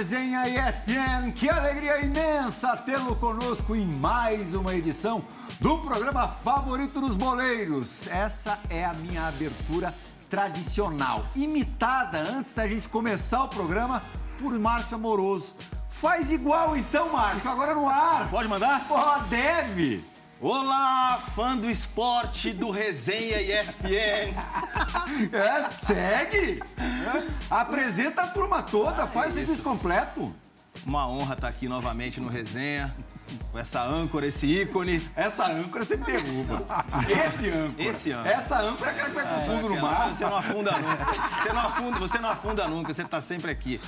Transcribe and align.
Resenha 0.00 0.48
ESPN. 0.48 1.30
Que 1.30 1.50
alegria 1.50 2.00
imensa 2.00 2.74
tê-lo 2.74 3.14
conosco 3.16 3.76
em 3.76 3.84
mais 3.84 4.54
uma 4.54 4.74
edição 4.74 5.22
do 5.60 5.76
programa 5.76 6.26
favorito 6.26 7.02
dos 7.02 7.14
boleiros. 7.14 8.08
Essa 8.08 8.58
é 8.70 8.82
a 8.82 8.94
minha 8.94 9.28
abertura 9.28 9.94
tradicional, 10.30 11.26
imitada 11.36 12.18
antes 12.18 12.54
da 12.54 12.66
gente 12.66 12.88
começar 12.88 13.44
o 13.44 13.48
programa 13.48 14.02
por 14.38 14.58
Márcio 14.58 14.96
Amoroso. 14.96 15.54
Faz 15.90 16.32
igual 16.32 16.74
então, 16.78 17.12
Márcio, 17.12 17.50
agora 17.50 17.74
no 17.74 17.86
ar. 17.86 18.26
Pode 18.30 18.48
mandar? 18.48 18.88
Pô, 18.88 18.96
deve. 19.28 20.02
Olá, 20.42 21.20
fã 21.34 21.54
do 21.54 21.68
esporte 21.68 22.50
do 22.50 22.70
Resenha 22.70 23.42
ESPN. 23.42 24.34
É, 25.32 25.70
segue. 25.70 26.62
É. 26.78 27.26
Apresenta 27.50 28.22
a 28.22 28.26
turma 28.26 28.62
toda, 28.62 29.06
faz 29.06 29.32
o 29.32 29.34
serviço 29.34 29.62
completo. 29.62 30.34
Uma 30.86 31.06
honra 31.06 31.34
estar 31.34 31.48
aqui 31.48 31.68
novamente 31.68 32.22
no 32.22 32.28
Resenha, 32.30 32.94
com 33.52 33.58
essa 33.58 33.82
âncora, 33.82 34.26
esse 34.26 34.46
ícone. 34.46 35.06
Essa 35.14 35.46
âncora 35.46 35.84
você 35.84 35.98
derruba. 35.98 36.66
Esse 37.06 37.50
âncora. 37.50 37.90
Esse 37.90 38.12
âncora. 38.12 38.30
Essa 38.30 38.62
âncora 38.62 38.90
é 38.90 38.94
aquela 38.94 39.08
que 39.10 39.14
vai 39.16 39.34
com 39.34 39.40
fundo 39.42 39.68
no 39.68 39.78
mar. 39.78 40.08
Você 40.08 40.24
não 40.24 40.36
afunda 40.38 40.72
nunca. 40.72 41.04
Você 41.42 41.52
não 41.52 41.60
afunda, 41.60 41.98
você 41.98 42.18
não 42.18 42.30
afunda 42.30 42.66
nunca, 42.66 42.94
você 42.94 43.02
está 43.02 43.20
sempre 43.20 43.50
aqui. 43.50 43.78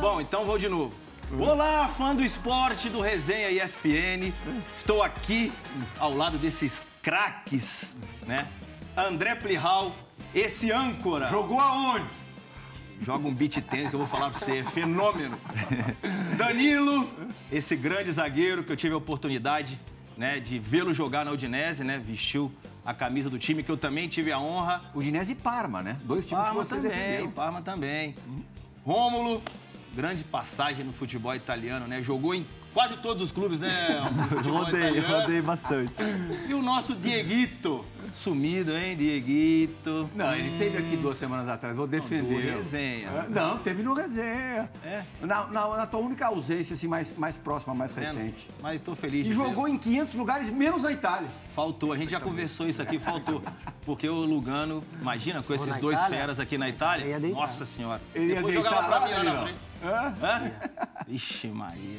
Bom, 0.00 0.20
então 0.20 0.44
vou 0.44 0.56
de 0.56 0.68
novo. 0.68 0.94
Olá, 1.38 1.86
fã 1.86 2.14
do 2.14 2.24
esporte 2.24 2.88
do 2.88 3.00
Resenha 3.00 3.50
ESPN. 3.50 4.32
Estou 4.76 5.00
aqui 5.00 5.52
ao 5.98 6.12
lado 6.12 6.36
desses 6.38 6.82
craques, 7.00 7.96
né? 8.26 8.48
André 8.96 9.36
Plihal, 9.36 9.94
esse 10.34 10.72
âncora. 10.72 11.28
Jogou 11.28 11.60
aonde? 11.60 12.04
Joga 13.00 13.28
um 13.28 13.32
beat 13.32 13.60
tênis 13.62 13.90
que 13.90 13.94
eu 13.94 14.00
vou 14.00 14.08
falar 14.08 14.30
pra 14.30 14.40
você, 14.40 14.58
é 14.58 14.64
fenômeno. 14.64 15.38
Danilo, 16.36 17.08
esse 17.50 17.76
grande 17.76 18.10
zagueiro 18.10 18.64
que 18.64 18.72
eu 18.72 18.76
tive 18.76 18.94
a 18.94 18.98
oportunidade 18.98 19.78
né, 20.16 20.40
de 20.40 20.58
vê-lo 20.58 20.92
jogar 20.92 21.24
na 21.24 21.30
Udinese, 21.30 21.84
né? 21.84 21.98
Vestiu 22.04 22.52
a 22.84 22.92
camisa 22.92 23.30
do 23.30 23.38
time 23.38 23.62
que 23.62 23.70
eu 23.70 23.76
também 23.76 24.08
tive 24.08 24.32
a 24.32 24.40
honra. 24.40 24.82
Udinese 24.94 25.32
e 25.32 25.36
Parma, 25.36 25.80
né? 25.80 25.96
Dois 26.02 26.26
times 26.26 26.44
Parma 26.44 26.60
que 26.60 26.66
você 26.66 26.74
também, 26.74 26.90
defendeu. 26.90 27.30
Parma 27.30 27.62
também. 27.62 28.16
Rômulo, 28.84 29.40
grande 29.94 30.24
passagem 30.24 30.84
no 30.84 30.92
futebol 30.92 31.34
italiano, 31.34 31.86
né? 31.86 32.02
Jogou 32.02 32.34
em 32.34 32.46
quase 32.72 32.96
todos 32.98 33.22
os 33.22 33.32
clubes, 33.32 33.60
né? 33.60 34.00
rodei, 34.44 34.80
italiano. 34.80 35.20
rodei 35.20 35.42
bastante. 35.42 36.02
E 36.48 36.54
o 36.54 36.62
nosso 36.62 36.94
Dieguito, 36.94 37.84
sumido, 38.14 38.76
hein, 38.76 38.96
Dieguito? 38.96 40.08
Não, 40.14 40.34
ele 40.34 40.56
teve 40.56 40.78
aqui 40.78 40.96
duas 40.96 41.18
semanas 41.18 41.48
atrás, 41.48 41.76
vou 41.76 41.86
defender. 41.86 42.50
No 42.50 42.56
resenha. 42.56 43.08
Não, 43.28 43.58
teve 43.58 43.82
no 43.82 43.94
resenha. 43.94 44.70
É? 44.84 45.04
Na, 45.20 45.46
na, 45.46 45.76
na, 45.76 45.86
tua 45.86 46.00
única 46.00 46.26
ausência, 46.26 46.74
assim, 46.74 46.86
mais, 46.86 47.16
mais 47.16 47.36
próxima, 47.36 47.74
mais 47.74 47.92
recente. 47.92 48.48
Mas 48.62 48.76
estou 48.76 48.94
feliz. 48.94 49.26
E 49.26 49.32
jogou 49.32 49.64
ver. 49.64 49.72
em 49.72 49.76
500 49.76 50.14
lugares, 50.14 50.50
menos 50.50 50.82
na 50.82 50.92
Itália. 50.92 51.28
Faltou, 51.54 51.92
a 51.92 51.96
gente 51.96 52.10
já 52.10 52.20
conversou 52.20 52.68
isso 52.68 52.80
aqui, 52.80 52.98
faltou. 52.98 53.42
Porque 53.84 54.08
o 54.08 54.24
Lugano, 54.24 54.84
imagina, 55.00 55.42
com 55.42 55.52
esses 55.52 55.76
dois 55.78 55.98
Itália? 55.98 56.18
feras 56.18 56.40
aqui 56.40 56.56
na 56.56 56.68
Itália. 56.68 57.18
Nossa 57.18 57.66
senhora. 57.66 58.00
Ele 58.14 58.34
Depois 58.34 58.54
ia 58.54 58.62
jogava 58.62 58.86
pra 58.86 58.98
lá, 58.98 59.06
mim 59.06 59.12
lá 59.12 59.24
na 59.24 59.42
frente. 59.42 59.69
Hã? 59.82 60.14
Hã? 60.22 60.52
Ixi, 61.08 61.48
Maria. 61.48 61.98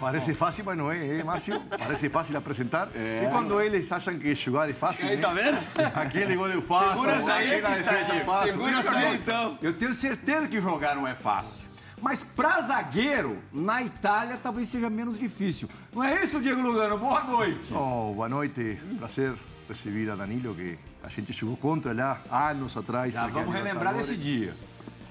Parece 0.00 0.34
fácil, 0.34 0.64
mas 0.64 0.76
não 0.76 0.90
é, 0.90 1.18
é 1.18 1.24
Márcio? 1.24 1.60
Parece 1.60 2.08
fácil 2.08 2.36
apresentar. 2.36 2.88
É. 2.94 3.24
E 3.24 3.30
quando 3.30 3.60
eles 3.60 3.90
acham 3.92 4.18
que 4.18 4.34
jogar 4.34 4.68
é 4.68 4.72
fácil. 4.72 5.06
Aí, 5.06 5.16
tá 5.16 5.32
vendo? 5.32 5.58
Aquele 5.94 6.34
gol 6.34 6.48
eu 6.48 6.62
faço. 6.62 6.94
Segura 6.94 7.12
essa 7.12 7.32
aí, 7.34 7.60
na 7.60 7.68
defesa 7.70 8.12
é 8.14 8.24
fácil. 8.24 8.52
Segura 8.52 8.78
essa 8.78 8.96
aí, 8.96 9.14
então. 9.14 9.58
Eu 9.62 9.74
tenho 9.74 9.94
certeza 9.94 10.48
que 10.48 10.60
jogar 10.60 10.96
não 10.96 11.06
é 11.06 11.14
fácil. 11.14 11.68
Mas 12.00 12.22
para 12.22 12.60
zagueiro, 12.60 13.38
na 13.52 13.82
Itália, 13.82 14.36
talvez 14.36 14.68
seja 14.68 14.90
menos 14.90 15.18
difícil. 15.18 15.68
Não 15.94 16.02
é 16.02 16.22
isso, 16.22 16.40
Diego 16.40 16.60
Lugano? 16.60 16.98
Boa 16.98 17.22
noite. 17.24 17.72
Oh, 17.72 18.12
boa 18.14 18.28
noite. 18.28 18.78
Prazer 18.98 19.34
receber 19.68 20.10
a 20.10 20.14
Danilo, 20.14 20.54
que 20.54 20.78
a 21.02 21.08
gente 21.08 21.32
jogou 21.32 21.56
contra 21.56 21.94
lá 21.94 22.20
anos 22.30 22.76
atrás. 22.76 23.14
Já 23.14 23.26
vamos 23.26 23.54
relembrar 23.54 23.94
desse 23.94 24.16
dia. 24.16 24.54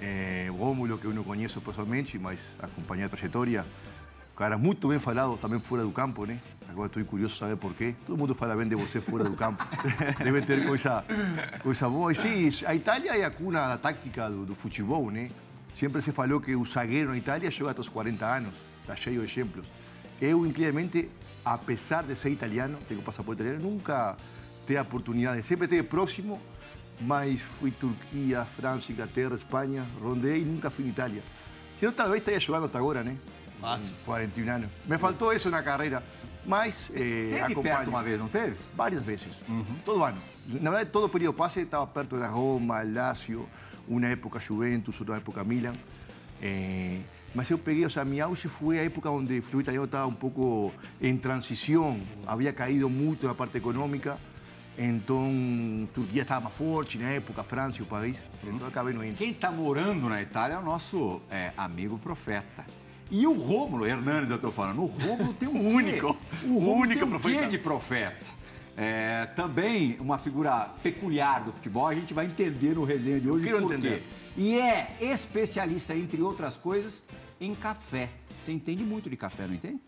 É, 0.05 0.51
o 0.51 0.55
Rômulo, 0.55 0.97
que 0.97 1.05
eu 1.05 1.13
não 1.13 1.23
conheço 1.23 1.61
pessoalmente, 1.61 2.19
mas 2.19 2.57
acompanhei 2.59 3.05
a 3.05 3.09
trajetória. 3.09 3.65
Cara 4.35 4.57
muito 4.57 4.89
bem 4.89 4.99
falado 4.99 5.37
também 5.37 5.59
fora 5.59 5.81
do 5.83 5.91
campo, 5.91 6.25
né? 6.25 6.39
Agora 6.67 6.87
estou 6.87 7.05
curioso 7.05 7.37
saber 7.37 7.55
por 7.55 7.73
quê. 7.73 7.95
Todo 8.05 8.17
mundo 8.17 8.35
fala 8.35 8.53
bem 8.53 8.67
de 8.67 8.75
você 8.75 8.99
fora 8.99 9.23
do 9.23 9.33
campo. 9.33 9.65
Deve 10.21 10.41
ter 10.41 10.67
coisa, 10.67 11.05
coisa 11.61 11.87
boa. 11.87 12.11
E 12.11 12.15
sim, 12.15 12.65
a 12.65 12.75
Itália 12.75 13.15
é 13.15 13.23
a 13.23 13.31
cuna 13.31 13.69
da 13.69 13.77
tática 13.77 14.29
do, 14.29 14.45
do 14.45 14.53
futebol, 14.53 15.09
né? 15.09 15.29
Sempre 15.71 16.01
se 16.01 16.11
falou 16.11 16.41
que 16.41 16.53
o 16.53 16.65
zagueiro 16.65 17.11
na 17.11 17.17
Itália 17.17 17.49
joga 17.49 17.71
até 17.71 17.79
os 17.79 17.87
40 17.87 18.25
anos. 18.25 18.53
Está 18.81 18.97
cheio 18.97 19.21
de 19.21 19.31
exemplos. 19.31 19.65
Eu, 20.19 20.45
incrivelmente, 20.45 21.09
apesar 21.45 22.03
de 22.03 22.15
ser 22.17 22.29
italiano, 22.29 22.77
tenho 22.89 23.01
passaporte 23.01 23.41
italiano, 23.41 23.69
nunca 23.69 24.17
tive 24.67 24.77
a 24.77 24.81
oportunidade. 24.81 25.43
Sempre 25.43 25.67
tive 25.67 25.83
próximo, 25.83 26.41
mas 27.01 27.41
fui 27.41 27.71
Turquia, 27.71 28.45
França, 28.45 28.91
Inglaterra, 28.91 29.35
Espanha, 29.35 29.85
rondei 30.01 30.41
e 30.41 30.45
nunca 30.45 30.69
fui 30.69 30.85
em 30.85 30.89
Itália. 30.89 31.21
Senão 31.79 31.93
talvez 31.93 32.19
estaria 32.19 32.39
jogando 32.39 32.65
até 32.65 32.77
agora, 32.77 33.03
né? 33.03 33.17
Fácil. 33.59 33.91
41 34.05 34.51
anos. 34.51 34.69
Me 34.85 34.97
faltou 34.97 35.33
isso 35.33 35.49
na 35.49 35.63
carreira. 35.63 36.03
Mas 36.45 36.89
eh, 36.93 37.29
teve 37.31 37.39
acompanho. 37.39 37.63
perto 37.63 37.87
uma 37.87 38.03
vez, 38.03 38.19
não 38.19 38.27
teve? 38.27 38.57
Várias 38.75 39.03
vezes. 39.03 39.29
Uhum. 39.47 39.65
Todo 39.85 40.03
ano. 40.03 40.21
Na 40.45 40.69
verdade, 40.69 40.89
todo 40.89 41.05
o 41.05 41.09
período 41.09 41.33
passe 41.33 41.61
estava 41.61 41.87
perto 41.87 42.17
da 42.17 42.27
Roma, 42.27 42.81
Lazio, 42.83 43.47
uma 43.87 44.05
época 44.07 44.39
Juventus, 44.39 44.99
outra 44.99 45.15
época 45.15 45.43
Milan. 45.43 45.73
Eh, 46.41 46.99
mas 47.33 47.49
eu 47.49 47.57
peguei, 47.57 47.83
ou 47.83 47.89
seja, 47.89 48.05
minha 48.05 48.25
auge 48.25 48.47
foi 48.47 48.77
a 48.79 48.83
época 48.83 49.09
onde 49.09 49.39
o 49.39 49.41
futebol 49.41 49.61
italiano 49.61 49.85
estava 49.85 50.07
um 50.07 50.13
pouco 50.13 50.71
em 51.01 51.17
transição, 51.17 51.99
havia 52.27 52.51
caído 52.53 52.89
muito 52.89 53.25
na 53.25 53.33
parte 53.33 53.57
econômica. 53.57 54.17
Então, 54.77 55.87
Turquia 55.93 56.23
estava 56.23 56.45
mais 56.45 56.55
forte 56.55 56.97
na 56.97 57.09
época, 57.09 57.43
França 57.43 57.77
e 57.79 57.81
o 57.81 57.85
país. 57.85 58.21
Então, 58.43 58.67
acabei 58.67 58.93
no 58.93 59.03
indo. 59.05 59.15
Quem 59.15 59.31
está 59.31 59.51
morando 59.51 60.09
na 60.09 60.21
Itália 60.21 60.55
é 60.55 60.57
o 60.57 60.63
nosso 60.63 61.21
é, 61.29 61.51
amigo 61.55 61.97
profeta. 61.99 62.65
E 63.11 63.27
o 63.27 63.33
Rômulo, 63.33 63.85
Hernandes 63.85 64.31
eu 64.31 64.37
estou 64.37 64.51
falando, 64.51 64.81
o 64.81 64.85
Rômulo 64.85 65.33
tem 65.33 65.47
um 65.47 65.57
o 65.57 65.69
único, 65.75 66.17
o, 66.45 66.57
único 66.57 66.99
tem 66.99 67.03
um 67.03 67.09
profeta. 67.09 67.41
quê 67.41 67.47
de 67.47 67.57
profeta. 67.59 68.43
É, 68.75 69.27
também 69.35 69.95
uma 69.99 70.17
figura 70.17 70.67
peculiar 70.81 71.43
do 71.43 71.51
futebol, 71.51 71.85
a 71.87 71.93
gente 71.93 72.11
vai 72.11 72.25
entender 72.25 72.73
no 72.73 72.83
resenha 72.83 73.19
de 73.19 73.29
hoje 73.29 73.47
por 73.47 73.61
entender. 73.61 73.99
quê. 73.99 74.03
E 74.35 74.57
é 74.57 74.97
especialista, 74.99 75.93
entre 75.95 76.19
outras 76.23 76.57
coisas, 76.57 77.03
em 77.39 77.53
café. 77.53 78.09
Você 78.39 78.51
entende 78.51 78.83
muito 78.83 79.11
de 79.11 79.15
café, 79.15 79.45
não 79.45 79.53
entende? 79.53 79.79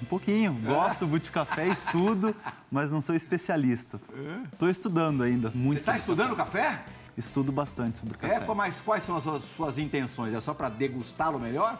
Um 0.00 0.06
pouquinho. 0.06 0.52
Gosto 0.64 1.06
muito 1.06 1.24
de 1.24 1.32
café, 1.32 1.66
estudo, 1.66 2.34
mas 2.70 2.92
não 2.92 3.00
sou 3.00 3.14
especialista. 3.14 4.00
Estou 4.52 4.68
estudando 4.68 5.22
ainda 5.22 5.50
muito. 5.54 5.74
Você 5.74 5.90
está 5.90 5.96
estudando 5.96 6.36
café? 6.36 6.62
café? 6.62 6.84
Estudo 7.16 7.50
bastante 7.50 7.98
sobre 7.98 8.16
café. 8.16 8.34
É, 8.36 8.54
mas 8.54 8.76
quais 8.84 9.02
são 9.02 9.16
as 9.16 9.24
suas, 9.24 9.42
suas 9.42 9.78
intenções? 9.78 10.32
É 10.32 10.40
só 10.40 10.54
para 10.54 10.68
degustá-lo 10.68 11.40
melhor? 11.40 11.78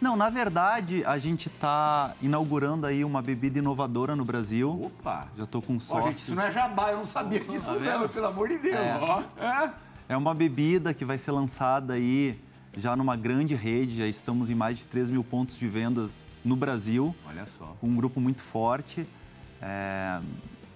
Não, 0.00 0.16
na 0.16 0.30
verdade, 0.30 1.04
a 1.04 1.18
gente 1.18 1.48
está 1.48 2.14
inaugurando 2.22 2.86
aí 2.86 3.04
uma 3.04 3.20
bebida 3.20 3.58
inovadora 3.58 4.14
no 4.14 4.24
Brasil. 4.24 4.84
Opa! 4.84 5.26
Já 5.36 5.44
estou 5.44 5.60
com 5.60 5.80
sócios. 5.80 6.04
Ó, 6.04 6.06
gente, 6.06 6.18
isso 6.18 6.34
não 6.34 6.42
é 6.42 6.52
jabá, 6.52 6.90
eu 6.92 6.98
não 6.98 7.06
sabia 7.06 7.40
disso 7.40 7.64
Tá 7.64 7.72
não, 7.72 7.80
vendo? 7.80 8.08
pelo 8.08 8.26
amor 8.26 8.48
de 8.48 8.58
Deus. 8.58 8.76
É. 8.76 9.44
É. 9.44 9.70
É 10.10 10.16
uma 10.16 10.34
bebida 10.34 10.94
que 10.94 11.04
vai 11.04 11.18
ser 11.18 11.32
lançada 11.32 11.94
aí 11.94 12.38
já 12.76 12.94
numa 12.94 13.16
grande 13.16 13.54
rede, 13.54 13.96
já 13.96 14.06
estamos 14.06 14.50
em 14.50 14.54
mais 14.54 14.78
de 14.78 14.86
3 14.86 15.10
mil 15.10 15.24
pontos 15.24 15.58
de 15.58 15.66
vendas 15.66 16.24
no 16.44 16.56
Brasil, 16.56 17.14
Olha 17.26 17.44
só. 17.46 17.76
com 17.80 17.88
um 17.88 17.96
grupo 17.96 18.20
muito 18.20 18.40
forte. 18.42 19.06
É, 19.60 20.20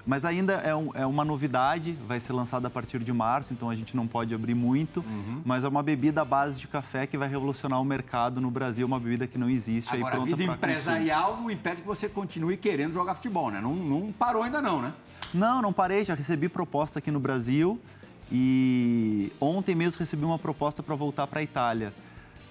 Mas 0.04 0.24
ainda 0.24 0.54
é, 0.54 0.74
um- 0.74 0.90
é 0.94 1.06
uma 1.06 1.24
novidade, 1.24 1.96
vai 2.08 2.18
ser 2.18 2.32
lançada 2.32 2.66
a 2.66 2.70
partir 2.70 2.98
de 3.04 3.12
março, 3.12 3.52
então 3.52 3.70
a 3.70 3.74
gente 3.76 3.94
não 3.94 4.04
pode 4.04 4.34
abrir 4.34 4.52
muito. 4.54 4.98
Uhum. 4.98 5.42
Mas 5.44 5.62
é 5.64 5.68
uma 5.68 5.80
bebida 5.80 6.22
à 6.22 6.24
base 6.24 6.58
de 6.58 6.66
café 6.66 7.06
que 7.06 7.16
vai 7.16 7.28
revolucionar 7.28 7.80
o 7.80 7.84
mercado 7.84 8.40
no 8.40 8.50
Brasil, 8.50 8.84
uma 8.84 8.98
bebida 8.98 9.28
que 9.28 9.38
não 9.38 9.48
existe 9.48 9.94
Agora, 9.94 10.06
aí 10.06 10.12
a 10.12 10.16
pronta 10.16 10.36
vida 10.36 10.56
para 10.56 10.72
consumo. 10.74 10.96
empresarial 10.96 11.36
não 11.36 11.48
impede 11.48 11.82
que 11.82 11.86
você 11.86 12.08
continue 12.08 12.56
querendo 12.56 12.92
jogar 12.94 13.14
futebol, 13.14 13.48
né? 13.52 13.60
Não, 13.60 13.72
não 13.76 14.10
parou 14.12 14.42
ainda 14.42 14.60
não, 14.60 14.82
né? 14.82 14.92
Não, 15.32 15.62
não 15.62 15.72
parei, 15.72 16.04
já 16.04 16.16
recebi 16.16 16.48
proposta 16.48 16.98
aqui 16.98 17.12
no 17.12 17.20
Brasil 17.20 17.80
e 18.28 19.30
ontem 19.40 19.74
mesmo 19.76 20.00
recebi 20.00 20.24
uma 20.24 20.38
proposta 20.38 20.82
para 20.82 20.96
voltar 20.96 21.28
para 21.28 21.38
a 21.38 21.42
Itália. 21.44 21.94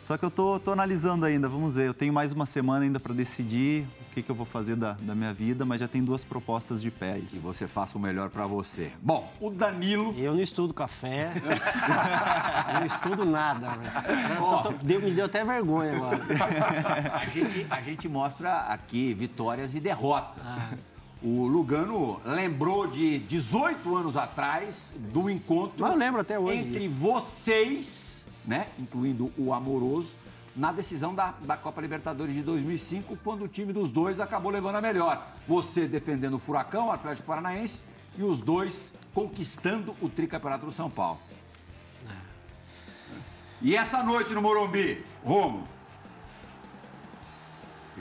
Só 0.02 0.18
que 0.18 0.26
eu 0.26 0.32
tô, 0.32 0.60
tô 0.60 0.72
analisando 0.72 1.26
ainda, 1.28 1.48
vamos 1.48 1.76
ver. 1.76 1.88
Eu 1.88 1.94
tenho 1.94 2.12
mais 2.12 2.34
uma 2.34 2.46
semana 2.48 2.84
ainda 2.84 3.00
para 3.00 3.14
decidir 3.14 3.86
o 4.10 4.14
que, 4.14 4.24
que 4.24 4.32
eu 4.32 4.36
vou 4.36 4.48
fazer 4.48 4.76
da, 4.76 4.94
da 4.94 5.14
minha 5.14 5.32
vida, 5.32 5.64
mas 5.64 5.80
já 5.80 5.88
tem 5.88 6.04
duas 6.04 6.24
propostas 6.24 6.82
de 6.82 6.90
pé 6.90 7.14
aí. 7.14 7.22
Que 7.22 7.38
você 7.38 7.68
faça 7.68 7.98
o 8.00 8.02
melhor 8.02 8.30
pra 8.32 8.48
você. 8.48 8.92
Bom, 9.02 9.32
o 9.40 9.52
Danilo. 9.52 10.14
Eu 10.18 10.34
não 10.34 10.42
estudo 10.42 10.74
café. 10.74 11.32
eu 12.74 12.80
não 12.82 12.86
estudo 12.88 13.26
nada. 13.26 13.78
tô- 14.40 14.58
tô- 14.72 14.74
deu- 14.84 15.02
me 15.02 15.12
deu 15.12 15.26
até 15.26 15.46
vergonha 15.46 15.96
agora. 15.96 16.20
A 17.14 17.26
gente, 17.28 17.68
a 17.70 17.82
gente 17.82 18.10
mostra 18.10 18.58
aqui 18.70 19.14
vitórias 19.14 19.76
e 19.76 19.80
derrotas. 19.80 20.52
O 21.22 21.46
Lugano 21.46 22.20
lembrou 22.26 22.88
de 22.88 23.20
18 23.20 23.96
anos 23.96 24.18
atrás 24.18 24.96
do 25.14 25.30
encontro 25.30 25.76
Mas 25.80 25.92
eu 25.92 25.98
lembro 25.98 26.20
até 26.22 26.40
hoje 26.40 26.58
entre 26.64 26.80
disso. 26.80 26.98
vocês, 26.98 28.11
né, 28.46 28.68
incluindo 28.80 29.32
o 29.38 29.54
amoroso, 29.54 30.16
na 30.56 30.72
decisão 30.72 31.16
da, 31.16 31.34
da 31.42 31.56
Copa 31.56 31.80
Libertadores 31.80 32.34
de 32.36 32.42
2005, 32.42 33.18
quando 33.24 33.46
o 33.46 33.48
time 33.48 33.72
dos 33.72 33.92
dois 33.92 34.20
acabou 34.20 34.52
levando 34.52 34.76
a 34.76 34.82
melhor. 34.82 35.26
Você 35.48 35.88
defendendo 35.88 36.34
o 36.36 36.40
Furacão, 36.40 36.88
o 36.88 36.92
Atlético 36.92 37.28
Paranaense, 37.28 37.84
e 38.18 38.24
os 38.24 38.42
dois 38.42 38.92
conquistando 39.14 39.96
o 40.02 40.10
tricampeonato 40.10 40.66
do 40.66 40.72
São 40.72 40.90
Paulo. 40.90 41.20
E 43.62 43.76
essa 43.78 44.04
noite 44.04 44.34
no 44.34 44.42
Morumbi, 44.42 45.06
Romo, 45.24 45.68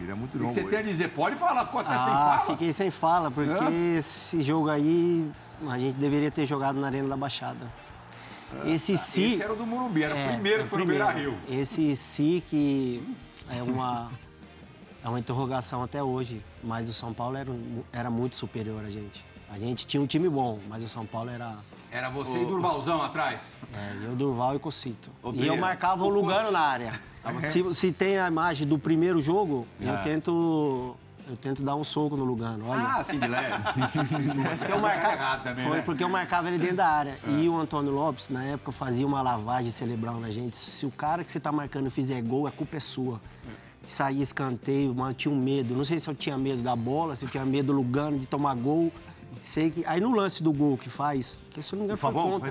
Era 0.02 0.16
muito 0.16 0.30
o 0.34 0.38
que 0.38 0.38
longo. 0.44 0.52
você 0.54 0.64
tem 0.64 0.78
a 0.78 0.82
dizer? 0.82 1.08
Pode 1.10 1.36
falar, 1.36 1.66
ficou 1.66 1.80
até 1.82 1.90
sem 1.98 2.12
Ah, 2.12 2.38
fala. 2.38 2.50
fiquei 2.52 2.72
sem 2.72 2.90
fala, 2.90 3.30
porque 3.30 3.50
É? 3.64 3.96
esse 3.98 4.40
jogo 4.40 4.70
aí 4.70 5.30
a 5.68 5.78
gente 5.78 5.96
deveria 5.98 6.30
ter 6.30 6.46
jogado 6.46 6.80
na 6.80 6.86
Arena 6.86 7.06
da 7.08 7.16
Baixada. 7.16 7.66
Esse 8.66 8.96
si. 8.96 9.24
Ah, 9.24 9.28
Esse 9.34 9.42
era 9.42 9.52
o 9.52 9.56
do 9.56 9.66
Morumbi, 9.66 10.02
era 10.02 10.16
É, 10.16 10.26
o 10.26 10.32
primeiro 10.32 10.60
é 10.60 10.62
que 10.64 10.68
foi 10.70 10.78
no 10.80 10.86
primeiro. 10.86 11.12
Beira-Rio. 11.12 11.38
Esse 11.48 11.94
si 11.96 12.42
que 12.48 13.02
é 13.50 13.62
uma, 13.62 14.10
é 15.04 15.08
uma 15.08 15.18
interrogação 15.18 15.82
até 15.82 16.02
hoje, 16.02 16.42
mas 16.62 16.88
o 16.88 16.92
São 16.92 17.12
Paulo 17.14 17.36
era, 17.36 17.50
era 17.92 18.10
muito 18.10 18.36
superior 18.36 18.84
a 18.84 18.90
gente. 18.90 19.24
A 19.52 19.58
gente 19.58 19.86
tinha 19.86 20.00
um 20.02 20.06
time 20.06 20.28
bom, 20.28 20.58
mas 20.68 20.82
o 20.82 20.88
São 20.88 21.04
Paulo 21.04 21.28
era 21.30 21.56
Era 21.90 22.08
você 22.08 22.40
e 22.40 22.44
Durvalzão 22.46 23.02
atrás. 23.02 23.42
é, 23.74 24.06
eu, 24.06 24.14
Durval 24.14 24.54
e 24.54 24.58
Cocito. 24.60 25.10
Ô, 25.22 25.32
E 25.32 25.46
eu 25.46 25.56
marcava 25.56 26.04
o 26.04 26.06
o 26.06 26.10
Lugano 26.10 26.42
Cos- 26.44 26.52
na 26.52 26.60
área. 26.60 27.00
Se, 27.42 27.74
se 27.74 27.92
tem 27.92 28.16
a 28.18 28.28
imagem 28.28 28.66
do 28.66 28.78
primeiro 28.78 29.20
jogo, 29.20 29.66
É. 29.80 29.88
eu 29.90 29.98
tento 30.02 30.96
eu 31.30 31.36
tento 31.36 31.62
dar 31.62 31.76
um 31.76 31.84
soco 31.84 32.16
no 32.16 32.24
Lugano. 32.24 32.66
Olha, 32.68 32.82
Ah, 32.82 33.04
sim, 33.04 33.18
de 33.18 33.28
leve. 33.28 33.54
porque 34.58 34.72
eu 34.72 34.80
marcava, 34.80 35.12
errado 35.14 35.42
também, 35.44 35.66
foi 35.66 35.76
né? 35.76 35.82
porque 35.86 36.04
eu 36.04 36.08
marcava 36.08 36.48
ele 36.48 36.58
dentro 36.58 36.76
da 36.76 36.88
área. 36.88 37.18
E 37.28 37.48
o 37.48 37.56
Antônio 37.56 37.92
Lopes, 37.92 38.28
na 38.28 38.42
época, 38.42 38.72
fazia 38.72 39.06
uma 39.06 39.22
lavagem 39.22 39.70
cerebral 39.70 40.18
na 40.18 40.30
gente. 40.30 40.56
Se 40.56 40.84
o 40.84 40.90
cara 40.90 41.22
que 41.22 41.30
você 41.30 41.38
tá 41.38 41.52
marcando 41.52 41.88
fizer 41.90 42.20
gol, 42.22 42.46
a 42.46 42.50
culpa 42.50 42.76
é 42.76 42.80
sua. 42.80 43.20
Saía 43.86 44.22
escanteio, 44.22 44.94
mas 44.94 45.08
eu 45.08 45.14
tinha 45.14 45.34
um 45.34 45.38
medo. 45.40 45.74
Não 45.74 45.84
sei 45.84 45.98
se 45.98 46.08
eu 46.08 46.14
tinha 46.14 46.36
medo 46.36 46.62
da 46.62 46.74
bola, 46.74 47.14
se 47.14 47.24
eu 47.24 47.30
tinha 47.30 47.44
medo 47.44 47.66
do 47.66 47.72
Lugano 47.74 48.18
de 48.18 48.26
tomar 48.26 48.54
gol. 48.56 48.92
Sei 49.38 49.70
que. 49.70 49.84
Aí 49.86 50.00
no 50.00 50.14
lance 50.14 50.42
do 50.42 50.52
gol 50.52 50.76
que 50.76 50.90
faz, 50.90 51.42
que 51.50 51.62
se 51.62 51.72
eu 51.72 51.76
não 51.78 51.82
me 51.82 51.84
engano 51.86 51.98
foi 51.98 52.10
Fabão, 52.10 52.24
contra. 52.32 52.50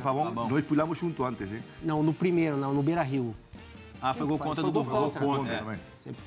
Nós 0.50 0.64
pulamos 0.66 0.98
junto 0.98 1.24
antes, 1.24 1.52
hein? 1.52 1.62
Não, 1.84 2.02
no 2.02 2.14
primeiro, 2.14 2.56
não, 2.58 2.74
no 2.74 2.82
Beira 2.82 3.04
Rio. 3.04 3.36
Ah, 4.02 4.14
foi 4.14 4.26
gol 4.26 4.40
contra 4.40 4.64
do 4.64 4.72
gol 4.72 4.86
contra. 4.86 5.26
É. 5.26 5.80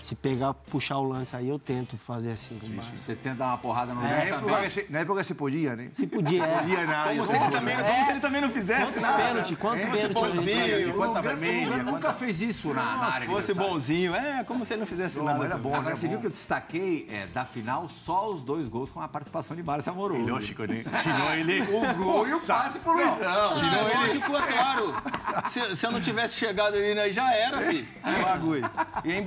Se, 0.02 0.08
se 0.08 0.14
pegar, 0.14 0.54
puxar 0.54 0.98
o 0.98 1.02
lance 1.04 1.34
aí, 1.34 1.48
eu 1.48 1.58
tento 1.58 1.96
fazer 1.96 2.32
assim 2.32 2.58
com 2.58 2.66
o 2.66 2.70
Barça. 2.70 2.90
Você 2.96 3.14
tenta 3.16 3.36
dar 3.36 3.46
uma 3.48 3.58
porrada 3.58 3.92
no 3.94 4.00
Na 4.00 4.08
Lugano 4.08 4.22
época, 4.22 4.40
também. 4.52 4.62
que 4.64 4.70
se, 4.70 4.86
na 4.90 4.98
época 5.00 5.24
se 5.24 5.34
podia, 5.34 5.76
né? 5.76 5.88
Se 5.92 6.06
podia, 6.06 6.44
é. 6.44 6.58
Podia 6.58 6.86
na 6.86 6.98
área. 6.98 7.12
Como 7.16 7.26
se, 7.26 7.36
ele 7.36 7.48
também, 7.50 7.74
é. 7.74 7.82
como 7.82 8.04
se 8.04 8.10
ele 8.10 8.20
também 8.20 8.40
não 8.40 8.50
fizesse 8.50 8.82
Quantos 8.84 9.02
nada. 9.02 9.22
pênaltis? 9.22 9.58
Quantos 9.58 9.84
É, 9.84 9.90
pênaltis? 9.90 10.12
fosse 10.12 10.34
bonzinho, 10.34 10.88
E 10.88 10.92
conta 10.92 11.18
O 11.18 11.22
vermelha. 11.22 11.76
Nunca 11.78 11.90
conta- 11.92 12.12
fez 12.14 12.42
isso 12.42 12.68
na, 12.68 12.74
na 12.74 13.04
área 13.06 13.26
fosse 13.26 13.50
adversária. 13.50 13.70
bonzinho. 13.70 14.14
É, 14.14 14.44
como 14.44 14.64
se 14.64 14.72
ele 14.74 14.80
não 14.80 14.86
fizesse 14.86 15.18
Não, 15.18 15.24
nada. 15.24 15.38
mas 15.38 15.46
era 15.50 15.58
bom, 15.58 15.70
Agora, 15.74 15.86
era 15.88 15.96
você 15.96 16.06
bom. 16.06 16.10
viu 16.12 16.20
que 16.20 16.26
eu 16.26 16.30
destaquei 16.30 17.06
é, 17.10 17.26
da 17.26 17.44
final 17.44 17.88
só 17.88 18.30
os 18.32 18.44
dois 18.44 18.68
gols 18.68 18.90
com 18.90 19.00
a 19.00 19.08
participação 19.08 19.56
de 19.56 19.62
Márcio 19.62 19.92
Amoroso. 19.92 20.26
Lógico, 20.26 20.64
né? 20.64 20.84
Senão 21.02 21.34
ele... 21.34 21.62
O 21.72 21.94
gol 21.94 22.28
e 22.28 22.34
o 22.34 22.40
passe 22.40 22.78
pro 22.78 22.92
Luizão. 22.92 23.16
Não, 23.20 24.00
lógico, 24.02 24.36
é 24.36 24.42
claro. 24.52 24.94
Se, 25.50 25.76
se 25.76 25.86
eu 25.86 25.90
não 25.92 26.00
tivesse 26.00 26.36
chegado 26.36 26.74
ali, 26.76 26.94
né, 26.94 27.10
já 27.10 27.32
era, 27.34 27.60
filho. 27.62 27.86
O 28.04 28.22
bagulho. 28.24 28.70
Ia 29.04 29.18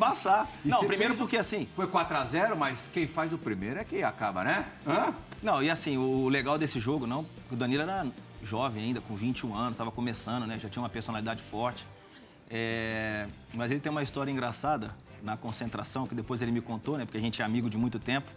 E 0.64 0.70
não, 0.70 0.80
primeiro 0.80 1.14
fez 1.14 1.18
porque 1.18 1.38
assim. 1.38 1.68
Foi 1.76 1.88
4x0, 1.88 2.56
mas 2.56 2.90
quem 2.92 3.08
faz 3.08 3.32
o 3.34 3.38
primeiro 3.38 3.80
é 3.80 3.84
que 3.84 4.04
acaba, 4.04 4.44
né? 4.44 4.66
Hã? 4.86 5.14
Não, 5.42 5.62
e 5.62 5.70
assim, 5.70 5.98
o 5.98 6.28
legal 6.28 6.58
desse 6.58 6.80
jogo, 6.80 7.06
não, 7.06 7.26
o 7.52 7.56
Danilo 7.56 7.84
era 7.84 8.06
jovem 8.44 8.84
ainda, 8.84 9.02
com 9.02 9.16
21 9.16 9.56
anos, 9.56 9.72
estava 9.72 9.92
começando, 9.92 10.46
né? 10.46 10.58
Já 10.60 10.70
tinha 10.70 10.82
uma 10.82 10.90
personalidade 10.90 11.42
forte. 11.42 11.86
É, 12.50 13.28
mas 13.54 13.72
ele 13.72 13.80
tem 13.80 13.92
uma 13.92 14.04
história 14.04 14.32
engraçada 14.32 14.96
na 15.22 15.36
concentração, 15.36 16.06
que 16.06 16.14
depois 16.14 16.42
ele 16.42 16.52
me 16.52 16.62
contou, 16.62 16.98
né? 16.98 17.06
Porque 17.06 17.18
a 17.18 17.22
gente 17.22 17.42
é 17.42 17.46
amigo 17.46 17.70
de 17.70 17.78
muito 17.78 18.00
tempo. 18.00 18.32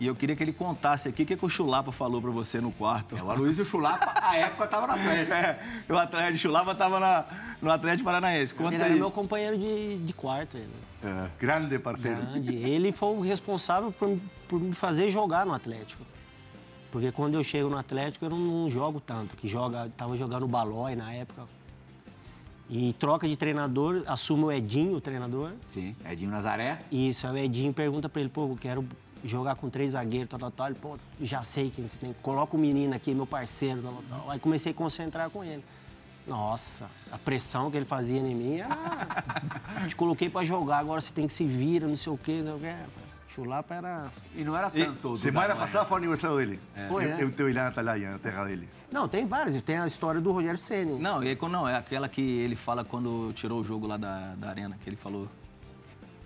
E 0.00 0.06
eu 0.06 0.14
queria 0.14 0.34
que 0.34 0.42
ele 0.42 0.52
contasse 0.54 1.10
aqui 1.10 1.24
o 1.24 1.26
que, 1.26 1.36
que 1.36 1.44
o 1.44 1.48
Chulapa 1.50 1.92
falou 1.92 2.22
pra 2.22 2.30
você 2.30 2.58
no 2.58 2.72
quarto. 2.72 3.14
É, 3.18 3.22
o 3.22 3.30
Aloysio 3.30 3.66
Chulapa, 3.66 4.14
a 4.16 4.34
época, 4.34 4.66
tava 4.66 4.86
na 4.86 4.96
frente. 4.96 5.30
É, 5.30 5.92
o 5.92 5.98
Atlético 5.98 6.38
Chulapa 6.38 6.74
tava 6.74 6.98
na, 6.98 7.26
no 7.60 7.70
Atlético 7.70 8.04
Paranaense. 8.04 8.54
Conta 8.54 8.74
Ele 8.74 8.82
era 8.82 8.92
aí. 8.94 8.98
meu 8.98 9.10
companheiro 9.10 9.58
de, 9.58 9.98
de 9.98 10.12
quarto, 10.14 10.56
ele. 10.56 10.70
É, 11.04 11.28
grande 11.38 11.78
parceiro. 11.78 12.16
Grande. 12.16 12.54
Ele 12.54 12.92
foi 12.92 13.10
o 13.10 13.20
responsável 13.20 13.92
por, 13.92 14.18
por 14.48 14.58
me 14.58 14.74
fazer 14.74 15.10
jogar 15.10 15.44
no 15.44 15.52
Atlético. 15.52 16.02
Porque 16.90 17.12
quando 17.12 17.34
eu 17.34 17.44
chego 17.44 17.68
no 17.68 17.76
Atlético, 17.76 18.24
eu 18.24 18.30
não, 18.30 18.38
não 18.38 18.70
jogo 18.70 19.00
tanto. 19.00 19.36
Que 19.36 19.46
joga, 19.46 19.90
tava 19.98 20.16
jogando 20.16 20.48
Balói 20.48 20.96
na 20.96 21.12
época. 21.12 21.42
E 22.70 22.94
troca 22.94 23.28
de 23.28 23.36
treinador, 23.36 24.02
assume 24.06 24.44
o 24.44 24.52
Edinho, 24.52 24.96
o 24.96 25.00
treinador. 25.00 25.50
Sim, 25.68 25.94
Edinho 26.08 26.30
Nazaré. 26.30 26.80
E 26.90 27.08
isso, 27.10 27.26
aí 27.26 27.34
o 27.34 27.36
Edinho 27.44 27.72
pergunta 27.74 28.08
pra 28.08 28.20
ele, 28.20 28.30
pô, 28.30 28.44
eu 28.44 28.56
quero 28.58 28.86
jogar 29.24 29.56
com 29.56 29.68
três 29.68 29.92
zagueiros, 29.92 30.28
tal, 30.30 30.38
tal, 30.38 30.50
tal. 30.50 30.66
Ele, 30.66 30.76
pô, 30.76 30.98
já 31.20 31.42
sei 31.42 31.70
quem 31.70 31.86
você 31.86 31.96
tem. 31.96 32.14
Coloca 32.22 32.56
o 32.56 32.60
menino 32.60 32.94
aqui, 32.94 33.14
meu 33.14 33.26
parceiro, 33.26 33.82
tal, 33.82 33.92
tal, 33.92 34.20
tal. 34.20 34.30
Aí 34.30 34.38
comecei 34.38 34.72
a 34.72 34.74
concentrar 34.74 35.30
com 35.30 35.44
ele. 35.44 35.64
Nossa, 36.26 36.88
a 37.10 37.18
pressão 37.18 37.70
que 37.70 37.76
ele 37.76 37.86
fazia 37.86 38.20
em 38.20 38.34
mim 38.34 38.58
era... 38.58 38.76
Te 39.88 39.96
coloquei 39.96 40.28
pra 40.28 40.44
jogar, 40.44 40.78
agora 40.78 41.00
você 41.00 41.12
tem 41.12 41.26
que 41.26 41.32
se 41.32 41.44
virar, 41.46 41.88
não 41.88 41.96
sei 41.96 42.12
o 42.12 42.18
quê, 42.18 42.42
não 42.44 42.58
sei 42.58 42.70
o 42.70 42.74
quê. 42.74 42.76
Chulapa 43.28 43.74
era... 43.74 44.12
E 44.34 44.42
não 44.42 44.56
era 44.56 44.70
tanto. 44.70 45.10
o 45.10 45.16
Semana 45.16 45.54
passada 45.54 45.84
foi 45.84 45.94
o 45.94 45.98
aniversário 45.98 46.36
dele. 46.36 46.60
Foi, 46.88 47.04
eu, 47.04 47.08
né? 47.08 47.16
eu 47.20 47.32
teve 47.32 47.52
lá 47.52 47.62
na 47.62 47.68
Atalaia, 47.68 48.10
na 48.10 48.18
terra 48.18 48.44
dele. 48.44 48.68
Não, 48.90 49.08
tem 49.08 49.24
vários. 49.24 49.60
Tem 49.62 49.78
a 49.78 49.86
história 49.86 50.20
do 50.20 50.32
Rogério 50.32 50.58
Ceni. 50.58 50.98
Não, 50.98 51.22
e 51.22 51.38
não, 51.48 51.68
é 51.68 51.76
aquela 51.76 52.08
que 52.08 52.20
ele 52.20 52.56
fala 52.56 52.84
quando 52.84 53.32
tirou 53.34 53.60
o 53.60 53.64
jogo 53.64 53.86
lá 53.86 53.96
da, 53.96 54.34
da 54.34 54.48
arena, 54.48 54.76
que 54.82 54.88
ele 54.88 54.96
falou. 54.96 55.28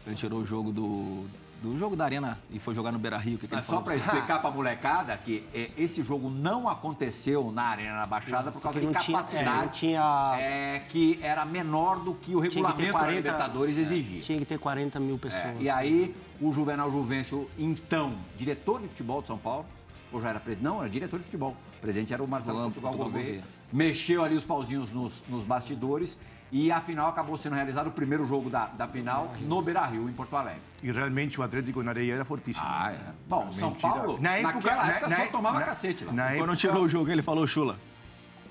Ele 0.06 0.16
tirou 0.16 0.40
o 0.40 0.46
jogo 0.46 0.72
do. 0.72 1.26
Do 1.62 1.78
jogo 1.78 1.96
da 1.96 2.04
arena 2.04 2.38
e 2.50 2.58
foi 2.58 2.74
jogar 2.74 2.92
no 2.92 2.98
Beira 2.98 3.16
Rio. 3.16 3.38
Que 3.38 3.48
que 3.48 3.54
Mas 3.54 3.64
só 3.64 3.80
para 3.80 3.96
explicar 3.96 4.38
pra 4.40 4.50
molecada 4.50 5.16
que 5.16 5.42
é, 5.54 5.70
esse 5.78 6.02
jogo 6.02 6.28
não 6.28 6.68
aconteceu 6.68 7.50
na 7.50 7.62
Arena 7.62 7.96
da 8.00 8.06
Baixada 8.06 8.52
por 8.52 8.60
causa 8.60 8.78
de 8.80 8.86
não 8.86 8.92
tinha- 8.94 9.16
capacidade. 9.18 9.48
é, 9.48 9.62
não 9.62 9.68
tinha- 9.68 10.36
é, 10.38 10.82
que 10.90 11.18
era 11.22 11.44
menor 11.46 12.00
do 12.00 12.12
que 12.14 12.36
o 12.36 12.40
que 12.42 12.48
regulamento 12.48 12.82
da 12.84 12.92
40 12.92 13.16
Libertadores 13.16 13.78
exigia. 13.78 14.20
Tinha 14.20 14.38
que 14.38 14.44
ter 14.44 14.58
40 14.58 15.00
mil 15.00 15.14
É, 15.14 15.18
pessoas. 15.18 15.56
e 15.60 15.70
aí, 15.70 16.14
o 16.38 16.52
Juvenal 16.52 16.90
Juvencio, 16.90 17.48
então, 17.58 18.14
diretor 18.36 18.82
de 18.82 18.88
futebol 18.88 19.22
de 19.22 19.28
São 19.28 19.38
Paulo, 19.38 19.64
ou 20.12 20.20
já 20.20 20.28
era 20.28 20.40
presidente? 20.40 20.64
Não, 20.70 20.80
era 20.80 20.90
diretor 20.90 21.18
de 21.18 21.24
futebol. 21.24 21.56
O 21.78 21.80
presidente 21.80 22.12
era 22.12 22.22
o 22.22 22.28
Marcelo 22.28 22.58
Portugal- 22.70 22.92
Portugal. 22.92 23.10
Gouveia. 23.22 23.42
Mexeu 23.72 24.22
ali 24.22 24.36
os 24.36 24.44
pauzinhos 24.44 24.92
nos, 24.92 25.24
nos 25.28 25.44
bastidores 25.44 26.18
e 26.52 26.70
a 26.70 26.80
final 26.80 27.08
acabou 27.08 27.36
sendo 27.36 27.54
realizado 27.54 27.88
o 27.88 27.90
primeiro 27.90 28.24
jogo 28.26 28.48
da, 28.48 28.66
da 28.66 28.86
final 28.86 29.34
no 29.40 29.60
Beira-Rio, 29.60 30.08
em 30.08 30.12
Porto 30.12 30.36
Alegre. 30.36 30.60
E 30.82 30.90
realmente 30.92 31.40
o 31.40 31.42
Atlético 31.42 31.82
na 31.82 31.90
areia 31.90 32.14
era 32.14 32.24
fortíssimo. 32.24 32.64
Ah, 32.68 32.92
é. 32.92 32.98
Bom, 33.28 33.50
São. 33.50 33.72
Paulo, 33.72 34.18
Na 34.20 34.36
época- 34.36 34.54
naquela 34.54 34.76
na- 34.84 34.90
época, 34.92 35.08
na- 35.08 35.16
só 35.16 35.26
tomava 35.26 35.58
na- 35.60 35.64
cacete 35.66 36.04
lá. 36.04 36.12
na 36.12 36.24
Quando 36.28 36.34
época- 36.36 36.56
tirou 36.56 36.82
o 36.84 36.88
jogo, 36.88 37.10
ele 37.10 37.22
falou, 37.22 37.46
Chula. 37.46 37.76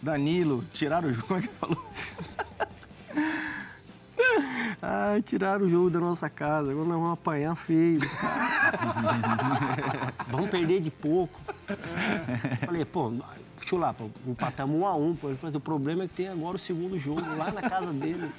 Danilo, 0.02 0.66
tiraram 0.74 1.08
o 1.10 1.14
jogo, 1.14 1.34
é 1.36 1.38
ele 1.40 1.48
falou? 1.60 1.86
Ai, 4.82 5.22
tiraram 5.24 5.66
o 5.66 5.70
jogo 5.70 5.90
da 5.90 6.00
nossa 6.00 6.30
casa, 6.30 6.72
agora 6.72 6.88
nós 6.88 6.98
vamos 6.98 7.14
apanhar 7.14 7.56
feio. 7.56 8.00
vamos 10.30 10.50
perder 10.50 10.82
de 10.82 10.92
pouco. 10.92 11.40
Falei, 12.66 12.86
pô, 12.86 13.14
chulapa, 13.66 14.06
empatamos 14.28 14.76
um 14.76 14.86
a 14.86 14.96
um. 14.96 15.16
Pô. 15.16 15.30
Ele 15.30 15.38
falou, 15.38 15.56
o 15.56 15.60
problema 15.60 16.04
é 16.04 16.08
que 16.08 16.16
tem 16.16 16.28
agora 16.28 16.56
o 16.56 16.60
segundo 16.60 16.98
jogo 16.98 17.22
lá 17.38 17.52
na 17.52 17.62
casa 17.62 17.92
deles. 17.94 18.34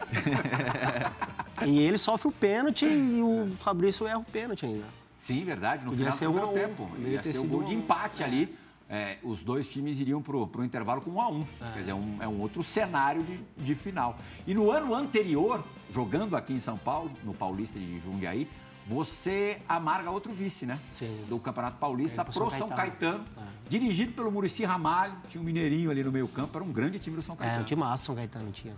e 1.67 1.79
ele 1.79 1.99
sofre 1.99 2.29
o 2.29 2.33
pênalti 2.33 2.87
e 2.87 3.23
o 3.23 3.51
Fabrício 3.59 4.07
erra 4.07 4.19
o 4.19 4.25
pênalti 4.25 4.67
ainda. 4.67 4.85
Sim, 5.19 5.45
verdade, 5.45 5.85
no 5.85 5.91
Devia 5.91 6.13
final 6.13 6.35
ser 6.35 6.41
do 6.41 6.51
um 6.51 6.53
tempo. 6.53 6.91
Ia 6.99 7.23
ser 7.23 7.39
o 7.39 7.45
gol 7.45 7.63
um 7.63 7.65
de 7.65 7.75
empate 7.75 8.23
ali. 8.23 8.55
É, 8.89 9.17
os 9.23 9.43
dois 9.43 9.71
times 9.73 9.99
iriam 9.99 10.21
pro, 10.21 10.47
pro 10.47 10.63
intervalo 10.65 11.01
com 11.01 11.13
um 11.13 11.21
a 11.21 11.29
um. 11.29 11.43
Quer 11.73 11.81
dizer, 11.81 11.93
um- 11.95 12.19
é 12.21 12.29
um 12.29 12.41
outro 12.41 12.63
cenário 12.63 13.23
de, 13.23 13.39
de 13.65 13.75
final. 13.75 14.17
E 14.47 14.53
no 14.55 14.71
ano 14.71 14.95
anterior, 14.95 15.65
jogando 15.91 16.37
aqui 16.37 16.53
em 16.53 16.59
São 16.59 16.77
Paulo, 16.77 17.11
no 17.25 17.33
Paulista 17.33 17.79
de 17.79 17.99
Jundiaí, 18.01 18.47
você 18.87 19.59
amarga 19.67 20.11
outro 20.11 20.31
vice, 20.33 20.67
né? 20.67 20.79
Sim. 20.93 21.25
Do 21.29 21.39
Campeonato 21.39 21.79
Paulista 21.79 22.21
É, 22.21 22.25
pro 22.25 22.33
São 22.35 22.51
São 22.51 22.69
Caetano. 22.69 23.25
Caetano. 23.25 23.49
Dirigido 23.67 24.13
pelo 24.13 24.31
Murici 24.31 24.63
Ramalho, 24.65 25.15
tinha 25.31 25.41
um 25.41 25.45
mineirinho 25.45 25.91
ali 25.91 26.05
no 26.05 26.13
meio 26.13 26.29
campo, 26.29 26.57
era 26.59 26.63
um 26.65 26.71
grande 26.71 26.99
time 26.99 27.17
do 27.17 27.23
São 27.23 27.35
É, 27.37 27.39
Caetano. 27.39 27.63
o 27.63 27.65
time 27.65 27.81
massa, 27.81 28.05
São 28.05 28.15
Caetano 28.15 28.51
tinha. 28.53 28.75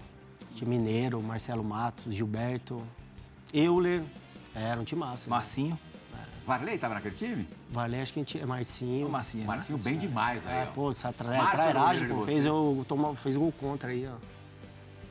Tinha 0.55 0.71
Mineiro, 0.71 1.21
Marcelo 1.21 1.65
Matos, 1.65 2.15
Gilberto, 2.15 2.81
Euler. 3.53 4.03
Era 4.55 4.81
um 4.81 4.85
time 4.85 5.01
massa. 5.01 5.29
Marcinho. 5.29 5.77
Varley 6.47 6.77
estava 6.77 6.95
naquele 6.95 7.17
time? 7.17 7.49
Valé, 7.71 8.03
acho 8.03 8.13
que 8.13 8.21
a 8.21 8.23
gente 8.23 8.33
tinha 8.33 8.47
Marcinho. 8.47 9.09
O 9.09 9.11
Marcinho. 9.11 9.43
né? 9.43 9.49
Marcinho 9.49 9.79
bem 9.79 9.99
demais 9.99 10.47
aí, 10.47 10.59
É, 10.59 10.63
ó. 10.63 10.73
pô, 10.73 10.93
essa 10.93 11.13
tra... 11.13 11.47
Trairagem, 11.47 12.09
pô. 12.09 12.25
Fez 12.25 12.47
eu 12.47 12.85
tomar, 12.87 13.15
fez 13.17 13.37
gol 13.37 13.53
contra 13.53 13.91
aí, 13.91 14.07
ó. 14.07 14.15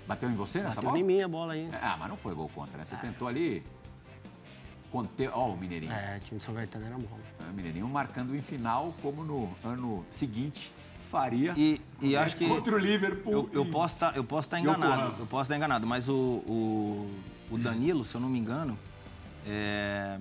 Bateu 0.08 0.30
em 0.30 0.36
você 0.36 0.60
nessa 0.60 0.76
Bateu 0.76 0.92
bola? 0.92 1.00
em 1.02 1.04
mim 1.04 1.22
a 1.22 1.28
bola 1.28 1.54
aí. 1.54 1.70
Ah, 1.82 1.98
mas 2.00 2.10
não 2.10 2.16
foi 2.16 2.34
gol 2.34 2.50
contra, 2.56 2.78
né? 2.78 2.86
Você 2.86 2.96
tentou 2.96 3.28
ali 3.28 3.64
conter. 4.92 5.30
Ó, 5.34 5.50
o 5.50 5.58
Mineirinho. 5.58 5.92
É, 5.92 6.18
o 6.18 6.20
time 6.22 6.38
de 6.38 6.44
São 6.44 6.54
Caetano 6.54 6.86
era 6.86 6.96
bom. 6.98 7.18
É, 7.46 7.50
O 7.52 7.54
Mineirinho 7.54 7.88
marcando 7.88 8.36
em 8.36 8.42
final, 8.42 8.94
como 9.02 9.24
no 9.24 9.50
ano 9.64 10.06
seguinte 10.10 10.72
faria. 11.10 11.54
E, 11.58 11.82
e 12.02 12.10
né, 12.12 12.18
acho 12.18 12.38
que. 12.38 12.48
Contra 12.48 12.76
o 12.76 12.78
Liverpool. 12.78 13.50
Eu, 13.52 13.66
eu 13.66 13.66
posso 13.72 13.96
estar 13.96 14.16
eu 14.16 14.24
posso 14.24 14.48
tá 14.48 14.60
enganado. 14.60 15.16
Eu 15.20 15.26
posso 15.26 15.44
estar 15.44 15.58
enganado, 15.58 15.86
mas 15.88 16.08
o, 16.08 16.14
o, 16.14 17.12
o 17.52 17.58
Danilo, 17.58 18.06
se 18.06 18.16
eu 18.16 18.22
não 18.22 18.30
me 18.30 18.38
engano, 18.40 18.78
é, 19.46 20.18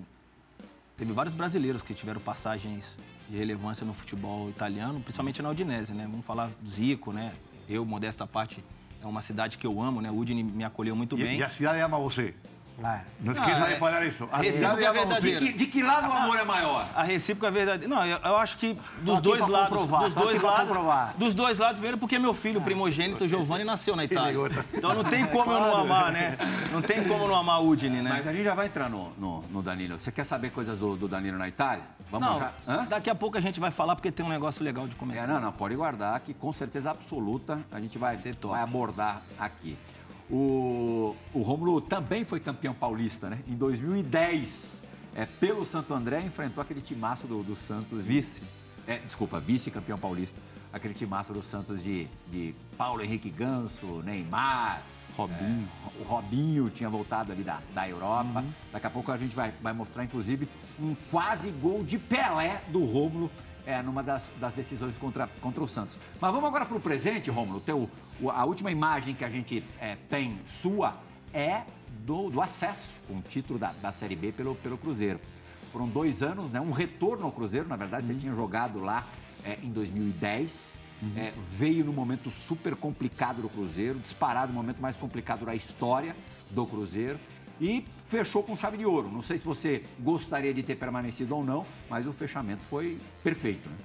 teve 0.96 1.12
vários 1.12 1.34
brasileiros 1.34 1.82
que 1.82 1.94
tiveram 1.94 2.20
passagens 2.20 2.96
de 3.28 3.36
relevância 3.36 3.84
no 3.86 3.94
futebol 3.94 4.48
italiano, 4.50 5.00
principalmente 5.00 5.40
na 5.42 5.50
Udinese, 5.50 5.94
né? 5.94 6.06
Vamos 6.10 6.24
falar 6.26 6.50
do 6.60 6.70
Zico, 6.70 7.12
né? 7.12 7.32
Eu, 7.68 7.84
modesta 7.84 8.26
parte, 8.26 8.62
é 9.02 9.06
uma 9.06 9.22
cidade 9.22 9.56
que 9.58 9.66
eu 9.66 9.80
amo, 9.80 10.00
né? 10.00 10.10
O 10.10 10.16
Udine 10.18 10.42
me 10.42 10.64
acolheu 10.64 10.94
muito 10.94 11.18
E, 11.18 11.22
bem. 11.22 11.38
e 11.38 11.42
a 11.42 11.48
cidade 11.48 11.80
ama 11.80 11.98
você. 11.98 12.34
É. 12.82 13.00
Não 13.20 13.30
esqueça 13.32 13.62
Ah, 13.62 13.66
de 13.66 13.72
é. 13.74 13.76
falar 13.76 14.04
isso. 14.04 14.28
A 14.32 14.42
cidade 14.42 14.82
é 14.82 14.86
ama 14.88 14.92
verdadeiro. 14.94 15.38
você. 15.38 15.44
De 15.46 15.52
que, 15.52 15.58
de 15.58 15.66
que 15.66 15.82
lado 15.82 16.08
o 16.08 16.12
amor 16.12 16.36
é 16.36 16.44
maior? 16.44 16.84
A 16.94 17.04
recíproca 17.04 17.46
é 17.46 17.50
verdadeira. 17.50 17.94
Não, 17.94 18.04
eu, 18.04 18.18
eu 18.18 18.36
acho 18.36 18.56
que 18.56 18.76
dos 19.00 19.20
dois 19.20 19.46
lados. 19.46 19.68
comprovar, 19.68 20.00
dos 20.04 20.14
tô 20.14 20.20
dois 20.20 20.42
lados. 20.42 20.66
comprovar. 20.68 21.14
Dos 21.16 21.34
dois 21.34 21.58
lados, 21.58 21.76
primeiro 21.76 21.98
porque 21.98 22.18
meu 22.18 22.34
filho, 22.34 22.58
o 22.58 22.62
primogênito 22.62 23.28
Giovanni, 23.28 23.62
nasceu 23.64 23.94
na 23.94 24.02
Itália. 24.04 24.34
Então 24.72 24.92
não 24.92 25.04
tem 25.04 25.24
como 25.26 25.52
eu 25.52 25.60
não 25.60 25.76
amar, 25.76 26.10
né? 26.12 26.36
Não 26.72 26.82
tem 26.82 27.04
como 27.04 27.28
não 27.28 27.36
amar 27.36 27.62
Udine, 27.62 28.02
né? 28.02 28.10
Mas 28.10 28.26
a 28.26 28.32
gente 28.32 28.44
já 28.44 28.54
vai 28.54 28.66
entrar 28.66 28.88
no, 28.90 29.10
no, 29.18 29.42
no 29.42 29.62
Danilo. 29.62 29.96
Você 29.98 30.10
quer 30.10 30.24
saber 30.24 30.50
coisas 30.50 30.76
do, 30.78 30.96
do 30.96 31.06
Danilo 31.06 31.38
na 31.38 31.46
Itália? 31.46 31.84
Vamos 32.10 32.28
Não, 32.28 32.38
já? 32.38 32.52
Hã? 32.68 32.84
daqui 32.86 33.08
a 33.08 33.14
pouco 33.14 33.38
a 33.38 33.40
gente 33.40 33.58
vai 33.60 33.70
falar 33.70 33.94
porque 33.96 34.10
tem 34.10 34.26
um 34.26 34.28
negócio 34.28 34.62
legal 34.64 34.86
de 34.86 34.94
É, 34.94 34.98
comentar. 34.98 35.26
não, 35.28 35.40
não, 35.40 35.52
pode 35.52 35.74
guardar 35.76 36.18
que 36.20 36.34
com 36.34 36.52
certeza 36.52 36.90
absoluta 36.90 37.60
a 37.72 37.80
gente 37.80 37.98
vai, 37.98 38.16
vai 38.16 38.62
abordar 38.62 39.22
aqui. 39.38 39.76
O, 40.30 41.14
o 41.32 41.42
Rômulo 41.42 41.80
também 41.80 42.24
foi 42.24 42.40
campeão 42.40 42.74
paulista, 42.74 43.28
né? 43.28 43.40
Em 43.46 43.54
2010, 43.54 44.84
é, 45.14 45.26
pelo 45.26 45.64
Santo 45.64 45.92
André, 45.94 46.20
enfrentou 46.20 46.62
aquele 46.62 46.80
timaço 46.80 47.26
do, 47.26 47.42
do 47.42 47.54
Santos. 47.54 48.02
Vice. 48.02 48.42
É, 48.86 48.98
desculpa, 48.98 49.40
vice-campeão 49.40 49.98
paulista. 49.98 50.40
Aquele 50.72 50.94
timaço 50.94 51.32
do 51.32 51.42
Santos 51.42 51.82
de, 51.82 52.08
de 52.30 52.54
Paulo 52.76 53.02
Henrique 53.02 53.30
Ganso, 53.30 54.02
Neymar. 54.02 54.82
Robinho. 55.16 55.68
é, 55.98 56.00
o 56.00 56.04
Robinho 56.04 56.68
tinha 56.70 56.88
voltado 56.88 57.32
ali 57.32 57.42
da, 57.42 57.60
da 57.72 57.88
Europa. 57.88 58.40
Uhum. 58.40 58.52
Daqui 58.72 58.86
a 58.86 58.90
pouco 58.90 59.12
a 59.12 59.16
gente 59.16 59.34
vai, 59.34 59.52
vai 59.62 59.72
mostrar, 59.72 60.04
inclusive, 60.04 60.48
um 60.80 60.94
quase 61.10 61.50
gol 61.50 61.84
de 61.84 61.98
Pelé 61.98 62.62
do 62.68 62.84
Rômulo 62.84 63.30
é, 63.66 63.82
numa 63.82 64.02
das, 64.02 64.30
das 64.40 64.54
decisões 64.54 64.98
contra, 64.98 65.28
contra 65.40 65.62
o 65.62 65.68
Santos. 65.68 65.98
Mas 66.20 66.32
vamos 66.32 66.46
agora 66.48 66.66
para 66.66 66.76
o 66.76 66.80
presente, 66.80 67.30
Rômulo. 67.30 67.60
Teu, 67.60 67.88
a 68.30 68.44
última 68.44 68.70
imagem 68.70 69.14
que 69.14 69.24
a 69.24 69.28
gente 69.28 69.62
é, 69.80 69.96
tem 70.08 70.38
sua 70.46 70.94
é 71.32 71.62
do, 72.04 72.30
do 72.30 72.40
acesso 72.40 72.94
com 73.08 73.18
o 73.18 73.22
título 73.22 73.58
da, 73.58 73.72
da 73.80 73.90
Série 73.90 74.16
B 74.16 74.32
pelo, 74.32 74.54
pelo 74.56 74.78
Cruzeiro. 74.78 75.20
Foram 75.72 75.88
dois 75.88 76.22
anos, 76.22 76.52
né? 76.52 76.60
Um 76.60 76.70
retorno 76.70 77.24
ao 77.24 77.32
Cruzeiro, 77.32 77.68
na 77.68 77.76
verdade, 77.76 78.06
você 78.06 78.14
tinha 78.14 78.32
jogado 78.32 78.78
lá 78.78 79.06
é, 79.44 79.58
em 79.62 79.70
2010. 79.70 80.78
é, 81.16 81.32
veio 81.58 81.84
no 81.84 81.92
momento 81.92 82.30
super 82.30 82.76
complicado 82.76 83.42
do 83.42 83.48
Cruzeiro, 83.48 83.98
disparado 83.98 84.52
o 84.52 84.54
momento 84.54 84.80
mais 84.80 84.96
complicado 84.96 85.44
da 85.44 85.54
história 85.54 86.14
do 86.50 86.64
Cruzeiro. 86.66 87.18
E 87.60 87.84
fechou 88.08 88.42
com 88.42 88.56
chave 88.56 88.76
de 88.76 88.86
ouro. 88.86 89.10
Não 89.10 89.22
sei 89.22 89.36
se 89.36 89.44
você 89.44 89.82
gostaria 89.98 90.54
de 90.54 90.62
ter 90.62 90.76
permanecido 90.76 91.36
ou 91.36 91.44
não, 91.44 91.66
mas 91.90 92.06
o 92.06 92.12
fechamento 92.12 92.62
foi 92.62 92.98
perfeito. 93.22 93.68
Né? 93.68 93.76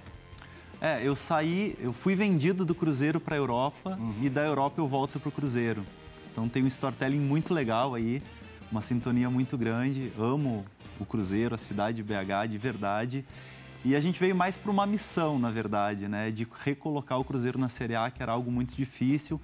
É, 0.82 1.06
eu 1.06 1.16
saí, 1.16 1.76
eu 1.80 1.92
fui 1.92 2.16
vendido 2.16 2.64
do 2.64 2.74
Cruzeiro 2.74 3.20
para 3.20 3.36
a 3.36 3.38
Europa 3.38 3.98
Uhum. 4.00 4.16
e 4.22 4.30
da 4.30 4.46
Europa 4.46 4.80
eu 4.80 4.88
volto 4.88 5.20
para 5.20 5.28
o 5.30 5.32
Cruzeiro. 5.32 5.86
Então 6.32 6.48
tem 6.48 6.64
um 6.64 6.68
storytelling 6.68 7.20
muito 7.20 7.54
legal 7.54 7.94
aí, 7.96 8.22
uma 8.72 8.82
sintonia 8.82 9.30
muito 9.30 9.58
grande. 9.58 10.12
Amo 10.18 10.66
o 11.00 11.06
Cruzeiro, 11.06 11.54
a 11.54 11.58
cidade 11.58 11.98
de 11.98 12.04
BH 12.04 12.48
de 12.50 12.58
verdade. 12.58 13.26
E 13.84 13.96
a 13.96 14.00
gente 14.02 14.20
veio 14.20 14.36
mais 14.36 14.58
para 14.58 14.72
uma 14.72 14.86
missão, 14.86 15.38
na 15.40 15.50
verdade, 15.50 16.08
né, 16.08 16.32
de 16.32 16.48
recolocar 16.64 17.20
o 17.20 17.24
Cruzeiro 17.24 17.58
na 17.58 17.70
Série 17.70 17.96
A, 17.96 18.10
que 18.12 18.22
era 18.22 18.32
algo 18.32 18.52
muito 18.52 18.76
difícil 18.76 19.40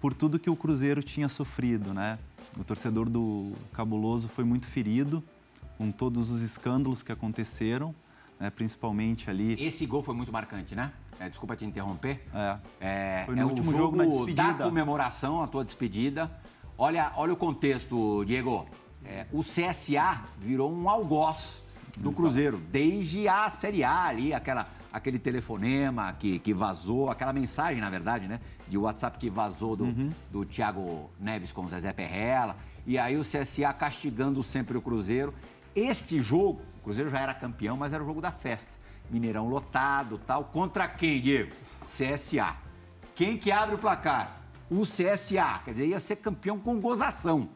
por 0.00 0.14
tudo 0.14 0.38
que 0.38 0.48
o 0.50 0.54
Cruzeiro 0.56 1.02
tinha 1.02 1.28
sofrido, 1.28 1.92
né? 1.94 2.18
O 2.58 2.64
torcedor 2.64 3.08
do 3.08 3.52
Cabuloso 3.72 4.28
foi 4.28 4.44
muito 4.44 4.66
ferido 4.66 5.22
com 5.78 5.90
todos 5.90 6.30
os 6.30 6.42
escândalos 6.42 7.02
que 7.02 7.10
aconteceram, 7.12 7.94
né, 8.38 8.50
principalmente 8.50 9.30
ali 9.30 9.54
Esse 9.62 9.86
gol 9.86 10.02
foi 10.02 10.14
muito 10.14 10.32
marcante, 10.32 10.74
né? 10.74 10.92
É, 11.18 11.28
desculpa 11.28 11.56
te 11.56 11.64
interromper. 11.64 12.22
É. 12.34 12.58
É, 12.80 13.22
Foi 13.24 13.34
no 13.34 13.40
é 13.40 13.44
o 13.44 13.48
último 13.48 13.72
jogo, 13.74 13.96
na 13.96 14.04
da 14.04 14.10
despedida. 14.10 14.64
comemoração, 14.64 15.42
a 15.42 15.46
tua 15.46 15.64
despedida. 15.64 16.30
Olha, 16.76 17.10
olha 17.16 17.32
o 17.32 17.36
contexto, 17.36 18.22
Diego. 18.26 18.66
É, 19.04 19.24
o 19.32 19.40
CSA 19.40 20.22
virou 20.38 20.70
um 20.70 20.90
algoz 20.90 21.62
do 21.98 22.12
Cruzeiro, 22.12 22.58
desde 22.70 23.26
a 23.28 23.48
Série 23.48 23.82
A 23.82 24.04
ali, 24.04 24.34
aquela, 24.34 24.68
aquele 24.92 25.18
telefonema 25.18 26.12
que, 26.12 26.38
que 26.38 26.52
vazou, 26.52 27.08
aquela 27.08 27.32
mensagem, 27.32 27.80
na 27.80 27.88
verdade, 27.88 28.28
né? 28.28 28.38
De 28.68 28.76
WhatsApp 28.76 29.16
que 29.16 29.30
vazou 29.30 29.74
do, 29.74 29.84
Uhum. 29.84 30.12
do 30.30 30.44
Thiago 30.44 31.08
Neves 31.18 31.50
com 31.50 31.62
o 31.64 31.68
Zezé 31.68 31.94
Perrella. 31.94 32.56
E 32.86 32.98
aí 32.98 33.16
o 33.16 33.22
CSA 33.22 33.72
castigando 33.72 34.42
sempre 34.42 34.76
o 34.76 34.82
Cruzeiro. 34.82 35.32
Este 35.74 36.20
jogo, 36.20 36.60
Cruzeiro 36.86 37.10
já 37.10 37.18
era 37.18 37.34
campeão, 37.34 37.76
mas 37.76 37.92
era 37.92 38.00
o 38.00 38.06
jogo 38.06 38.20
da 38.20 38.30
festa. 38.30 38.78
Mineirão 39.10 39.48
lotado 39.48 40.20
tal. 40.24 40.44
Contra 40.44 40.86
quem, 40.86 41.20
Diego? 41.20 41.52
CSA. 41.84 42.56
Quem 43.16 43.36
que 43.36 43.50
abre 43.50 43.74
o 43.74 43.78
placar? 43.78 44.40
O 44.70 44.82
CSA. 44.82 45.62
Quer 45.64 45.72
dizer, 45.72 45.88
ia 45.88 45.98
ser 45.98 46.14
campeão 46.14 46.60
com 46.60 46.80
gozação. 46.80 47.48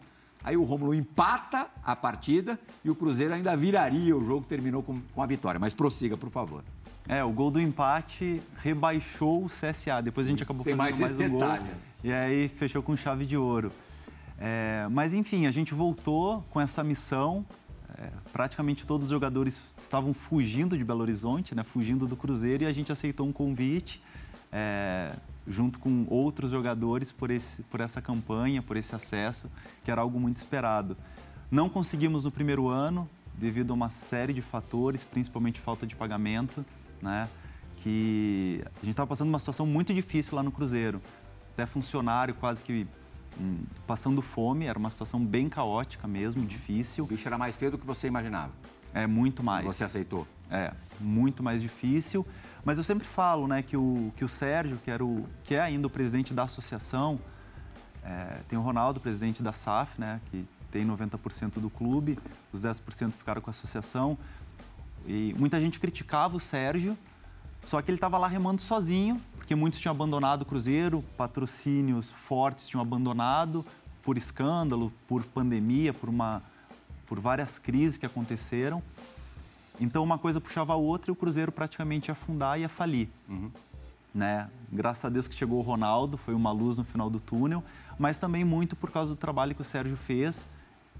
Aí 0.42 0.56
o 0.56 0.64
Rômulo 0.64 0.92
empata 0.92 1.68
a 1.84 1.94
partida 1.94 2.58
e 2.84 2.90
o 2.90 2.94
Cruzeiro 2.96 3.32
ainda 3.32 3.56
viraria 3.56 4.16
o 4.16 4.25
jogo, 4.25 4.44
terminou 4.46 4.82
com, 4.82 5.00
com 5.14 5.22
a 5.22 5.26
vitória. 5.26 5.60
Mas 5.60 5.72
prossiga, 5.75 6.16
por 6.16 6.28
favor. 6.30 6.64
É, 7.08 7.22
o 7.22 7.30
gol 7.30 7.52
do 7.52 7.60
empate 7.60 8.42
rebaixou 8.56 9.44
o 9.44 9.46
CSA. 9.46 10.02
Depois 10.02 10.26
a 10.26 10.30
gente 10.30 10.42
acabou 10.42 10.64
Tem 10.64 10.75
fazendo 10.75 10.99
mais 10.99 11.18
mais, 11.18 11.30
um 11.30 11.38
detalhe. 11.38 11.64
gol. 11.66 11.72
E 12.02 12.12
aí 12.12 12.49
fechou 12.49 12.82
com 12.82 12.96
chave 12.96 13.25
de 13.26 13.37
ouro. 13.37 13.70
É, 14.40 14.88
mas 14.90 15.14
enfim, 15.14 15.46
a 15.46 15.52
gente 15.52 15.72
voltou 15.72 16.44
com 16.50 16.60
essa 16.60 16.82
missão. 16.82 17.46
É, 18.00 18.09
praticamente 18.33 18.87
todos 18.87 19.09
os 19.09 19.11
jogadores 19.11 19.75
estavam 19.78 20.14
fugindo 20.14 20.76
de 20.78 20.83
Belo 20.83 21.02
Horizonte, 21.02 21.54
né, 21.54 21.62
fugindo 21.62 22.07
do 22.07 22.16
Cruzeiro, 22.16 22.62
e 22.62 22.66
a 22.66 22.73
gente 22.73 22.90
aceitou 22.90 23.26
um 23.26 23.33
convite, 23.33 24.02
é, 24.50 25.12
junto 25.47 25.78
com 25.78 26.07
outros 26.09 26.50
jogadores, 26.50 27.12
por, 27.12 27.30
esse, 27.30 27.62
por 27.64 27.80
essa 27.80 28.00
campanha, 28.00 28.62
por 28.62 28.78
esse 28.78 28.95
acesso, 28.95 29.50
que 29.85 29.90
era 29.90 30.00
algo 30.00 30.19
muito 30.19 30.38
esperado. 30.38 30.97
Não 31.50 31.69
conseguimos 31.69 32.25
no 32.25 32.30
primeiro 32.30 32.69
ano, 32.69 33.07
devido 33.35 33.73
a 33.73 33.75
uma 33.75 33.90
série 33.90 34.33
de 34.33 34.40
fatores, 34.40 35.04
principalmente 35.04 35.61
falta 35.61 35.87
de 35.87 35.95
pagamento, 35.95 36.64
né? 37.02 37.28
Que 37.78 38.62
a 38.64 38.85
gente 38.85 38.90
estava 38.90 39.07
passando 39.07 39.28
uma 39.28 39.38
situação 39.38 39.66
muito 39.66 39.92
difícil 39.92 40.37
lá 40.37 40.42
no 40.42 40.52
Cruzeiro. 40.52 41.02
Até 41.52 41.66
funcionário 41.66 42.35
quase 42.35 42.62
que 42.62 42.87
passando 43.87 44.20
fome, 44.20 44.66
era 44.66 44.78
uma 44.78 44.90
situação 44.90 45.25
bem 45.25 45.49
caótica 45.49 46.06
mesmo, 46.06 46.42
O 46.42 46.46
difícil. 46.46 47.06
bicho 47.06 47.26
era 47.26 47.38
mais 47.38 47.56
feio 47.56 47.70
do 47.70 47.78
que 47.78 47.87
você 47.87 48.06
imaginava. 48.06 48.52
É 48.92 49.06
muito 49.06 49.42
mais. 49.42 49.64
Você 49.64 49.84
aceitou. 49.84 50.26
É, 50.50 50.72
muito 50.99 51.42
mais 51.42 51.62
difícil. 51.62 52.26
Mas 52.64 52.76
eu 52.76 52.84
sempre 52.84 53.06
falo, 53.06 53.46
né, 53.46 53.62
que 53.62 53.76
o, 53.76 54.12
que 54.16 54.25
o 54.25 54.28
Sérgio, 54.28 54.78
que, 54.84 54.90
era 54.90 55.04
o, 55.04 55.26
que 55.44 55.54
é 55.54 55.60
ainda 55.60 55.87
o 55.87 55.90
presidente 55.90 56.34
da 56.34 56.42
associação, 56.42 57.18
é, 58.04 58.40
tem 58.49 58.58
o 58.58 58.62
Ronaldo, 58.62 59.00
presidente 59.00 59.42
da 59.42 59.52
SAF, 59.52 59.99
né, 60.00 60.20
que 60.30 60.46
tem 60.70 60.87
90% 60.87 61.58
do 61.58 61.70
clube, 61.70 62.18
os 62.52 62.62
10% 62.62 63.12
ficaram 63.12 63.40
com 63.40 63.49
a 63.49 63.52
associação. 63.52 64.18
E 65.06 65.34
muita 65.38 65.60
gente 65.60 65.80
criticava 65.80 66.37
o 66.37 66.40
Sérgio, 66.40 66.96
só 67.64 67.80
que 67.80 67.90
ele 67.90 67.96
estava 67.96 68.18
lá 68.18 68.28
remando 68.28 68.60
sozinho, 68.60 69.20
porque 69.50 69.59
muitos 69.59 69.80
tinham 69.80 69.90
abandonado 69.90 70.42
o 70.42 70.47
Cruzeiro, 70.47 71.04
patrocínios 71.16 72.12
fortes 72.12 72.69
tinham 72.69 72.80
abandonado 72.80 73.66
por 74.00 74.16
escândalo, 74.16 74.92
por 75.09 75.25
pandemia, 75.25 75.92
por, 75.92 76.09
uma, 76.09 76.40
por 77.04 77.19
várias 77.19 77.59
crises 77.59 77.97
que 77.97 78.07
aconteceram. 78.07 78.80
Então 79.80 80.04
uma 80.04 80.16
coisa 80.19 80.40
puxava 80.40 80.75
a 80.75 80.76
outra 80.76 81.11
e 81.11 81.12
o 81.12 81.16
Cruzeiro 81.16 81.50
praticamente 81.50 82.11
ia 82.11 82.12
afundar 82.12 82.59
e 82.59 82.61
ia 82.62 82.69
falir. 82.69 83.09
Né? 84.14 84.49
Graças 84.71 85.04
a 85.04 85.09
Deus 85.09 85.26
que 85.26 85.35
chegou 85.35 85.59
o 85.59 85.62
Ronaldo, 85.62 86.16
foi 86.16 86.33
uma 86.33 86.52
luz 86.52 86.78
no 86.78 86.85
final 86.85 87.11
do 87.11 87.19
túnel, 87.19 87.61
mas 87.99 88.16
também 88.16 88.45
muito 88.45 88.76
por 88.76 88.92
causa 88.92 89.11
do 89.11 89.16
trabalho 89.16 89.52
que 89.52 89.62
o 89.62 89.64
Sérgio 89.64 89.97
fez. 89.97 90.47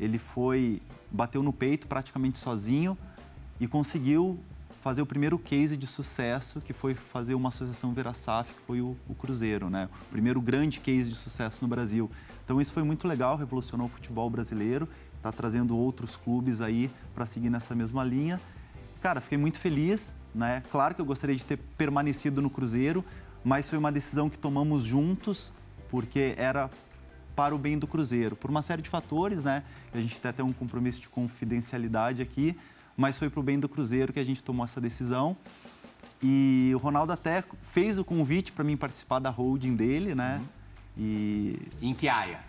Ele 0.01 0.19
foi, 0.19 0.83
bateu 1.09 1.41
no 1.41 1.53
peito 1.53 1.87
praticamente 1.87 2.37
sozinho 2.37 2.99
e 3.61 3.69
conseguiu 3.69 4.41
fazer 4.81 5.03
o 5.03 5.07
primeiro 5.07 5.39
case 5.39 5.77
de 5.77 5.87
sucesso, 5.87 6.61
que 6.61 6.73
foi 6.73 6.95
fazer 6.95 7.35
uma 7.35 7.51
associação 7.51 7.93
Verasaf, 7.93 8.53
que 8.53 8.61
foi 8.67 8.81
o, 8.81 8.97
o 9.09 9.15
Cruzeiro, 9.15 9.69
né? 9.69 9.89
O 10.09 10.11
primeiro 10.11 10.41
grande 10.41 10.81
case 10.81 11.11
de 11.11 11.17
sucesso 11.17 11.59
no 11.61 11.69
Brasil. 11.69 12.11
Então 12.45 12.61
isso 12.61 12.73
foi 12.73 12.83
muito 12.83 13.07
legal, 13.07 13.37
revolucionou 13.37 13.87
o 13.87 13.91
futebol 13.91 14.29
brasileiro, 14.31 14.89
está 15.17 15.31
trazendo 15.31 15.77
outros 15.77 16.17
clubes 16.17 16.63
aí 16.63 16.91
para 17.15 17.27
seguir 17.27 17.51
nessa 17.51 17.75
mesma 17.75 18.03
linha. 18.03 18.41
Cara, 19.03 19.21
fiquei 19.21 19.37
muito 19.37 19.59
feliz, 19.59 20.15
né? 20.35 20.63
Claro 20.71 20.95
que 20.95 21.01
eu 21.01 21.05
gostaria 21.05 21.37
de 21.37 21.45
ter 21.45 21.59
permanecido 21.77 22.41
no 22.41 22.49
Cruzeiro, 22.49 23.05
mas 23.45 23.69
foi 23.69 23.79
uma 23.79 23.93
decisão 23.93 24.31
que 24.31 24.39
tomamos 24.39 24.85
juntos, 24.85 25.55
porque 25.89 26.35
era 26.39 26.71
para 27.37 27.55
o 27.55 27.59
bem 27.59 27.79
do 27.79 27.87
Cruzeiro, 27.87 28.35
por 28.35 28.51
uma 28.51 28.63
série 28.63 28.83
de 28.83 28.89
fatores, 28.89 29.45
né? 29.45 29.63
A 29.93 30.01
gente 30.01 30.21
tem 30.21 30.31
até 30.31 30.43
um 30.43 30.53
compromisso 30.53 31.01
de 31.01 31.09
confidencialidade 31.09 32.23
aqui, 32.23 32.57
mas 33.01 33.19
foi 33.19 33.31
para 33.31 33.41
o 33.41 33.43
bem 33.43 33.59
do 33.59 33.67
Cruzeiro 33.67 34.13
que 34.13 34.21
a 34.21 34.25
gente 34.25 34.45
tomou 34.45 34.63
essa 34.63 34.79
decisão. 34.79 35.35
E 36.23 36.71
o 36.75 36.79
Ronaldo 36.79 37.15
até 37.15 37.43
fez 37.63 37.99
o 37.99 38.05
convite 38.05 38.53
para 38.53 38.63
mim 38.63 38.77
participar 38.77 39.21
da 39.21 39.31
holding 39.31 39.75
dele, 39.75 40.15
né? 40.15 40.43
E 40.99 41.59
Em 41.81 41.95
que 41.95 42.11
área? 42.11 42.41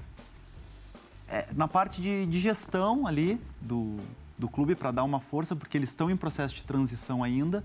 É, 1.30 1.48
na 1.56 1.70
parte 1.70 2.02
de, 2.02 2.26
de 2.26 2.38
gestão 2.38 3.08
ali 3.08 3.40
do, 3.62 3.98
do 4.38 4.50
clube 4.50 4.76
para 4.76 4.92
dar 4.92 5.06
uma 5.06 5.22
força, 5.22 5.56
porque 5.56 5.78
eles 5.78 5.88
estão 5.88 6.12
em 6.12 6.18
processo 6.18 6.54
de 6.54 6.66
transição 6.66 7.24
ainda. 7.24 7.64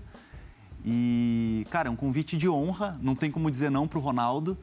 E, 0.85 1.67
cara, 1.69 1.89
é 1.89 1.91
um 1.91 1.95
convite 1.97 2.37
de 2.37 2.47
honra, 2.47 2.97
não 3.01 3.15
tem 3.15 3.29
como 3.29 3.51
dizer 3.51 3.69
não 3.69 3.85
para 3.85 3.99
o 3.99 4.01
Ronaldo. 4.01 4.57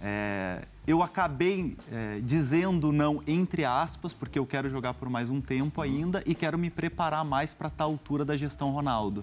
É, 0.00 0.66
eu 0.88 1.02
acabei 1.02 1.76
é, 1.92 2.20
dizendo 2.22 2.90
não 2.92 3.22
entre 3.26 3.64
aspas, 3.64 4.14
porque 4.14 4.38
eu 4.38 4.46
quero 4.46 4.70
jogar 4.70 4.94
por 4.94 5.10
mais 5.10 5.28
um 5.28 5.38
tempo 5.40 5.82
ainda 5.82 6.22
e 6.24 6.34
quero 6.34 6.56
me 6.58 6.70
preparar 6.70 7.24
mais 7.24 7.52
para 7.52 7.68
tal 7.68 7.90
altura 7.90 8.24
da 8.24 8.36
gestão 8.36 8.70
Ronaldo. 8.70 9.22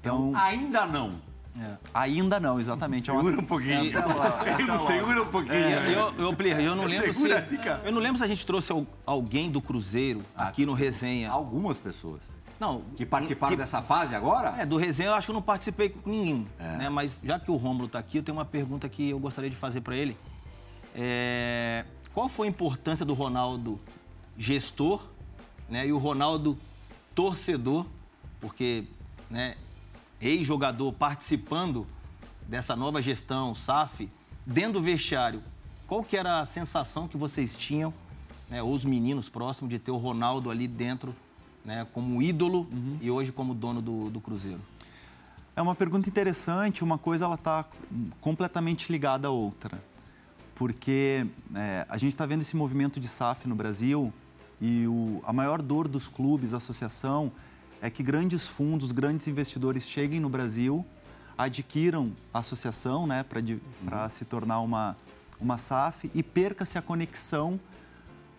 Então, 0.00 0.32
ainda 0.34 0.84
não. 0.84 1.12
É, 1.58 1.76
ainda 1.94 2.38
não, 2.40 2.58
exatamente. 2.60 3.08
É 3.08 3.12
uma- 3.12 3.22
Segura 3.22 3.40
um 3.40 3.44
pouquinho. 3.46 3.92
Segura 4.86 5.22
um 5.22 5.26
pouquinho. 5.26 5.54
É, 5.54 5.94
eu, 5.94 6.12
eu, 6.18 6.60
eu 6.60 6.74
não 6.76 6.84
lembro 6.84 7.12
se. 7.14 7.42
Tica. 7.42 7.80
Eu 7.84 7.92
não 7.92 8.00
lembro 8.00 8.18
se 8.18 8.24
a 8.24 8.26
gente 8.26 8.44
trouxe 8.44 8.72
al- 8.72 8.86
alguém 9.06 9.50
do 9.50 9.62
Cruzeiro 9.62 10.20
aqui 10.36 10.66
no 10.66 10.74
Resenha. 10.74 11.30
Algumas 11.30 11.78
pessoas 11.78 12.36
Não. 12.60 12.82
que 12.96 13.06
participaram 13.06 13.52
que- 13.52 13.62
dessa 13.62 13.80
fase 13.80 14.14
agora. 14.14 14.54
É, 14.58 14.66
do 14.66 14.76
Resenha 14.76 15.08
eu 15.10 15.14
acho 15.14 15.26
que 15.26 15.30
eu 15.30 15.34
não 15.34 15.40
participei 15.42 15.88
com 15.88 16.10
ninguém. 16.10 16.46
Né? 16.58 16.90
Mas 16.90 17.20
já 17.24 17.38
que 17.38 17.50
o 17.50 17.56
Rômulo 17.56 17.86
está 17.86 17.98
aqui, 18.00 18.18
eu 18.18 18.22
tenho 18.22 18.36
uma 18.36 18.44
pergunta 18.44 18.86
que 18.88 19.08
eu 19.10 19.18
gostaria 19.18 19.48
de 19.48 19.56
fazer 19.56 19.80
para 19.80 19.96
ele. 19.96 20.14
É, 20.98 21.84
qual 22.14 22.26
foi 22.26 22.46
a 22.46 22.50
importância 22.50 23.04
do 23.04 23.12
Ronaldo 23.12 23.78
gestor 24.38 25.02
né, 25.68 25.86
e 25.86 25.92
o 25.92 25.98
Ronaldo 25.98 26.56
torcedor? 27.14 27.84
Porque 28.40 28.84
né, 29.30 29.56
ex-jogador 30.18 30.90
participando 30.94 31.86
dessa 32.48 32.74
nova 32.74 33.02
gestão, 33.02 33.54
SAF, 33.54 34.08
dentro 34.46 34.74
do 34.74 34.80
vestiário, 34.80 35.42
qual 35.86 36.02
que 36.02 36.16
era 36.16 36.40
a 36.40 36.46
sensação 36.46 37.06
que 37.06 37.18
vocês 37.18 37.54
tinham, 37.54 37.92
né, 38.48 38.62
ou 38.62 38.72
os 38.72 38.84
meninos 38.84 39.28
próximos, 39.28 39.68
de 39.68 39.78
ter 39.78 39.90
o 39.90 39.98
Ronaldo 39.98 40.50
ali 40.50 40.66
dentro, 40.66 41.14
né, 41.62 41.86
como 41.92 42.22
ídolo 42.22 42.66
e 43.02 43.10
hoje 43.10 43.32
como 43.32 43.54
dono 43.54 43.82
do, 43.82 44.08
do 44.08 44.20
Cruzeiro? 44.20 44.60
É 45.54 45.60
uma 45.60 45.74
pergunta 45.74 46.08
interessante. 46.08 46.84
Uma 46.84 46.96
coisa 46.96 47.24
ela 47.24 47.34
está 47.34 47.64
completamente 48.20 48.90
ligada 48.90 49.28
à 49.28 49.30
outra, 49.30 49.82
porque 50.56 51.24
é, 51.54 51.86
a 51.88 51.96
gente 51.96 52.12
está 52.14 52.26
vendo 52.26 52.40
esse 52.40 52.56
movimento 52.56 52.98
de 52.98 53.06
SAF 53.06 53.46
no 53.46 53.54
Brasil 53.54 54.12
e 54.60 54.86
o- 54.88 55.22
a 55.24 55.32
maior 55.32 55.62
dor 55.62 55.86
dos 55.86 56.08
clubes, 56.08 56.54
associação, 56.54 57.30
é 57.80 57.88
que 57.90 58.02
grandes 58.02 58.48
fundos, 58.48 58.90
grandes 58.90 59.28
investidores 59.28 59.84
cheguem 59.88 60.18
no 60.18 60.28
Brasil, 60.30 60.84
adquiram 61.36 62.12
a 62.32 62.38
associação, 62.38 63.06
né, 63.06 63.22
para 63.22 64.08
se 64.08 64.24
tornar 64.24 64.60
uma 64.60 64.96
uma 65.38 65.58
SAF 65.58 66.10
e 66.14 66.22
perca-se 66.22 66.78
a 66.78 66.82
conexão 66.82 67.60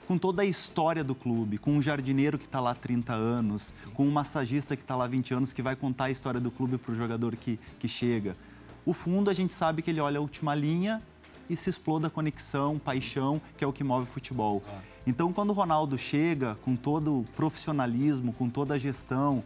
com 0.07 0.17
toda 0.17 0.41
a 0.41 0.45
história 0.45 1.03
do 1.03 1.13
clube, 1.13 1.59
com 1.59 1.73
um 1.73 1.81
jardineiro 1.81 2.39
que 2.39 2.45
está 2.45 2.59
lá 2.59 2.71
há 2.71 2.73
30 2.73 3.13
anos, 3.13 3.71
com 3.93 4.03
um 4.07 4.09
massagista 4.11 4.75
que 4.75 4.81
está 4.81 4.95
lá 4.95 5.03
há 5.05 5.07
20 5.07 5.31
anos, 5.31 5.53
que 5.53 5.61
vai 5.61 5.75
contar 5.75 6.05
a 6.05 6.09
história 6.11 6.39
do 6.41 6.49
clube 6.49 6.79
para 6.79 6.91
o 6.91 6.95
jogador 6.95 7.35
que, 7.35 7.59
que 7.77 7.87
chega. 7.87 8.35
O 8.83 8.93
fundo, 8.93 9.29
a 9.29 9.33
gente 9.35 9.53
sabe 9.53 9.83
que 9.83 9.91
ele 9.91 9.99
olha 9.99 10.17
a 10.17 10.21
última 10.21 10.55
linha 10.55 11.03
e 11.49 11.55
se 11.55 11.69
exploda 11.69 12.07
a 12.07 12.09
conexão, 12.09 12.77
paixão, 12.77 13.41
que 13.55 13.63
é 13.63 13.67
o 13.67 13.73
que 13.73 13.83
move 13.83 14.03
o 14.03 14.11
futebol. 14.11 14.63
Então, 15.05 15.31
quando 15.31 15.51
o 15.51 15.53
Ronaldo 15.53 15.97
chega 15.97 16.55
com 16.63 16.75
todo 16.75 17.19
o 17.19 17.23
profissionalismo, 17.35 18.33
com 18.33 18.49
toda 18.49 18.73
a 18.73 18.77
gestão, 18.77 19.43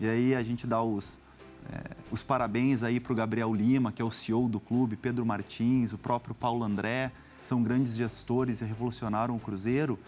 e 0.00 0.08
aí 0.08 0.34
a 0.34 0.42
gente 0.42 0.66
dá 0.66 0.82
os, 0.82 1.18
é, 1.70 1.90
os 2.10 2.22
parabéns 2.22 2.82
aí 2.82 2.98
para 2.98 3.12
o 3.12 3.16
Gabriel 3.16 3.54
Lima, 3.54 3.92
que 3.92 4.00
é 4.00 4.04
o 4.04 4.10
CEO 4.10 4.48
do 4.48 4.58
clube, 4.58 4.96
Pedro 4.96 5.24
Martins, 5.26 5.92
o 5.92 5.98
próprio 5.98 6.34
Paulo 6.34 6.64
André, 6.64 7.12
são 7.40 7.62
grandes 7.62 7.94
gestores 7.94 8.60
e 8.60 8.64
revolucionaram 8.64 9.36
o 9.36 9.40
Cruzeiro, 9.40 9.98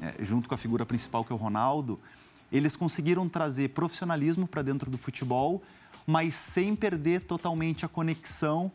é, 0.00 0.14
junto 0.24 0.48
com 0.48 0.54
a 0.54 0.58
figura 0.58 0.86
principal 0.86 1.24
que 1.24 1.32
é 1.32 1.34
o 1.34 1.38
Ronaldo. 1.38 2.00
Eles 2.50 2.76
conseguiram 2.76 3.28
trazer 3.28 3.70
profissionalismo 3.70 4.46
para 4.46 4.62
dentro 4.62 4.90
do 4.90 4.96
futebol, 4.96 5.62
mas 6.06 6.34
sem 6.34 6.74
perder 6.74 7.20
totalmente 7.20 7.84
a 7.84 7.88
conexão 7.88 8.70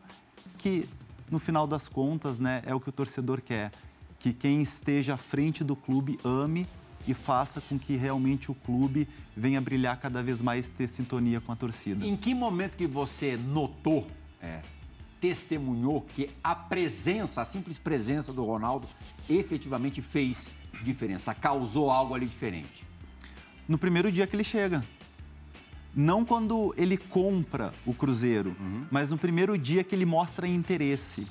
que, 0.57 0.87
no 1.31 1.39
final 1.39 1.67
das 1.67 1.87
contas, 1.87 2.39
né, 2.39 2.61
é 2.65 2.73
o 2.73 2.79
que 2.79 2.89
o 2.89 2.91
torcedor 2.91 3.41
quer. 3.41 3.71
Que 4.19 4.33
quem 4.33 4.61
esteja 4.61 5.13
à 5.13 5.17
frente 5.17 5.63
do 5.63 5.75
clube 5.75 6.19
ame 6.23 6.67
e 7.07 7.13
faça 7.13 7.61
com 7.61 7.79
que 7.79 7.95
realmente 7.95 8.51
o 8.51 8.55
clube 8.55 9.07
venha 9.35 9.61
brilhar 9.61 9.97
cada 9.97 10.21
vez 10.21 10.41
mais, 10.41 10.67
ter 10.67 10.87
sintonia 10.87 11.39
com 11.39 11.51
a 11.51 11.55
torcida. 11.55 12.05
Em 12.05 12.15
que 12.17 12.33
momento 12.33 12.75
que 12.75 12.85
você 12.85 13.37
notou, 13.37 14.05
é, 14.41 14.61
testemunhou 15.21 16.01
que 16.01 16.29
a 16.43 16.53
presença, 16.53 17.41
a 17.41 17.45
simples 17.45 17.77
presença 17.77 18.33
do 18.33 18.43
Ronaldo 18.43 18.87
efetivamente 19.29 20.01
fez 20.01 20.53
diferença, 20.83 21.33
causou 21.33 21.89
algo 21.89 22.13
ali 22.13 22.25
diferente? 22.25 22.89
no 23.69 23.77
primeiro 23.77 24.11
dia 24.11 24.25
que 24.25 24.35
ele 24.35 24.43
chega. 24.43 24.83
Não 25.95 26.23
quando 26.23 26.73
ele 26.77 26.97
compra 26.97 27.73
o 27.85 27.93
Cruzeiro, 27.93 28.55
mas 28.91 29.09
no 29.09 29.17
primeiro 29.17 29.57
dia 29.57 29.83
que 29.83 29.95
ele 29.95 30.05
mostra 30.05 30.47
interesse. 30.47 31.27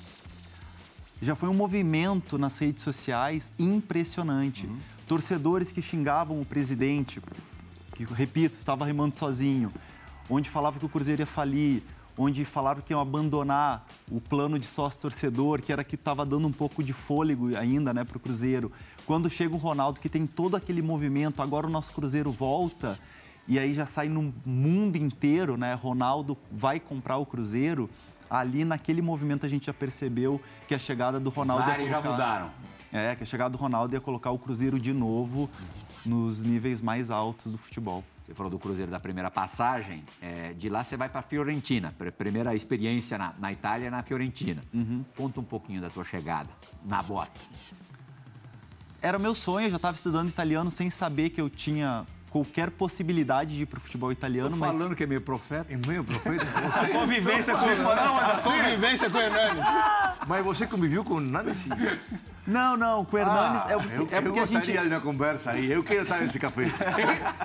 Já 1.21 1.35
foi 1.35 1.49
um 1.49 1.53
movimento 1.53 2.37
nas 2.37 2.57
redes 2.57 2.83
sociais 2.83 3.51
impressionante. 3.59 4.69
Torcedores 5.07 5.71
que 5.71 5.81
xingavam 5.81 6.39
o 6.39 6.45
presidente, 6.45 7.21
que, 7.93 8.03
repito, 8.05 8.57
estava 8.57 8.85
remando 8.85 9.15
sozinho, 9.15 9.73
onde 10.29 10.49
falava 10.49 10.79
que 10.79 10.85
o 10.85 10.89
Cruzeiro 10.89 11.21
ia 11.21 11.25
falir, 11.25 11.83
onde 12.17 12.43
falavam 12.43 12.83
que 12.83 12.91
iam 12.91 12.99
abandonar 12.99 13.87
o 14.11 14.19
plano 14.19 14.59
de 14.59 14.67
sócio-torcedor, 14.67 15.61
que 15.61 15.71
era 15.71 15.85
que 15.85 15.95
estava 15.95 16.25
dando 16.25 16.47
um 16.47 16.51
pouco 16.51 16.83
de 16.83 16.91
fôlego 16.91 17.55
ainda 17.55 17.93
né, 17.93 18.03
para 18.03 18.17
o 18.17 18.19
Cruzeiro. 18.19 18.71
Quando 19.05 19.29
chega 19.29 19.55
o 19.55 19.57
Ronaldo, 19.57 20.01
que 20.01 20.09
tem 20.09 20.27
todo 20.27 20.55
aquele 20.55 20.81
movimento, 20.81 21.41
agora 21.41 21.65
o 21.65 21.69
nosso 21.69 21.93
Cruzeiro 21.93 22.31
volta, 22.31 22.99
e 23.49 23.57
aí 23.59 23.73
já 23.73 23.85
sai 23.85 24.07
no 24.07 24.33
mundo 24.45 24.95
inteiro, 24.95 25.57
né? 25.57 25.73
Ronaldo 25.73 26.37
vai 26.51 26.79
comprar 26.79 27.17
o 27.17 27.25
Cruzeiro. 27.25 27.89
Ali 28.29 28.63
naquele 28.63 29.01
movimento 29.01 29.45
a 29.45 29.49
gente 29.49 29.65
já 29.65 29.73
percebeu 29.73 30.39
que 30.67 30.75
a 30.75 30.79
chegada 30.79 31.19
do 31.19 31.31
Ronaldo 31.31 31.63
Os 31.63 31.67
ia 31.69 31.73
ares 31.73 31.89
já 31.89 32.01
colocar- 32.01 32.11
mudaram. 32.11 32.51
É, 32.93 33.15
que 33.15 33.23
a 33.23 33.25
chegada 33.25 33.49
do 33.49 33.57
Ronaldo 33.57 33.95
ia 33.95 33.99
colocar 34.01 34.31
o 34.31 34.37
Cruzeiro 34.39 34.79
de 34.79 34.93
novo 34.93 35.49
nos 36.05 36.43
níveis 36.43 36.79
mais 36.79 37.09
altos 37.11 37.51
do 37.51 37.57
futebol. 37.57 38.03
Você 38.25 38.33
falou 38.35 38.51
do 38.51 38.59
Cruzeiro 38.59 38.89
da 38.91 38.99
primeira 38.99 39.29
passagem, 39.31 40.03
é, 40.21 40.53
de 40.53 40.69
lá 40.69 40.83
você 40.83 40.95
vai 40.95 41.09
para 41.09 41.19
a 41.19 41.23
Fiorentina, 41.23 41.93
pr- 41.97 42.11
primeira 42.11 42.53
experiência 42.55 43.17
na, 43.17 43.33
na 43.39 43.51
Itália 43.51 43.87
é 43.87 43.89
na 43.89 44.01
Fiorentina. 44.03 44.63
Conta 45.17 45.39
um 45.39 45.43
pouquinho 45.43 45.81
da 45.81 45.89
tua 45.89 46.03
chegada 46.03 46.49
na 46.85 47.01
bota. 47.01 47.39
Era 49.01 49.17
o 49.17 49.21
meu 49.21 49.33
sonho, 49.33 49.65
eu 49.67 49.69
já 49.71 49.77
estava 49.77 49.95
estudando 49.95 50.29
italiano 50.29 50.69
sem 50.69 50.89
saber 50.89 51.29
que 51.29 51.39
eu 51.41 51.49
tinha 51.49 52.05
qualquer 52.29 52.69
possibilidade 52.71 53.55
de 53.55 53.63
ir 53.63 53.65
para 53.65 53.77
o 53.77 53.81
futebol 53.81 54.11
italiano, 54.11 54.55
mas 54.55 54.71
Falando 54.71 54.95
que 54.95 55.03
é 55.03 55.07
meio 55.07 55.21
profeta. 55.21 55.73
É 55.73 55.87
meio 55.87 56.03
profeta. 56.03 56.45
Convivência 56.91 57.53
com, 57.53 57.89
a 57.89 58.41
convivência 58.43 59.09
com 59.09 59.17
o 59.17 59.21
Hernani. 59.21 59.61
Mas 60.27 60.43
você 60.43 60.67
conviveu 60.67 61.03
com 61.03 61.19
nada 61.19 61.51
assim? 61.51 61.69
não, 62.45 62.75
não, 62.75 63.05
com 63.05 63.15
o 63.15 63.19
Hernanes 63.19 63.61
é, 63.71 63.77
o- 63.77 63.81
eu, 63.81 64.07
é 64.11 64.21
porque 64.21 64.39
eu 64.39 64.43
a 64.43 64.47
gente 64.47 64.71
de 64.71 64.77
uma 64.87 64.99
conversa 64.99 65.51
aí. 65.51 65.71
Eu 65.71 65.83
quero 65.83 66.01
estar 66.03 66.19
nesse 66.19 66.37
café. 66.39 66.65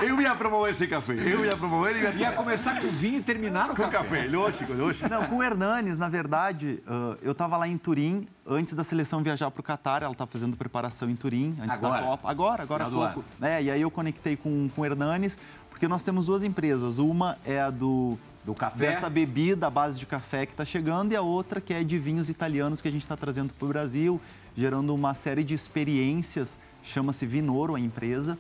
Eu, 0.01 0.09
eu 0.09 0.21
ia 0.21 0.35
promover 0.35 0.71
esse 0.73 0.87
café. 0.87 1.13
Eu 1.15 1.45
ia 1.45 1.57
promover 1.57 1.97
e 1.97 2.01
ia, 2.03 2.11
Ia 2.15 2.33
começar 2.33 2.81
com 2.81 2.89
vinho 2.89 3.19
e 3.19 3.23
terminar 3.23 3.69
no 3.69 3.77
com 3.77 3.83
café. 3.89 3.99
café. 4.23 4.27
Lógico, 4.29 4.73
lógico. 4.73 5.09
Não, 5.09 5.25
com 5.27 5.37
o 5.37 5.43
Hernanes, 5.43 5.97
na 5.99 6.09
verdade, 6.09 6.83
ah, 6.87 7.17
eu 7.23 7.33
estava 7.33 7.57
lá 7.57 7.69
em 7.69 7.77
Turim 7.79 8.27
antes 8.47 8.75
da 8.75 8.85
seleção 8.85 9.23
viajar 9.23 9.51
para 9.51 9.61
o 9.61 9.65
Catar. 9.65 10.03
Ela 10.03 10.13
está 10.13 10.27
fazendo 10.27 10.57
preparação 10.57 11.09
em 11.09 11.17
Turim 11.17 11.57
antes 11.63 11.79
Agora? 11.79 12.01
da 12.03 12.07
Copa. 12.09 12.31
Agora, 12.31 12.63
agora 12.63 12.85
há 12.87 12.91
pouco. 12.91 13.25
É, 13.41 13.63
e 13.63 13.71
aí 13.71 13.81
eu 13.81 13.91
conectei 13.91 14.37
com, 14.37 14.69
com 14.75 14.83
o 14.83 14.85
Hernanes, 14.85 15.39
porque 15.71 15.87
nós 15.89 16.03
temos 16.03 16.27
duas 16.27 16.43
empresas. 16.43 16.99
Uma 16.99 17.39
é 17.45 17.61
a 17.61 17.71
do. 17.71 18.19
Do 18.45 18.55
café. 18.55 18.77
Dessa 18.89 19.09
bebida 19.09 19.69
à 19.69 19.71
base 19.71 19.99
de 19.99 20.05
café 20.05 20.45
que 20.45 20.53
está 20.53 20.65
chegando, 20.65 21.13
e 21.13 21.17
a 21.17 21.23
outra 21.23 21.61
que 21.61 21.73
é 21.73 21.83
de 21.83 21.99
vinhos 21.99 22.29
italianos 22.29 22.83
que 22.83 22.89
a 22.89 22.91
gente 22.91 23.01
está 23.01 23.17
trazendo 23.17 23.55
para 23.55 23.65
o 23.65 23.69
Brasil, 23.69 24.21
gerando 24.55 24.95
uma 24.95 25.15
série 25.15 25.43
de 25.43 25.55
experiências, 25.55 26.59
chama-se 26.83 27.25
Vinoro 27.25 27.75
a 27.75 27.81
empresa. 27.81 28.37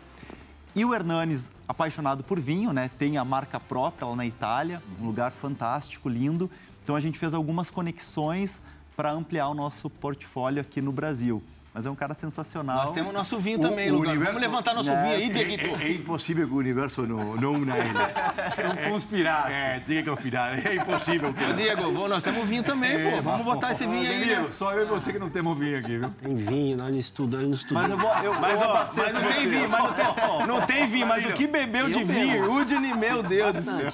E 0.76 0.84
o 0.84 0.92
Hernanes, 0.92 1.50
apaixonado 1.66 2.22
por 2.22 2.38
vinho, 2.38 2.72
né? 2.72 2.90
Tem 2.98 3.16
a 3.16 3.24
marca 3.24 3.58
própria 3.58 4.06
lá 4.06 4.16
na 4.16 4.26
Itália, 4.26 4.82
um 5.00 5.06
lugar 5.06 5.32
fantástico, 5.32 6.08
lindo. 6.08 6.50
Então 6.82 6.94
a 6.96 7.00
gente 7.00 7.18
fez 7.18 7.32
algumas 7.32 7.70
conexões 7.70 8.60
para 8.96 9.10
ampliar 9.10 9.48
o 9.48 9.54
nosso 9.54 9.88
portfólio 9.88 10.60
aqui 10.60 10.82
no 10.82 10.92
Brasil. 10.92 11.42
Mas 11.74 11.84
é 11.86 11.90
um 11.90 11.94
cara 11.96 12.14
sensacional. 12.14 12.84
Nós 12.84 12.92
temos 12.92 13.12
nosso 13.12 13.36
vinho 13.36 13.58
O- 13.58 13.60
também, 13.60 13.90
o 13.90 13.96
universo- 13.98 14.24
Vamos 14.26 14.40
levantar 14.40 14.74
nosso 14.74 14.90
É, 14.90 15.02
vinho 15.02 15.14
aí. 15.16 15.32
Dieguito. 15.32 15.74
É, 15.74 15.88
é 15.88 15.90
impossível 15.92 16.46
que 16.46 16.54
o 16.54 16.56
universo 16.56 17.02
não, 17.04 17.34
não 17.34 17.54
una 17.54 17.76
ele. 17.76 17.88
Não 18.84 18.90
conspirasse. 18.92 19.52
É, 19.52 19.80
tem 19.80 19.96
que 20.02 20.08
confiar. 20.08 20.64
É 20.64 20.76
impossível. 20.76 21.30
Ô, 21.30 21.52
Diego, 21.54 21.82
vamos- 21.92 22.08
nós 22.10 22.22
temos 22.22 22.48
vinho 22.48 22.62
também, 22.62 23.10
pô. 23.10 23.20
Vamos 23.22 23.44
botar 23.44 23.72
esse 23.72 23.84
vinho 23.88 24.08
aí, 24.08 24.24
né? 24.24 24.48
Só 24.56 24.72
eu 24.72 24.82
e 24.82 24.84
você 24.86 25.12
que 25.12 25.18
não 25.18 25.28
temos 25.28 25.58
vinho 25.58 25.76
aqui, 25.76 25.98
viu? 25.98 26.08
Tem 26.22 26.34
vinho, 26.36 26.76
nós 26.76 26.90
não 26.92 26.98
estudamos, 26.98 27.46
não 27.46 27.52
estudamos. 27.54 27.90
Mas 27.90 27.90
eu, 27.90 27.98
vou, 27.98 28.16
eu, 28.34 28.40
Mas, 28.40 28.60
eu 28.60 28.68
ó, 28.68 28.70
abasteço 28.70 29.04
mas 29.06 29.14
não 29.24 29.32
tem 29.32 29.48
vinho, 29.48 29.68
mas 29.68 29.80
não 29.82 29.92
tem, 29.92 30.46
não 30.46 30.60
tem 30.66 30.86
vinho, 30.86 31.06
mas 31.08 31.24
o 31.24 31.32
que 31.32 31.46
bebeu 31.48 31.90
de 31.90 32.04
vinho. 32.04 32.52
Udine, 32.52 32.94
meu 32.94 33.20
Deus 33.20 33.56
do 33.56 33.62
céu. 33.62 33.90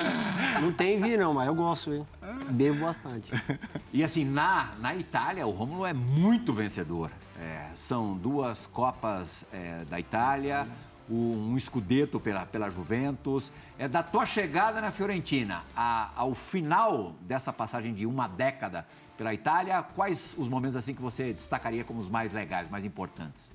Não 0.61 0.71
tem 0.71 1.01
vinho, 1.01 1.19
não, 1.19 1.33
mas 1.33 1.47
eu 1.47 1.55
gosto, 1.55 1.95
hein? 1.95 2.07
Bebo 2.51 2.85
bastante. 2.85 3.33
E 3.91 4.05
assim, 4.05 4.25
na, 4.25 4.69
na 4.81 4.95
Itália, 4.95 5.47
o 5.47 5.51
Rômulo 5.51 5.87
é 5.87 5.95
muito 5.95 6.53
vencedor. 6.53 7.11
É, 7.41 7.71
são 7.75 8.17
duas 8.17 8.67
Copas 8.67 9.47
é, 9.53 9.85
da 9.87 9.99
Itália, 9.99 10.69
um 11.09 11.57
escudeto 11.57 12.21
pela, 12.21 12.45
pela 12.47 12.69
Juventus. 12.71 13.51
É 13.79 13.89
da 13.89 14.03
tua 14.03 14.27
chegada 14.27 14.81
na 14.81 14.93
Fiorentina 14.93 15.63
a- 15.75 16.11
ao 16.15 16.35
final 16.35 17.15
dessa 17.23 17.53
passagem 17.53 17.95
de 17.95 18.05
uma 18.07 18.29
década 18.29 18.87
pela 19.17 19.33
Itália, 19.35 19.83
quais 19.83 20.35
os 20.39 20.49
momentos 20.49 20.77
assim 20.77 20.95
que 20.95 21.01
você 21.03 21.33
destacaria 21.33 21.83
como 21.83 21.99
os 22.01 22.09
mais 22.09 22.33
legais, 22.33 22.69
mais 22.69 22.85
importantes? 22.85 23.51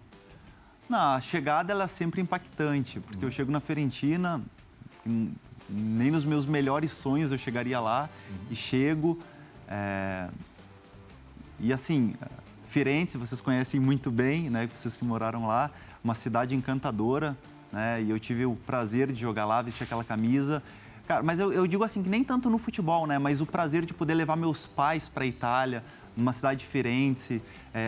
Não, 0.90 1.14
a 1.16 1.22
chegada 1.22 1.72
ela 1.72 1.86
é 1.86 1.88
sempre 1.88 2.22
impactante, 2.22 3.00
porque 3.00 3.24
eu 3.24 3.32
chego 3.32 3.52
na 3.52 3.60
Fiorentina, 3.60 4.42
hum, 5.06 5.32
nem 5.70 6.12
nos 6.12 6.24
meus 6.26 6.46
melhores 6.46 6.92
sonhos 6.92 7.32
eu 7.32 7.38
chegaria 7.38 7.80
lá 7.80 8.10
e 8.50 8.56
chego. 8.56 9.20
é, 9.68 10.28
E 11.60 11.72
assim, 11.72 12.14
Firenze, 12.76 13.18
vocês 13.18 13.40
conhecem 13.40 13.80
muito 13.80 14.12
bem, 14.12 14.50
né? 14.50 14.68
Vocês 14.68 14.98
que 14.98 15.06
moraram 15.06 15.48
lá, 15.48 15.72
uma 16.04 16.14
cidade 16.14 16.54
encantadora, 16.56 17.38
né? 17.72 18.04
E 18.04 18.10
eu 18.10 18.20
tive 18.20 18.46
o 18.46 18.54
prazer 18.54 19.14
de 19.14 19.22
jogar 19.22 19.46
lá, 19.46 19.62
vestir 19.62 19.86
aquela 19.86 20.04
camisa. 20.04 20.62
Cara, 21.08 21.24
mas 21.24 21.40
eu, 21.40 21.54
eu 21.54 21.66
digo 21.68 21.86
assim 21.86 22.04
que 22.04 22.10
nem 22.10 22.22
tanto 22.22 22.50
no 22.50 22.58
futebol, 22.58 23.08
né? 23.08 23.18
Mas 23.18 23.40
o 23.40 23.46
prazer 23.46 23.86
de 23.86 23.94
poder 23.94 24.14
levar 24.14 24.36
meus 24.36 24.68
pais 24.68 25.08
para 25.08 25.24
a 25.24 25.26
Itália, 25.26 25.86
numa 26.18 26.34
cidade 26.34 26.60
diferente, 26.60 27.42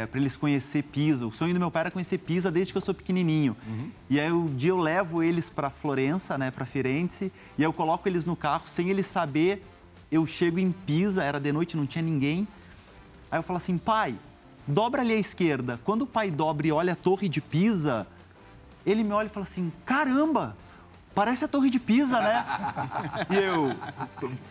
para 0.10 0.22
eles 0.22 0.38
conhecer 0.38 0.84
Pisa. 0.84 1.28
O 1.28 1.34
sonho 1.34 1.54
do 1.54 1.60
meu 1.60 1.70
pai 1.70 1.82
era 1.82 1.92
conhecer 1.92 2.20
Pisa 2.20 2.50
desde 2.50 2.72
que 2.72 2.78
eu 2.78 2.82
sou 2.82 2.94
pequenininho. 2.94 3.58
E 4.10 4.22
aí 4.22 4.32
um 4.32 4.56
dia 4.56 4.70
eu 4.70 4.78
levo 4.78 5.22
eles 5.22 5.50
para 5.50 5.70
Florença, 5.70 6.38
né? 6.38 6.50
Para 6.50 6.66
Firenze, 6.66 7.30
e 7.58 7.64
eu 7.64 7.74
coloco 7.74 8.08
eles 8.08 8.26
no 8.26 8.38
carro 8.38 8.64
sem 8.68 8.90
eles 8.90 9.08
saber. 9.08 9.62
Eu 10.10 10.26
chego 10.26 10.58
em 10.58 10.72
Pisa, 10.72 11.26
era 11.26 11.42
de 11.42 11.52
noite, 11.52 11.76
não 11.76 11.86
tinha 11.86 12.02
ninguém. 12.02 12.48
Aí 13.30 13.38
eu 13.38 13.44
falo 13.44 13.58
assim, 13.58 13.78
pai, 13.78 14.18
dobra 14.68 15.02
ali 15.02 15.14
à 15.14 15.20
esquerda. 15.20 15.80
Quando 15.84 16.04
o 16.04 16.08
pai 16.08 16.30
dobra 16.30 16.68
e 16.68 16.72
olha 16.72 16.94
a 16.94 16.96
torre 16.96 17.30
de 17.30 17.42
Pisa, 17.42 18.06
ele 18.86 19.04
me 19.04 19.14
olha 19.14 19.28
e 19.28 19.30
fala 19.30 19.46
assim, 19.46 19.72
caramba, 19.86 20.56
parece 21.16 21.46
a 21.46 21.48
torre 21.48 21.70
de 21.70 21.80
Pisa, 21.80 22.20
né? 22.22 22.46
e 23.32 23.36
eu, 23.36 23.76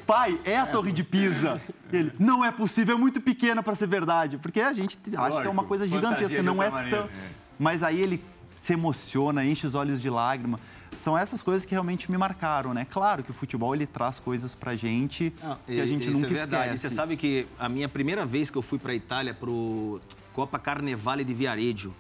pai, 0.07 0.41
é 0.45 0.59
a 0.59 0.67
torre 0.67 0.93
de 0.93 1.05
Pisa. 1.05 1.61
Ele, 1.93 2.13
não 2.19 2.45
é 2.45 2.51
possível, 2.51 2.97
é 2.97 2.99
muito 2.99 3.21
pequena 3.21 3.63
para 3.63 3.75
ser 3.75 3.87
verdade. 3.87 4.39
Porque 4.39 4.61
a 4.61 4.73
gente 4.73 4.99
acha 5.17 5.41
que 5.41 5.47
é 5.47 5.51
uma 5.51 5.65
coisa 5.65 5.87
gigantesca, 5.87 6.43
não 6.43 6.63
é 6.63 6.71
maneira, 6.71 6.97
tão... 6.97 7.07
é. 7.07 7.11
Mas 7.59 7.83
aí 7.83 8.01
ele 8.01 8.23
se 8.57 8.73
emociona, 8.73 9.45
enche 9.45 9.67
os 9.67 9.75
olhos 9.75 10.01
de 10.01 10.11
lágrima. 10.11 10.59
São 10.97 11.17
essas 11.17 11.43
coisas 11.43 11.65
que 11.65 11.73
realmente 11.73 12.11
me 12.11 12.19
marcaram, 12.19 12.75
né? 12.75 12.85
Claro 12.85 13.23
que 13.23 13.31
o 13.31 13.35
futebol 13.35 13.75
ele 13.75 13.87
traz 13.87 14.19
coisas 14.19 14.55
pra 14.55 14.75
gente 14.75 15.33
que 15.67 15.81
a 15.81 15.87
gente 15.87 16.11
nunca 16.11 16.27
é 16.27 16.31
verdade. 16.31 16.71
E 16.71 16.75
esquece. 16.75 16.89
Você 16.89 16.95
sabe 16.95 17.17
que 17.17 17.47
a 17.59 17.69
minha 17.69 17.89
primeira 17.89 18.27
vez 18.27 18.51
que 18.51 18.57
eu 18.57 18.63
fui 18.63 18.79
para 18.79 18.93
a 18.93 18.95
Itália 18.95 19.33
pro 19.33 20.01
Copa 20.33 20.59
Carnevale 20.59 21.25
de 21.25 21.35
Viareggio, 21.35 21.95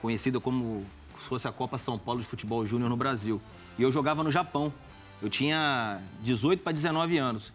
conhecida 0.00 0.40
como 0.40 0.84
se 1.20 1.28
fosse 1.28 1.48
a 1.48 1.52
Copa 1.52 1.78
São 1.78 1.98
Paulo 1.98 2.20
de 2.20 2.26
Futebol 2.26 2.64
Júnior 2.64 2.88
no 2.88 2.96
Brasil. 2.96 3.40
E 3.78 3.82
eu 3.82 3.92
jogava 3.92 4.22
no 4.24 4.30
Japão. 4.30 4.72
Eu 5.20 5.30
tinha 5.30 6.00
18 6.22 6.62
para 6.62 6.72
19 6.72 7.18
anos. 7.18 7.52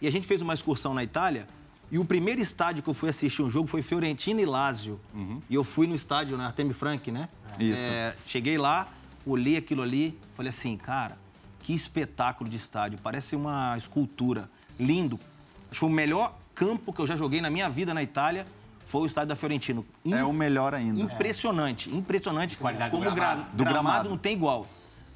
E 0.00 0.06
a 0.06 0.10
gente 0.10 0.26
fez 0.26 0.42
uma 0.42 0.52
excursão 0.52 0.92
na 0.92 1.02
Itália. 1.02 1.46
E 1.90 1.98
o 1.98 2.04
primeiro 2.04 2.40
estádio 2.40 2.82
que 2.82 2.90
eu 2.90 2.94
fui 2.94 3.08
assistir 3.08 3.42
um 3.42 3.48
jogo 3.48 3.68
foi 3.68 3.82
Fiorentina 3.82 4.40
e 4.40 4.44
Lazio. 4.44 5.00
E 5.48 5.54
eu 5.54 5.62
fui 5.62 5.86
no 5.86 5.94
estádio, 5.94 6.36
na 6.36 6.46
Artemio 6.46 6.74
Frank, 6.74 7.10
né? 7.12 7.28
Isso. 7.58 7.88
É, 7.88 8.16
cheguei 8.26 8.58
lá, 8.58 8.88
olhei 9.26 9.56
aquilo 9.56 9.82
ali, 9.82 10.18
falei 10.34 10.50
assim, 10.50 10.76
cara, 10.76 11.16
que 11.60 11.72
espetáculo 11.74 12.48
de 12.48 12.56
estádio. 12.56 12.98
Parece 13.02 13.34
uma 13.36 13.76
escultura. 13.76 14.50
Lindo. 14.78 15.18
Acho 15.64 15.70
que 15.70 15.76
foi 15.78 15.88
o 15.88 15.92
melhor 15.92 16.36
campo 16.54 16.92
que 16.92 17.00
eu 17.00 17.06
já 17.06 17.16
joguei 17.16 17.40
na 17.40 17.50
minha 17.50 17.68
vida 17.70 17.94
na 17.94 18.02
Itália. 18.02 18.44
Foi 18.86 19.00
o 19.02 19.06
estádio 19.06 19.30
da 19.30 19.36
Fiorentina. 19.36 19.82
É 20.12 20.22
o 20.24 20.32
melhor 20.32 20.74
ainda. 20.74 21.00
Impressionante, 21.00 21.88
impressionante. 21.94 22.56
Qualidade 22.58 22.90
do 22.90 22.98
Como 22.98 23.04
gra- 23.04 23.14
gramado. 23.14 23.50
Do 23.50 23.64
gramado 23.64 23.82
gramado. 23.84 24.08
não 24.10 24.18
tem 24.18 24.34
igual. 24.34 24.66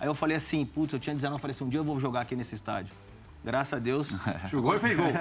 Aí 0.00 0.06
eu 0.08 0.14
falei 0.14 0.36
assim, 0.36 0.64
putz, 0.64 0.92
eu 0.92 0.98
tinha 0.98 1.14
19, 1.14 1.34
eu 1.36 1.38
falei 1.40 1.52
assim, 1.54 1.64
um 1.64 1.68
dia 1.68 1.80
eu 1.80 1.84
vou 1.84 2.00
jogar 2.00 2.20
aqui 2.22 2.34
nesse 2.34 2.54
estádio. 2.54 2.94
Graças 3.44 3.72
a 3.74 3.78
Deus. 3.78 4.08
Jugó 4.50 4.74
y 4.74 4.78
fez 4.80 4.96
gol. 4.96 5.12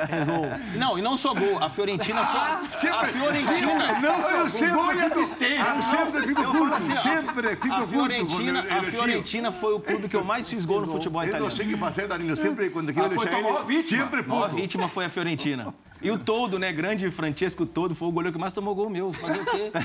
Não, 0.76 0.98
e 0.98 1.02
não 1.02 1.16
só 1.18 1.34
gol. 1.34 1.64
A 1.64 1.70
Fiorentina 1.70 2.26
foi. 2.26 2.90
A 2.90 3.06
Fiorentina. 3.06 4.00
Não 4.02 4.50
só 4.50 4.68
gol 4.76 4.94
y 4.96 5.02
asistencia. 5.02 5.66
Eu 5.76 5.82
sempre 5.84 6.28
fico 6.28 6.42
Eu 6.42 6.52
puto, 6.52 6.74
assim, 6.74 6.96
sempre 6.98 7.56
fico 7.56 7.74
a 7.74 7.78
puto 7.78 7.88
Fiorentina, 7.90 8.66
el 8.68 8.80
a. 8.80 8.84
Fiorentina 8.84 9.52
foi 9.52 9.74
o 9.76 9.80
clube 9.80 10.10
que 10.10 10.16
eu 10.16 10.24
mais 10.26 10.50
fiz 10.50 10.66
gol 10.66 10.82
no 10.82 10.88
futebol 10.92 11.22
Eu 11.22 11.28
não 11.28 11.30
italiano. 11.48 11.56
sei 11.56 11.66
o 11.68 11.70
que 11.70 11.78
fazer, 11.78 12.08
Danilo. 12.08 12.36
Sempre, 12.36 12.70
quando 12.70 12.92
quiero 12.92 13.08
Ah, 13.10 13.24
ele, 13.24 13.66
vítima. 13.66 14.02
sempre 14.04 14.20
A 14.20 14.24
maior 14.24 14.42
pouco. 14.42 14.56
vítima 14.56 14.88
foi 14.90 15.06
a 15.06 15.10
Fiorentina. 15.10 15.74
E 16.02 16.12
o 16.12 16.18
Todo, 16.20 16.60
né? 16.60 16.72
Grande 16.72 17.10
Francesco 17.10 17.66
Todo, 17.66 17.96
foi 17.96 18.08
o 18.08 18.12
goleiro 18.12 18.34
que 18.34 18.40
mais 18.40 18.54
tomou 18.54 18.76
gol 18.76 18.90
meu. 18.90 19.12
Fazer 19.14 19.42
o 19.42 19.46
quê? 19.46 19.72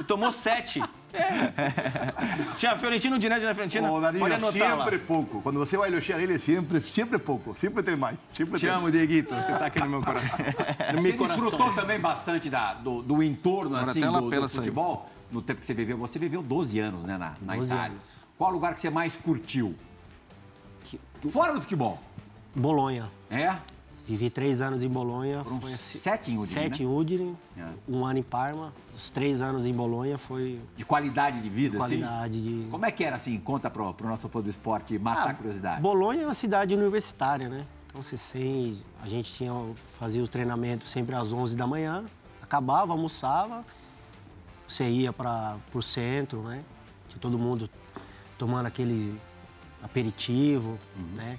E 0.00 0.04
tomou 0.04 0.32
sete. 0.32 0.80
É. 1.12 1.52
Tinha 2.56 2.72
a 2.72 2.78
Fiorentina, 2.78 3.16
o 3.16 3.18
Dinésio 3.18 3.46
na 3.46 3.52
Fiorentina. 3.52 3.90
Ô, 3.90 4.00
Danilo, 4.00 4.20
Pode 4.24 4.34
anotar 4.34 4.78
lá. 4.78 4.84
sempre 4.84 4.98
pouco. 5.00 5.42
Quando 5.42 5.58
você 5.58 5.76
vai 5.76 5.90
elogiar 5.90 6.18
ele, 6.20 6.38
sempre, 6.38 6.80
sempre 6.80 7.18
pouco. 7.18 7.54
Sempre 7.54 7.82
tem 7.82 7.96
mais. 7.96 8.18
Sempre 8.30 8.58
Te 8.58 8.66
tem 8.66 8.74
amo, 8.74 8.90
Dieguito. 8.90 9.34
Você 9.34 9.52
tá 9.52 9.66
aqui 9.66 9.78
no 9.80 9.88
meu 9.90 10.00
coração. 10.02 10.38
No 10.94 11.02
meu 11.02 11.12
Você 11.12 11.18
coração. 11.18 11.40
desfrutou 11.40 11.74
também 11.74 12.00
bastante 12.00 12.48
da- 12.48 12.72
do, 12.74 13.02
do 13.02 13.22
entorno 13.22 13.76
Agora 13.76 13.90
assim, 13.90 14.00
do, 14.00 14.20
do 14.30 14.34
essa 14.34 14.44
aí. 14.44 14.48
futebol, 14.50 15.10
no 15.30 15.42
tempo 15.42 15.60
que 15.60 15.66
você 15.66 15.74
viveu. 15.74 15.98
Você 15.98 16.18
viveu 16.18 16.42
12 16.42 16.78
anos 16.78 17.04
né, 17.04 17.18
na, 17.18 17.34
na 17.42 17.56
12 17.56 17.68
Itália. 17.68 17.90
anos. 17.90 18.04
Qual 18.38 18.50
lugar 18.50 18.72
que 18.72 18.80
você 18.80 18.88
mais 18.88 19.16
curtiu? 19.16 19.74
Fora 21.30 21.52
do 21.52 21.60
futebol. 21.60 22.00
Bolonha. 22.54 23.10
É? 23.30 23.54
Vivi 24.10 24.28
três 24.28 24.60
anos 24.60 24.82
em 24.82 24.88
Bolonha. 24.88 25.44
Foram 25.44 25.60
foi 25.60 25.72
assim- 25.72 25.98
sete 26.00 26.32
em 26.32 26.36
Udine, 26.38 26.52
Sete 26.52 26.82
né? 26.84 26.90
em 26.90 26.92
Udine, 26.96 27.36
É. 27.56 27.64
um 27.88 28.04
ano 28.04 28.18
em 28.18 28.24
Parma. 28.24 28.72
Os 28.92 29.08
três 29.08 29.40
anos 29.40 29.66
em 29.66 29.72
Bolonha 29.72 30.18
foi 30.18 30.58
De 30.76 30.84
qualidade 30.84 31.40
de 31.40 31.48
vida, 31.48 31.78
qualidade 31.78 32.40
assim? 32.40 32.62
de... 32.64 32.68
Como 32.70 32.84
é 32.84 32.90
que 32.90 33.04
era, 33.04 33.14
assim? 33.14 33.38
Conta 33.38 33.70
pro, 33.70 33.94
pro 33.94 34.08
nosso 34.08 34.28
fã 34.28 34.40
do 34.40 34.50
esporte 34.50 34.98
matar 34.98 35.28
Ah, 35.28 35.30
a 35.30 35.34
curiosidade. 35.34 35.80
Bolonha 35.80 36.22
é 36.22 36.26
uma 36.26 36.34
cidade 36.34 36.74
universitária, 36.74 37.48
né? 37.48 37.64
Então, 37.86 38.02
você 38.02 38.16
sem, 38.16 38.82
a 39.00 39.06
gente 39.06 39.32
tinha, 39.32 39.52
fazia 39.96 40.24
o 40.24 40.26
treinamento 40.26 40.88
sempre 40.88 41.14
às 41.14 41.32
11 41.32 41.54
da 41.54 41.64
manhã, 41.68 42.04
acabava, 42.42 42.90
almoçava, 42.90 43.64
você 44.66 44.88
ia 44.88 45.12
para 45.12 45.56
o 45.72 45.80
centro, 45.80 46.42
né? 46.42 46.64
Tinha 47.08 47.20
todo 47.20 47.38
mundo 47.38 47.70
tomando 48.36 48.66
aquele 48.66 49.16
aperitivo, 49.84 50.76
Uhum. 50.98 51.14
né? 51.14 51.38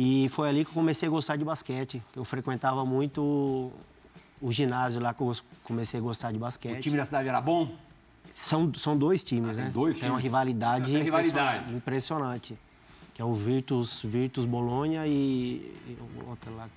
E 0.00 0.28
foi 0.28 0.48
ali 0.48 0.64
que 0.64 0.70
eu 0.70 0.74
comecei 0.74 1.08
a 1.08 1.10
gostar 1.10 1.34
de 1.34 1.44
basquete. 1.44 2.00
Eu 2.14 2.24
frequentava 2.24 2.84
muito 2.86 3.72
o 4.40 4.52
ginásio 4.52 5.00
lá 5.02 5.12
que 5.12 5.20
eu 5.20 5.32
comecei 5.64 5.98
a 5.98 6.00
gostar 6.00 6.30
de 6.30 6.36
O 6.36 6.40
basquete. 6.40 6.80
time 6.80 6.96
da 6.96 7.04
cidade 7.04 7.28
era 7.28 7.40
bom? 7.40 7.74
São, 8.32 8.72
são 8.74 8.96
dois 8.96 9.24
times, 9.24 9.56
tem 9.56 9.64
né? 9.64 9.70
dois 9.74 9.98
Tem 9.98 10.08
uma 10.08 10.18
times? 10.18 10.22
rivalidade, 10.22 10.96
rivalidade. 10.96 11.74
impressionante-. 11.74 12.56
Que 13.12 13.20
é 13.20 13.24
o 13.24 13.34
Virtus, 13.34 14.00
Virtus 14.04 14.44
Bolonha 14.44 15.04
e, 15.04 15.74
e 15.88 15.98
outra 16.28 16.52
lá, 16.52 16.68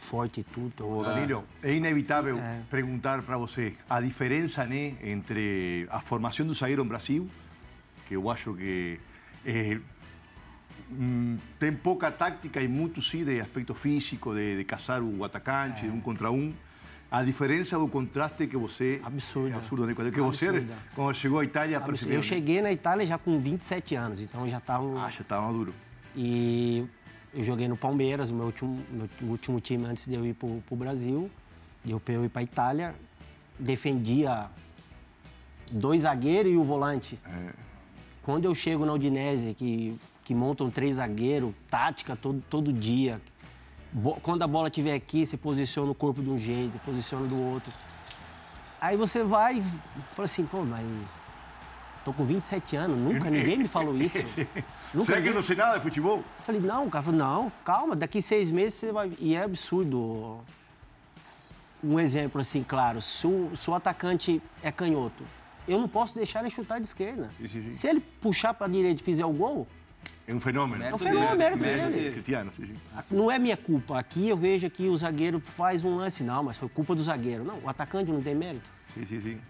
Forte 0.00 0.42
Tudo. 0.42 0.88
Ô, 0.98 1.00
Danilo, 1.04 1.44
é 1.62 1.72
inevitável 1.72 2.40
perguntar 2.68 3.22
para 3.22 3.38
você 3.38 3.74
a 3.88 4.00
diferença 4.00 4.66
né, 4.66 4.96
entre 5.04 5.86
a 5.88 6.00
formação 6.00 6.44
do 6.44 6.52
zagueiro 6.52 6.82
no 6.82 6.88
Brasil, 6.88 7.28
que 8.08 8.16
eu 8.16 8.28
acho 8.28 8.54
que 8.54 8.98
eh, 9.44 9.78
hum, 10.90 11.36
tem 11.58 11.72
pouca 11.72 12.10
tática 12.10 12.60
e 12.60 12.68
muito 12.68 13.00
sim 13.02 13.24
de 13.24 13.40
aspecto 13.40 13.74
físico, 13.74 14.34
de, 14.34 14.56
de 14.58 14.64
caçar 14.64 15.02
o 15.02 15.24
atacante, 15.24 15.82
de 15.82 15.90
um 15.90 16.00
contra 16.00 16.30
um. 16.30 16.52
A 17.10 17.22
diferença 17.22 17.78
do 17.78 17.86
contraste 17.86 18.46
que 18.46 18.56
você... 18.56 19.00
Absurda. 19.04 19.54
É 19.54 19.58
absurdo, 19.58 19.86
né? 19.86 19.94
Que 19.94 20.20
você, 20.20 20.48
Absurda. 20.48 20.74
quando 20.94 21.14
chegou 21.14 21.38
à 21.38 21.44
Itália, 21.44 21.80
percebeu. 21.80 22.16
Eu 22.16 22.22
cheguei 22.22 22.60
na 22.60 22.72
Itália 22.72 23.06
já 23.06 23.16
com 23.16 23.38
27 23.38 23.94
anos, 23.94 24.20
então 24.20 24.42
eu 24.42 24.48
já 24.48 24.58
estava... 24.58 24.84
Ah, 25.00 25.10
já 25.10 25.20
estava 25.20 25.46
maduro. 25.46 25.72
E 26.16 26.84
eu 27.32 27.44
joguei 27.44 27.68
no 27.68 27.76
Palmeiras, 27.76 28.30
o 28.30 28.34
meu 28.34 28.46
último, 28.46 28.82
meu 28.90 29.08
último 29.30 29.60
time 29.60 29.84
antes 29.84 30.06
de 30.06 30.14
eu 30.14 30.26
ir 30.26 30.34
para 30.34 30.48
o 30.48 30.76
Brasil. 30.76 31.30
Para 32.04 32.14
eu 32.14 32.24
ir 32.24 32.28
para 32.28 32.40
a 32.40 32.44
Itália. 32.44 32.94
Defendia 33.58 34.50
dois 35.70 36.02
zagueiros 36.02 36.52
e 36.52 36.56
o 36.56 36.64
volante. 36.64 37.18
Quando 38.22 38.46
eu 38.46 38.54
chego 38.54 38.84
na 38.84 38.92
Udinese, 38.92 39.54
que, 39.54 39.96
que 40.26 40.34
montam 40.34 40.68
três 40.68 40.96
zagueiros, 40.96 41.54
tática 41.70 42.16
todo, 42.16 42.42
todo 42.50 42.72
dia. 42.72 43.20
Bo- 43.92 44.18
quando 44.20 44.42
a 44.42 44.46
bola 44.48 44.66
estiver 44.66 44.92
aqui, 44.92 45.24
você 45.24 45.36
posiciona 45.36 45.88
o 45.88 45.94
corpo 45.94 46.20
de 46.20 46.28
um 46.28 46.36
jeito, 46.36 46.76
posiciona 46.84 47.28
do 47.28 47.40
outro. 47.40 47.72
Aí 48.80 48.96
você 48.96 49.22
vai 49.22 49.58
e 49.58 49.62
fala 50.16 50.24
assim, 50.24 50.44
pô, 50.44 50.62
mas 50.64 50.84
tô 52.04 52.12
com 52.12 52.24
27 52.24 52.74
anos, 52.74 52.98
nunca 52.98 53.30
ninguém 53.30 53.56
me 53.58 53.68
falou 53.68 53.96
isso. 53.96 54.18
Nunca 54.94 55.06
Será 55.06 55.16
que 55.20 55.28
eu 55.28 55.32
ninguém- 55.32 55.34
não 55.34 55.42
sei 55.42 55.56
nada 55.56 55.76
de 55.76 55.82
futebol? 55.82 56.18
eu 56.18 56.24
falei, 56.44 56.60
não, 56.60 56.86
o 56.86 56.90
cara 56.90 57.02
falou, 57.04 57.18
não, 57.18 57.52
calma, 57.64 57.94
daqui 57.96 58.22
seis 58.22 58.50
meses 58.50 58.74
você 58.74 58.92
vai. 58.92 59.12
E 59.20 59.34
é 59.36 59.42
absurdo. 59.42 60.38
Um 61.84 62.00
exemplo 62.00 62.40
assim, 62.40 62.64
claro, 62.66 63.00
se 63.00 63.26
o, 63.26 63.50
se 63.54 63.68
o 63.68 63.74
atacante 63.74 64.40
é 64.62 64.72
canhoto, 64.72 65.22
eu 65.68 65.78
não 65.78 65.88
posso 65.88 66.14
deixar 66.14 66.40
ele 66.40 66.50
chutar 66.50 66.78
de 66.78 66.86
esquerda. 66.86 67.30
Sim, 67.40 67.48
sim. 67.48 67.72
Se 67.72 67.86
ele 67.88 68.00
puxar 68.00 68.54
para 68.54 68.66
a 68.66 68.70
direita 68.70 69.02
e 69.02 69.04
fizer 69.04 69.24
o 69.26 69.32
gol, 69.32 69.66
É 70.28 70.34
um 70.34 70.40
fenômeno. 70.40 70.82
é 70.82 70.94
um 70.94 70.98
fenômeno 70.98 71.36
mérito 71.36 71.62
mérito 71.62 71.84
dele. 71.86 71.96
dele. 71.96 72.12
Cristiano, 72.12 72.50
sim, 72.50 72.66
sim. 72.66 72.74
Não 73.10 73.30
é 73.30 73.38
minha 73.38 73.56
culpa. 73.56 73.98
Aqui 73.98 74.28
eu 74.28 74.36
vejo 74.36 74.68
que 74.68 74.88
o 74.88 74.96
zagueiro 74.96 75.38
faz 75.40 75.84
um 75.84 75.96
lance, 75.96 76.24
não, 76.24 76.42
mas 76.42 76.56
foi 76.56 76.68
culpa 76.68 76.94
do 76.94 77.02
zagueiro. 77.02 77.44
Não, 77.44 77.58
o 77.58 77.68
atacante 77.68 78.10
não 78.10 78.20
tem 78.20 78.34
mérito. 78.34 78.70
Sim, 78.94 79.06
sim, 79.06 79.20
sim. 79.20 79.40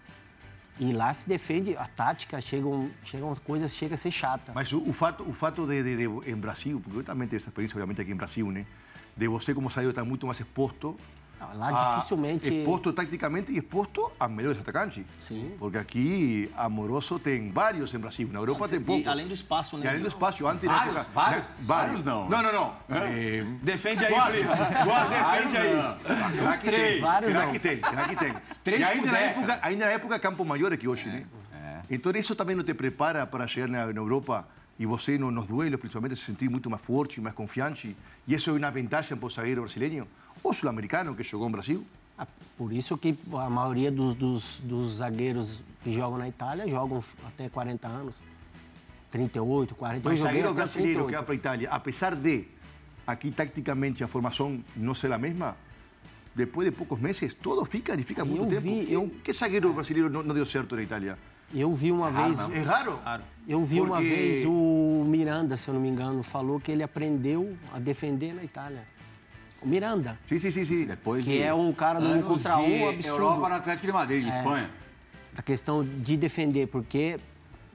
E 0.79 0.93
lá 0.93 1.11
se 1.11 1.27
defende, 1.27 1.75
a 1.75 1.87
tática 1.87 2.39
chegam, 2.39 2.91
chegam 3.03 3.35
coisas, 3.37 3.73
chega 3.73 3.95
a 3.95 3.97
ser 3.97 4.11
chata. 4.11 4.51
Mas 4.53 4.71
o, 4.71 4.79
o 4.87 4.93
fato, 4.93 5.27
o 5.27 5.33
fato 5.33 5.65
de, 5.65 5.81
de, 5.81 5.97
de, 5.97 6.29
em 6.31 6.35
Brasil, 6.35 6.79
porque 6.79 6.99
eu 6.99 7.03
também 7.03 7.27
tenho 7.27 7.39
essa 7.39 7.49
experiência, 7.49 7.75
obviamente, 7.75 7.99
aqui 7.99 8.11
em 8.11 8.15
Brasil, 8.15 8.51
né? 8.51 8.65
De 9.15 9.27
você, 9.27 9.55
como 9.55 9.69
zagueiro, 9.69 9.89
estar 9.89 10.03
muito 10.03 10.27
mais 10.27 10.39
exposto. 10.39 10.95
Não, 11.39 11.57
lá 11.57 11.69
a- 11.69 11.95
dificilmente. 11.95 12.47
Exposto 12.49 12.91
taticamente 12.91 13.51
e 13.51 13.57
exposto 13.57 14.11
a 14.19 14.27
melhores 14.27 14.59
atacantes. 14.59 15.05
Sim. 15.19 15.53
Porque 15.59 15.77
aqui, 15.77 16.51
Amoroso 16.57 17.19
tem 17.19 17.51
vários 17.51 17.93
em 17.93 17.99
Brasil. 17.99 18.27
Na 18.31 18.39
Europa 18.39 18.67
tem 18.67 18.81
poucos. 18.81 19.05
E 19.05 19.07
além 19.09 19.27
do 19.27 19.33
espaço, 19.33 19.77
né? 19.77 19.85
E 19.85 19.87
além 19.89 20.01
do 20.01 20.07
espaço, 20.07 20.47
antes 20.47 20.65
Vários? 20.65 20.93
na 20.93 20.99
época. 21.01 21.13
Vários? 21.13 21.43
na- 21.45 21.53
Vários 21.75 22.03
não. 22.03 22.29
Não, 22.29 22.41
não, 22.43 22.51
não. 22.53 22.75
Eh, 22.89 23.43
Defende 23.61 24.05
aí, 24.05 24.13
Quase, 24.13 24.43
quase 24.43 25.09
defende 25.13 25.57
aí. 25.57 26.57
Que 26.57 26.63
três. 26.65 26.91
tem? 26.93 27.01
Vários 27.01 27.31
Será 27.31 27.45
não. 27.45 27.51
que 27.53 27.59
tem? 27.59 27.75
Será 27.83 28.07
que 28.07 28.15
tem? 28.15 28.33
Três 28.63 28.81
e 28.81 28.83
ainda 28.83 29.11
na, 29.11 29.17
época, 29.19 29.59
ainda 29.61 29.85
na 29.85 29.91
época 29.91 30.19
Campo 30.19 30.43
Maior 30.45 30.71
é 30.73 30.77
que 30.77 30.87
hoje, 30.87 31.07
né? 31.07 31.25
Então 31.89 32.11
isso 32.13 32.35
também 32.35 32.55
não 32.55 32.63
te 32.63 32.73
prepara 32.73 33.25
para 33.25 33.47
chegar 33.47 33.67
na, 33.69 33.85
na 33.85 33.99
Europa 34.01 34.45
e 34.79 34.85
você 34.85 35.17
no, 35.17 35.31
nos 35.31 35.45
duelos, 35.47 35.79
principalmente, 35.79 36.15
se 36.15 36.25
sentir 36.25 36.49
muito 36.49 36.69
mais 36.69 36.81
forte, 36.83 37.21
mais 37.21 37.33
confiante. 37.35 37.95
E 38.27 38.33
isso 38.33 38.49
é 38.49 38.53
uma 38.53 38.69
vantagem 38.69 39.17
para 39.17 39.25
o 39.25 39.29
zagueiro 39.29 39.61
brasileiro 39.61 40.07
ou 40.47 40.53
sul-americano 40.53 41.13
que 41.15 41.23
jogou 41.23 41.47
no 41.47 41.53
Brasil. 41.53 41.85
Ah, 42.17 42.25
Por 42.57 42.71
isso 42.73 42.97
que 42.97 43.15
a 43.33 43.49
maioria 43.49 43.91
dos, 43.91 44.15
dos, 44.15 44.59
dos 44.63 44.95
zagueiros 44.97 45.61
que 45.83 45.91
jogam 45.93 46.17
na 46.17 46.27
Itália 46.27 46.67
jogam 46.67 47.03
até 47.27 47.49
40 47.49 47.87
anos. 47.87 48.15
38, 49.11 49.75
40. 49.75 50.01
Mas 50.03 50.03
Eu 50.03 50.17
joguei 50.17 50.23
zagueiro 50.41 50.53
brasileiro 50.53 50.99
que 51.05 51.05
38. 51.05 51.15
vai 51.17 51.23
para 51.25 51.33
a 51.33 51.35
Itália, 51.35 51.69
apesar 51.71 52.15
de 52.15 52.45
aqui 53.05 53.31
tácticamente 53.31 54.03
a 54.03 54.07
formação 54.07 54.61
não 54.75 54.93
ser 54.93 55.11
a 55.13 55.17
mesma, 55.17 55.55
depois 56.35 56.69
de 56.69 56.75
poucos 56.75 56.99
meses, 56.99 57.33
todos 57.33 57.67
ficam 57.69 57.95
e 57.95 58.03
fica 58.03 58.25
muito 58.25 58.43
Eu 58.43 58.49
tempo. 58.49 58.61
vi, 58.61 58.85
Que- 58.85 58.93
eu- 58.93 59.11
Que 59.23 59.33
zagueiro 59.33 59.71
brasileiro 59.73 60.09
não, 60.09 60.23
não 60.23 60.33
deu 60.35 60.45
certo 60.45 60.75
na 60.75 60.83
Itália? 60.83 61.17
Eu 61.53 61.73
vi 61.73 61.91
uma 61.93 62.11
vez. 62.11 62.37
É 62.51 62.59
raro? 62.59 62.99
Eu 63.47 63.63
vi 63.63 63.79
uma 63.79 63.97
Porque- 63.97 64.09
vez 64.09 64.45
o 64.45 65.05
Miranda, 65.07 65.55
se 65.55 65.69
eu 65.69 65.73
não 65.73 65.79
me 65.81 65.87
engano, 65.87 66.21
falou 66.21 66.59
que 66.59 66.69
ele 66.71 66.83
aprendeu 66.83 67.55
a 67.73 67.79
defender 67.79 68.33
na 68.33 68.43
Itália. 68.43 68.83
O 69.61 69.67
Miranda, 69.67 70.17
Sim, 70.27 70.37
sim, 70.37 70.51
sim, 70.51 70.65
sim. 70.65 70.85
Depois 70.85 71.25
que 71.25 71.31
de 71.31 71.41
é 71.41 71.53
um 71.53 71.73
cara 71.73 71.99
do 71.99 72.05
anos 72.05 72.27
contra 72.27 72.57
um 72.57 72.65
de 72.69 72.83
absurdo. 72.89 73.23
Europa 73.23 73.49
no 73.49 73.55
Atlético 73.55 73.87
de 73.87 73.93
Madrid, 73.93 74.23
de 74.23 74.29
Espanha. 74.29 74.69
A 75.35 75.41
questão 75.41 75.83
de 75.83 76.15
defender, 76.17 76.67
porque 76.67 77.19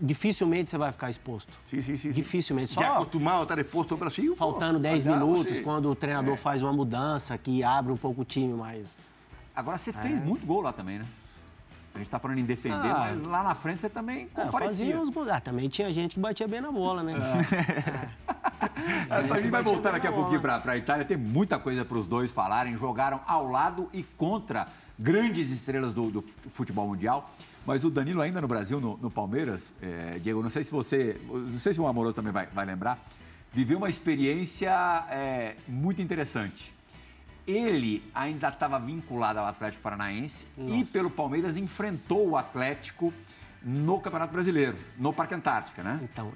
dificilmente 0.00 0.70
você 0.70 0.78
vai 0.78 0.90
ficar 0.92 1.10
exposto. 1.10 1.52
Sim, 1.70 1.82
sim, 1.82 1.96
sim. 1.96 2.10
Dificilmente. 2.10 2.74
Já 2.74 2.94
acostumado 2.94 3.40
a 3.40 3.42
estar 3.42 3.58
exposto 3.58 3.92
ao 3.92 3.98
Brasil. 3.98 4.34
faltando 4.36 4.78
10 4.78 5.06
allá 5.06 5.16
minutos, 5.16 5.56
você- 5.56 5.62
quando 5.62 5.90
o 5.90 5.94
treinador 5.94 6.36
faz 6.36 6.62
uma 6.62 6.72
mudança 6.72 7.36
que 7.38 7.62
abre 7.62 7.92
um 7.92 7.96
pouco 7.96 8.22
o 8.22 8.24
time, 8.24 8.52
mas. 8.52 8.96
Agora 9.54 9.76
você 9.76 9.92
fez 9.92 10.18
muito 10.20 10.46
gol 10.46 10.60
lá 10.62 10.72
também, 10.72 10.98
né? 10.98 11.04
A 11.94 11.98
gente 11.98 12.08
tá 12.08 12.18
falando 12.18 12.38
em 12.38 12.44
defender, 12.44 12.88
Ah. 12.88 12.98
mas 13.10 13.22
lá 13.22 13.42
na 13.42 13.54
frente 13.54 13.80
você 13.82 13.88
também 13.90 14.28
É, 14.34 14.44
comparecia. 14.44 14.98
os 15.00 15.10
gols. 15.10 15.28
Ah, 15.28 15.40
também 15.40 15.68
tinha 15.68 15.92
gente 15.92 16.14
que 16.14 16.20
batia 16.20 16.48
bem 16.48 16.60
na 16.60 16.72
bola, 16.72 17.02
né? 17.02 17.14
A 19.10 19.22
gente 19.38 19.50
vai 19.50 19.62
voltar 19.62 19.92
daqui 19.92 20.06
a 20.06 20.12
pouquinho 20.12 20.40
para 20.40 20.62
a 20.64 20.76
Itália. 20.76 21.04
Tem 21.04 21.16
muita 21.16 21.58
coisa 21.58 21.84
para 21.84 21.98
os 21.98 22.06
dois 22.06 22.30
falarem. 22.30 22.76
Jogaram 22.76 23.20
ao 23.26 23.46
lado 23.48 23.88
e 23.92 24.02
contra 24.02 24.68
grandes 24.98 25.50
estrelas 25.50 25.92
do, 25.92 26.10
do 26.10 26.22
futebol 26.22 26.86
mundial. 26.88 27.30
Mas 27.66 27.84
o 27.84 27.90
Danilo 27.90 28.20
ainda 28.20 28.40
no 28.40 28.48
Brasil, 28.48 28.80
no, 28.80 28.96
no 28.96 29.10
Palmeiras, 29.10 29.72
é, 29.80 30.18
Diego, 30.18 30.42
não 30.42 30.50
sei 30.50 30.64
se 30.64 30.70
você, 30.72 31.20
não 31.28 31.46
sei 31.58 31.72
se 31.72 31.80
o 31.80 31.86
Amoroso 31.86 32.16
também 32.16 32.32
vai, 32.32 32.46
vai 32.46 32.64
lembrar, 32.66 32.98
viveu 33.52 33.78
uma 33.78 33.88
experiência 33.88 34.70
é, 35.10 35.56
muito 35.68 36.02
interessante. 36.02 36.74
Ele 37.46 38.02
ainda 38.14 38.48
estava 38.48 38.78
vinculado 38.78 39.38
ao 39.38 39.46
Atlético 39.46 39.82
Paranaense 39.82 40.46
e 40.56 40.84
pelo 40.84 41.10
Palmeiras 41.10 41.56
enfrentou 41.56 42.30
o 42.30 42.36
Atlético 42.36 43.12
no 43.64 44.00
Campeonato 44.00 44.32
Brasileiro, 44.32 44.76
no 44.98 45.12
Parque 45.12 45.34
Antártica, 45.34 45.82
né? 45.82 46.00
Então, 46.02 46.32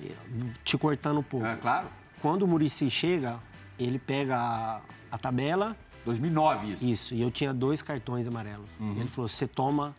te 0.64 0.76
cortando 0.78 1.18
um 1.18 1.22
pouco. 1.22 1.46
É 1.46 1.56
claro. 1.56 1.88
Quando 2.20 2.42
o 2.42 2.48
Murici 2.48 2.90
chega, 2.90 3.38
ele 3.78 3.98
pega 3.98 4.36
a, 4.36 4.80
a 5.10 5.18
tabela, 5.18 5.76
2009 6.04 6.72
isso. 6.72 6.84
isso, 6.84 7.14
e 7.14 7.20
eu 7.20 7.30
tinha 7.30 7.52
dois 7.52 7.82
cartões 7.82 8.26
amarelos. 8.26 8.70
Uhum. 8.78 8.96
Ele 8.98 9.08
falou: 9.08 9.28
você 9.28 9.46
toma 9.46 9.94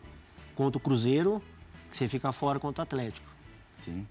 contra 0.54 0.78
o 0.78 0.80
Cruzeiro, 0.80 1.42
você 1.90 2.08
fica 2.08 2.32
fora 2.32 2.58
contra 2.58 2.82
o 2.82 2.84
Atlético. 2.84 3.28
Sim. 3.78 4.06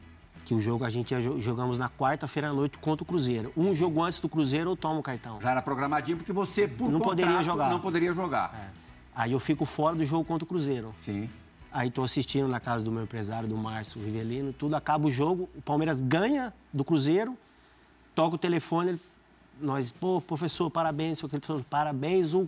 Que 0.48 0.56
o 0.56 0.62
jogo 0.62 0.86
a 0.86 0.90
gente 0.90 1.14
jogamos 1.42 1.78
na 1.78 1.90
quarta-feira 1.90 2.48
à 2.48 2.54
noite 2.54 2.78
contra 2.78 3.04
o 3.04 3.06
Cruzeiro. 3.06 3.52
Um 3.58 3.76
jogo 3.76 4.02
antes 4.02 4.18
do 4.18 4.30
Cruzeiro 4.30 4.70
eu 4.72 4.78
tomo 4.78 5.02
o 5.02 5.04
cartão. 5.04 5.42
Já 5.42 5.52
era 5.52 5.62
programadinho 5.62 6.16
porque 6.18 6.32
você, 6.32 6.66
por 6.66 6.90
Não 6.90 7.02
poderia 7.02 7.26
contrato, 7.34 7.46
jogar. 7.46 7.70
não 7.70 7.82
poderia 7.82 8.14
jogar. 8.14 8.56
É. 8.58 8.70
Aí 9.14 9.34
eu 9.34 9.42
fico 9.42 9.66
fora 9.66 9.94
do 9.98 10.06
jogo 10.06 10.24
contra 10.24 10.46
o 10.46 10.48
Cruzeiro. 10.48 10.94
Sim. 10.96 11.30
Aí 11.70 11.92
tô 11.92 12.02
assistindo 12.02 12.48
na 12.48 12.62
casa 12.62 12.82
do 12.82 12.90
meu 12.90 13.04
empresário, 13.04 13.46
do 13.50 13.58
Márcio 13.58 14.02
Rivelino, 14.02 14.54
tudo, 14.54 14.74
acaba 14.78 15.06
o 15.06 15.12
jogo, 15.12 15.50
o 15.54 15.62
Palmeiras 15.62 16.00
ganha 16.00 16.54
do 16.74 16.82
Cruzeiro, 16.86 17.38
toca 18.16 18.36
o 18.36 18.38
telefone, 18.38 18.92
ele- 18.92 19.02
nós, 19.60 19.92
pô, 19.92 20.22
professor, 20.22 20.70
parabéns, 20.72 21.22
ele 21.22 21.42
falou, 21.42 21.66
parabéns, 21.70 22.34
o... 22.34 22.48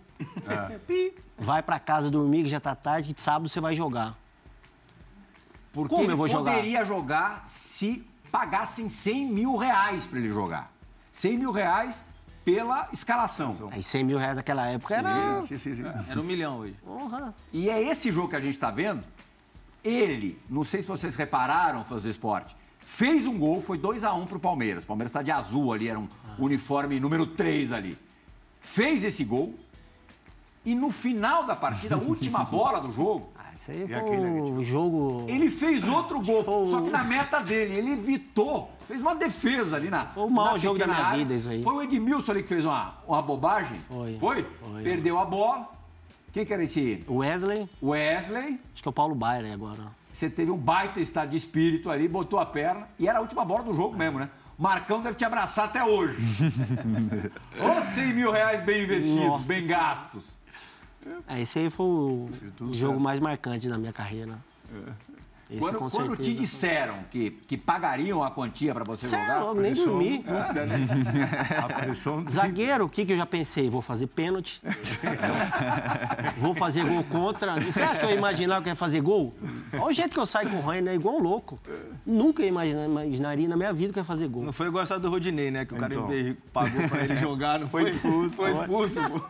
Pi. 0.87 1.13
Vai 1.37 1.61
pra 1.61 1.77
casa 1.79 2.09
dormir, 2.09 2.43
que 2.43 2.49
já 2.49 2.61
tá 2.61 2.73
tarde, 2.73 3.13
que 3.13 3.21
sábado 3.21 3.49
você 3.49 3.59
vai 3.59 3.75
jogar. 3.75 4.15
Porque 5.71 5.89
Como 5.89 6.05
ele 6.05 6.13
eu 6.13 6.17
vou 6.17 6.27
jogar? 6.27 6.51
poderia 6.55 6.83
jogar 6.85 7.43
se 7.45 8.03
pagassem 8.31 8.89
100 8.89 9.27
mil 9.27 9.55
reais 9.55 10.05
para 10.05 10.19
ele 10.19 10.29
jogar. 10.29 10.71
100 11.11 11.37
mil 11.37 11.51
reais 11.51 12.05
pela 12.45 12.87
escalação. 12.91 13.69
Aí 13.71 13.83
100 13.83 14.03
mil 14.03 14.17
reais 14.17 14.35
naquela 14.35 14.67
época 14.67 14.95
era... 14.95 15.41
Sim, 15.47 15.57
sim, 15.57 15.75
sim. 15.75 15.83
Era 16.09 16.19
um 16.19 16.23
milhão 16.23 16.57
hoje. 16.59 16.75
Porra. 16.83 17.33
E 17.53 17.69
é 17.69 17.81
esse 17.81 18.11
jogo 18.11 18.29
que 18.29 18.35
a 18.35 18.41
gente 18.41 18.53
está 18.53 18.71
vendo. 18.71 19.03
Ele, 19.83 20.39
não 20.49 20.63
sei 20.63 20.81
se 20.81 20.87
vocês 20.87 21.15
repararam, 21.15 21.83
fãs 21.83 22.01
do 22.03 22.09
esporte, 22.09 22.55
fez 22.79 23.25
um 23.25 23.37
gol, 23.37 23.61
foi 23.61 23.77
2 23.77 24.03
a 24.03 24.13
1 24.13 24.25
pro 24.25 24.39
Palmeiras. 24.39 24.83
O 24.83 24.87
Palmeiras 24.87 25.09
está 25.11 25.21
de 25.21 25.31
azul 25.31 25.71
ali, 25.71 25.87
era 25.87 25.99
um 25.99 26.07
uniforme 26.37 26.99
número 26.99 27.25
3 27.27 27.71
ali. 27.71 27.97
Fez 28.61 29.03
esse 29.03 29.23
gol 29.23 29.55
e 30.65 30.75
no 30.75 30.91
final 30.91 31.45
da 31.45 31.55
partida, 31.55 31.95
a 31.95 31.97
última 31.97 32.43
bola 32.45 32.81
do 32.81 32.91
jogo, 32.91 33.31
Ah, 33.37 33.38
isso 33.59 33.71
aí 33.71 33.85
foi 33.89 34.17
o 34.17 34.63
jogo... 34.63 35.25
Ele 35.27 35.51
fez 35.51 35.83
outro 35.83 36.21
gol, 36.21 36.45
Foi 36.45 36.65
só 36.67 36.81
que 36.81 36.89
na 36.89 37.03
meta 37.03 37.41
dele. 37.41 37.75
Ele 37.75 37.91
evitou, 37.91 38.71
fez 38.87 39.01
uma 39.01 39.13
defesa 39.13 39.75
ali 39.75 39.89
na. 39.89 40.05
Foi 40.05 40.23
o 40.23 40.29
maior 40.29 40.53
na 40.53 40.57
jogo 40.57 40.79
da 40.79 40.87
minha 40.87 40.97
área. 40.97 41.17
vida, 41.17 41.33
isso 41.33 41.49
aí. 41.49 41.61
Foi 41.61 41.73
o 41.73 41.81
Edmilson 41.81 42.31
ali 42.31 42.43
que 42.43 42.47
fez 42.47 42.63
uma, 42.63 42.95
uma 43.05 43.21
bobagem. 43.21 43.81
Foi. 43.89 44.17
Foi? 44.17 44.47
Foi. 44.63 44.81
Perdeu 44.81 45.19
a 45.19 45.25
bola. 45.25 45.69
Quem 46.31 46.45
que 46.45 46.53
era 46.53 46.63
esse? 46.63 47.03
Wesley, 47.09 47.67
Wesley. 47.83 48.61
acho 48.73 48.81
que 48.81 48.87
é 48.87 48.91
o 48.91 48.93
Paulo 48.93 49.13
Baier 49.13 49.51
agora. 49.51 49.91
Você 50.09 50.29
teve 50.29 50.51
um 50.51 50.57
baita 50.57 51.01
estado 51.01 51.31
de 51.31 51.37
espírito 51.37 51.91
ali, 51.91 52.07
botou 52.07 52.39
a 52.39 52.45
perna. 52.45 52.87
E 52.97 53.09
era 53.09 53.17
a 53.17 53.21
última 53.21 53.43
bola 53.43 53.63
do 53.63 53.73
jogo 53.73 53.97
mesmo, 53.97 54.19
né? 54.19 54.29
Marcão 54.57 55.01
deve 55.01 55.15
te 55.15 55.25
abraçar 55.25 55.65
até 55.65 55.83
hoje. 55.83 56.15
Ô 57.59 57.81
100 57.81 58.13
mil 58.13 58.31
reais 58.31 58.63
bem 58.63 58.83
investidos, 58.83 59.25
Nossa. 59.25 59.43
bem 59.43 59.67
gastos. 59.67 60.37
É, 61.27 61.41
esse 61.41 61.59
aí 61.59 61.69
foi 61.69 61.85
o, 61.85 62.29
o 62.61 62.73
jogo 62.73 62.99
mais 62.99 63.19
marcante 63.19 63.69
da 63.69 63.77
minha 63.77 63.93
carreira. 63.93 64.37
Esse, 65.49 65.59
Quando, 65.59 65.79
com 65.79 65.87
quando 65.89 66.15
te 66.15 66.31
disseram 66.31 66.97
que, 67.09 67.31
que 67.31 67.57
pagariam 67.57 68.21
a 68.23 68.29
quantia 68.29 68.71
para 68.71 68.83
você 68.83 69.07
Cê 69.07 69.17
jogar. 69.19 69.39
louco, 69.39 69.59
nem 69.61 69.73
dormi. 69.73 70.23
Zagueiro, 72.29 72.85
o 72.85 72.89
que, 72.89 73.03
que 73.03 73.13
eu 73.13 73.17
já 73.17 73.25
pensei? 73.25 73.67
Vou 73.67 73.81
fazer 73.81 74.05
pênalti. 74.07 74.61
Vou 76.37 76.53
fazer 76.53 76.83
gol 76.85 77.03
contra. 77.05 77.59
Você 77.59 77.81
acha 77.81 77.99
que 77.99 78.05
eu 78.05 78.09
ia 78.11 78.15
imaginar 78.17 78.61
que 78.61 78.69
eu 78.69 78.71
ia 78.71 78.75
fazer 78.75 79.01
gol? 79.01 79.33
Olha 79.73 79.85
o 79.85 79.91
jeito 79.91 80.13
que 80.13 80.19
eu 80.19 80.25
saio 80.25 80.49
correndo, 80.51 80.89
é 80.89 80.93
igual 80.93 81.15
um 81.15 81.21
louco. 81.23 81.59
Nunca 82.05 82.43
imagina- 82.43 82.85
imaginaria 82.85 83.47
na 83.47 83.57
minha 83.57 83.73
vida 83.73 83.91
que 83.91 83.97
eu 83.97 84.01
ia 84.01 84.05
fazer 84.05 84.27
gol. 84.27 84.43
Não 84.43 84.53
foi 84.53 84.67
história 84.67 84.99
do 84.99 85.09
Rodinei, 85.09 85.49
né? 85.49 85.65
Que 85.65 85.73
o 85.73 85.77
cara 85.77 85.93
Então. 85.95 86.37
pagou 86.53 86.87
pra 86.89 87.03
ele 87.03 87.15
jogar, 87.15 87.59
não 87.59 87.67
foi 87.67 87.89
expulso. 87.89 88.35
Foi 88.35 88.51
expulso, 88.51 88.99
pô. 89.09 89.21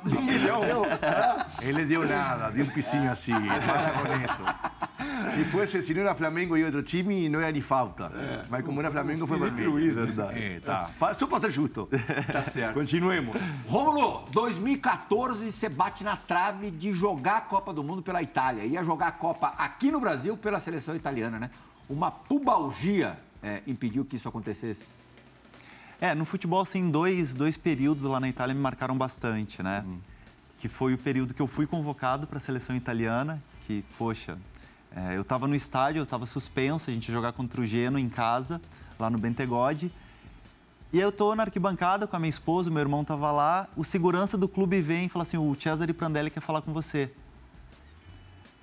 Ele 1.62 1.86
deu 1.86 2.06
nada, 2.06 2.50
deu 2.52 2.66
um 2.66 2.70
pisinho 2.70 3.10
assim. 3.10 3.32
Para 3.32 3.92
com 3.92 4.26
isso. 4.26 4.89
Se 5.34 5.46
fosse, 5.46 5.82
se 5.82 5.94
não 5.94 6.02
era 6.02 6.14
Flamengo 6.16 6.58
e 6.58 6.64
outro 6.64 6.84
time, 6.84 7.30
não 7.30 7.40
era 7.40 7.52
nem 7.52 7.62
falta. 7.62 8.12
Mas 8.50 8.66
como 8.66 8.80
era 8.80 8.92
Flamengo, 8.92 9.26
foi 9.26 9.40
vermelho. 9.40 9.72
Luiz, 9.72 9.96
verdade. 9.96 10.40
É, 10.40 10.60
tá. 10.60 10.90
Só 11.18 11.28
para 11.28 11.40
ser 11.40 11.52
justo. 11.52 11.88
Tá 12.32 12.44
certo. 12.44 12.74
Continuemos. 12.74 13.36
Rômulo, 13.66 14.26
2014 14.32 15.52
você 15.52 15.70
bate 15.70 16.04
na 16.04 16.16
trave 16.16 16.72
de 16.72 16.94
jogar 16.94 17.38
a 17.38 17.42
Copa 17.42 17.74
do 17.74 17.84
Mundo 17.84 18.02
pela 18.02 18.22
Itália. 18.22 18.66
Ia 18.66 18.84
jogar 18.84 19.08
a 19.08 19.12
Copa 19.12 19.54
aqui 19.58 19.92
no 19.92 20.00
Brasil 20.00 20.36
pela 20.36 20.60
seleção 20.60 20.96
italiana, 20.96 21.40
né? 21.40 21.50
Uma 21.90 22.12
pubalgia 22.12 23.18
é, 23.42 23.62
impediu 23.66 24.06
que 24.06 24.16
isso 24.16 24.28
acontecesse. 24.28 24.88
É, 26.02 26.16
no 26.16 26.24
futebol, 26.24 26.62
assim, 26.62 26.90
dois, 26.90 27.34
dois 27.34 27.58
períodos 27.58 28.04
lá 28.06 28.20
na 28.20 28.30
Itália 28.30 28.56
me 28.56 28.62
marcaram 28.62 28.98
bastante, 28.98 29.62
né? 29.62 29.84
Que 30.60 30.68
foi 30.68 30.94
o 30.94 30.98
período 30.98 31.34
que 31.34 31.42
eu 31.42 31.48
fui 31.48 31.68
convocado 31.68 32.28
para 32.28 32.38
a 32.38 32.40
seleção 32.40 32.76
italiana, 32.76 33.42
que, 33.68 33.84
poxa, 33.98 34.38
é, 34.96 35.16
eu 35.16 35.22
estava 35.22 35.48
no 35.48 35.56
estádio, 35.56 36.00
eu 36.00 36.04
estava 36.04 36.26
suspenso, 36.26 36.90
a 36.90 36.94
gente 36.94 37.08
ia 37.08 37.14
jogar 37.14 37.34
contra 37.34 37.62
o 37.62 37.66
Geno 37.66 38.00
em 38.00 38.10
casa, 38.10 38.60
lá 38.98 39.10
no 39.10 39.18
Bentegode. 39.18 39.92
E 40.92 40.98
aí 40.98 41.04
eu 41.04 41.12
tô 41.12 41.36
na 41.36 41.44
arquibancada 41.44 42.08
com 42.08 42.16
a 42.16 42.20
minha 42.20 42.30
esposa, 42.30 42.70
meu 42.72 42.82
irmão 42.82 43.04
tava 43.04 43.32
lá, 43.32 43.68
o 43.76 43.84
segurança 43.84 44.38
do 44.38 44.48
clube 44.48 44.82
vem 44.82 45.06
e 45.06 45.10
fala 45.10 45.24
assim, 45.24 45.38
o 45.38 45.56
Cesare 45.60 45.94
Prandelli 45.94 46.30
quer 46.32 46.40
falar 46.42 46.62
com 46.62 46.74
você. 46.74 47.12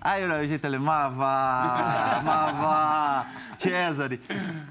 Aí 0.01 0.25
o 0.29 0.47
jeito 0.47 0.65
ele, 0.67 0.79
ma 0.79 1.09
vá, 1.09 2.21
ma 2.25 2.53
vá, 2.53 3.27
Cesare. 3.59 4.21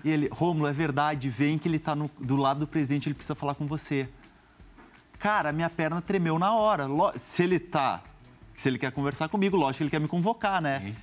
E 0.03 0.09
ele, 0.09 0.29
Rômulo, 0.31 0.67
é 0.67 0.73
verdade, 0.73 1.29
vem 1.29 1.57
que 1.57 1.67
ele 1.67 1.79
tá 1.79 1.95
no- 1.95 2.11
do 2.19 2.35
lado 2.35 2.59
do 2.59 2.67
presidente, 2.67 3.07
ele 3.07 3.15
precisa 3.15 3.35
falar 3.35 3.55
com 3.55 3.65
você. 3.65 4.07
Cara, 5.17 5.51
minha 5.51 5.69
perna 5.69 6.01
tremeu 6.01 6.37
na 6.37 6.53
hora. 6.53 6.87
Se 7.15 7.43
ele 7.43 7.59
tá, 7.59 8.01
se 8.53 8.69
ele 8.69 8.77
quer 8.77 8.91
conversar 8.91 9.27
comigo, 9.27 9.57
lógico 9.57 9.77
que 9.79 9.83
ele 9.83 9.89
quer 9.89 9.99
me 9.99 10.07
convocar, 10.07 10.61
né? 10.61 10.95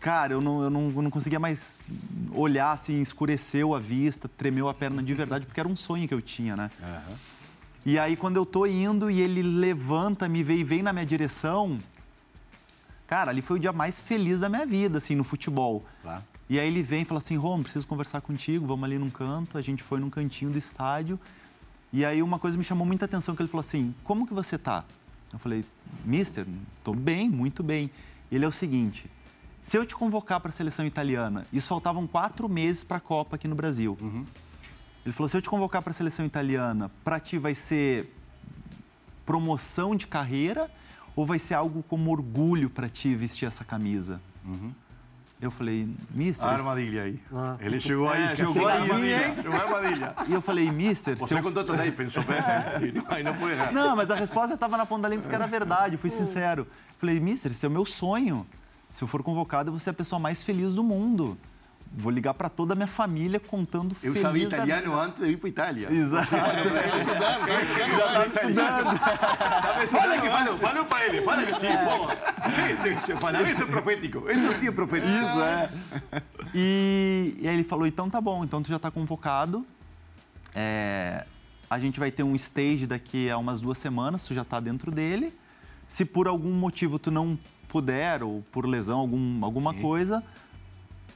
Cara, 0.00 0.32
eu 0.32 0.40
não, 0.40 0.62
eu 0.62 0.70
não, 0.70 0.92
eu 0.94 1.02
não 1.02 1.10
conseguia 1.10 1.40
mais 1.40 1.80
olhar, 2.32 2.72
assim, 2.72 3.00
escureceu 3.00 3.74
a 3.74 3.78
vista, 3.78 4.28
tremeu 4.28 4.68
a 4.68 4.74
perna 4.74 5.02
de 5.02 5.12
verdade, 5.12 5.44
porque 5.46 5.58
era 5.58 5.68
um 5.68 5.76
sonho 5.76 6.06
que 6.06 6.14
eu 6.14 6.22
tinha, 6.22 6.56
né? 6.56 6.70
E 7.84 7.98
aí, 7.98 8.16
quando 8.16 8.36
eu 8.36 8.46
tô 8.46 8.66
indo 8.66 9.10
e 9.10 9.20
ele 9.20 9.42
levanta, 9.42 10.28
me 10.28 10.42
vê 10.44 10.56
e 10.56 10.64
vem 10.64 10.82
na 10.82 10.92
minha 10.92 11.06
direção, 11.06 11.80
cara, 13.06 13.30
ali 13.30 13.42
foi 13.42 13.56
o 13.56 13.60
dia 13.60 13.72
mais 13.72 14.00
feliz 14.00 14.40
da 14.40 14.48
minha 14.48 14.66
vida, 14.66 14.98
assim, 14.98 15.14
no 15.14 15.24
futebol. 15.24 15.84
Claro. 16.02 16.22
E 16.50 16.58
aí 16.58 16.66
ele 16.66 16.82
vem 16.82 17.02
e 17.02 17.04
fala 17.04 17.18
assim, 17.18 17.36
Rom, 17.36 17.62
preciso 17.62 17.86
conversar 17.86 18.22
contigo, 18.22 18.66
vamos 18.66 18.84
ali 18.84 18.98
num 18.98 19.10
canto. 19.10 19.58
A 19.58 19.62
gente 19.62 19.82
foi 19.82 20.00
num 20.00 20.08
cantinho 20.08 20.50
do 20.50 20.56
estádio. 20.56 21.20
E 21.92 22.04
aí 22.04 22.22
uma 22.22 22.38
coisa 22.38 22.56
me 22.56 22.64
chamou 22.64 22.86
muita 22.86 23.04
atenção, 23.04 23.36
que 23.36 23.42
ele 23.42 23.48
falou 23.48 23.60
assim, 23.60 23.94
como 24.02 24.26
que 24.26 24.32
você 24.32 24.56
tá? 24.56 24.84
Eu 25.30 25.38
falei, 25.38 25.64
mister, 26.04 26.46
tô 26.82 26.94
bem, 26.94 27.28
muito 27.28 27.62
bem. 27.62 27.90
Ele 28.32 28.44
é 28.44 28.48
o 28.48 28.52
seguinte, 28.52 29.10
se 29.62 29.76
eu 29.76 29.84
te 29.84 29.94
convocar 29.94 30.40
para 30.40 30.48
a 30.48 30.52
seleção 30.52 30.84
italiana, 30.86 31.46
isso 31.52 31.68
faltavam 31.68 32.06
quatro 32.06 32.48
meses 32.48 32.82
para 32.82 32.96
a 32.98 33.00
Copa 33.00 33.36
aqui 33.36 33.46
no 33.48 33.54
Brasil. 33.54 33.96
Ele 35.04 35.12
falou, 35.12 35.28
se 35.28 35.36
eu 35.36 35.42
te 35.42 35.48
convocar 35.48 35.82
para 35.82 35.90
a 35.90 35.94
seleção 35.94 36.24
italiana, 36.24 36.90
para 37.02 37.18
ti 37.18 37.38
vai 37.38 37.54
ser 37.54 38.14
promoção 39.24 39.94
de 39.94 40.06
carreira 40.06 40.70
ou 41.14 41.26
vai 41.26 41.38
ser 41.38 41.54
algo 41.54 41.82
como 41.82 42.10
orgulho 42.10 42.70
para 42.70 42.88
ti 42.88 43.14
vestir 43.14 43.46
essa 43.46 43.64
camisa? 43.64 44.20
Eu 45.40 45.52
falei, 45.52 45.88
mister... 46.10 46.48
Armadilha 46.48 47.02
aí. 47.02 47.22
Ah. 47.32 47.56
Ele 47.60 47.78
chegou 47.80 48.08
aí, 48.08 48.24
É, 48.24 48.34
jogou 48.34 48.66
aí, 48.66 48.82
armadilha. 48.82 49.34
Chegou 49.36 49.52
a 49.52 49.62
armadilha. 49.62 50.14
E 50.26 50.32
eu 50.32 50.42
falei, 50.42 50.68
mister, 50.70 51.16
Você 51.16 51.34
eu... 51.34 51.42
contou 51.42 51.62
tudo 51.64 51.80
aí, 51.80 51.92
pensou 51.92 52.24
bem. 52.24 52.38
Aí 53.08 53.22
não 53.22 53.34
pode 53.34 53.52
errar. 53.52 53.72
Não, 53.72 53.94
mas 53.94 54.10
a 54.10 54.16
resposta 54.16 54.54
estava 54.54 54.76
na 54.76 54.84
ponta 54.84 55.02
da 55.02 55.08
língua 55.08 55.22
porque 55.22 55.34
era 55.36 55.46
verdade, 55.46 55.94
eu 55.94 55.98
fui 55.98 56.10
sincero. 56.10 56.66
Falei, 56.96 57.20
mister, 57.20 57.52
esse 57.52 57.64
é 57.64 57.68
o 57.68 57.72
meu 57.72 57.84
sonho. 57.84 58.44
Se 58.90 59.04
eu 59.04 59.08
for 59.08 59.22
convocado, 59.22 59.68
eu 59.68 59.72
vou 59.72 59.80
ser 59.80 59.90
a 59.90 59.94
pessoa 59.94 60.18
mais 60.18 60.42
feliz 60.42 60.74
do 60.74 60.82
mundo. 60.82 61.38
Vou 61.96 62.12
ligar 62.12 62.34
para 62.34 62.48
toda 62.48 62.74
a 62.74 62.76
minha 62.76 62.86
família 62.86 63.40
contando 63.40 63.96
Eu 64.02 64.12
feliz 64.12 64.20
sabia 64.20 64.48
da 64.48 64.56
italiano 64.56 65.00
antes 65.00 65.24
de 65.24 65.30
ir 65.30 65.36
para 65.38 65.48
Itália. 65.48 65.88
Exato. 65.92 66.30
Já 66.30 66.52
estava 67.96 68.26
estudando. 68.26 68.98
Fala 69.88 70.20
que 70.20 70.28
fala, 70.28 70.56
fala 70.58 70.84
para 70.84 71.06
ele, 71.06 71.22
fala 71.22 71.46
que 71.46 71.60
sim, 71.60 71.66
pô. 71.68 73.16
Fala, 73.16 73.42
isso 73.42 73.62
é 73.62 73.66
profético, 73.66 74.30
isso 74.30 74.60
sim 74.60 74.68
é 74.68 74.70
profético. 74.70 75.10
Isso, 75.10 75.40
é. 75.40 75.70
E, 76.54 77.36
e 77.40 77.48
aí 77.48 77.54
ele 77.54 77.64
falou, 77.64 77.86
então 77.86 78.10
tá 78.10 78.20
bom, 78.20 78.44
então 78.44 78.62
tu 78.62 78.68
já 78.68 78.76
está 78.76 78.90
convocado. 78.90 79.64
É, 80.54 81.24
a 81.70 81.78
gente 81.78 81.98
vai 81.98 82.10
ter 82.10 82.22
um 82.22 82.34
stage 82.34 82.86
daqui 82.86 83.30
a 83.30 83.38
umas 83.38 83.60
duas 83.60 83.78
semanas, 83.78 84.24
tu 84.24 84.34
já 84.34 84.42
está 84.42 84.60
dentro 84.60 84.90
dele. 84.90 85.34
Se 85.86 86.04
por 86.04 86.28
algum 86.28 86.52
motivo 86.52 86.98
tu 86.98 87.10
não 87.10 87.38
puder, 87.68 88.22
ou 88.22 88.42
por 88.50 88.66
lesão, 88.66 88.98
algum, 88.98 89.44
alguma 89.44 89.74
coisa, 89.74 90.24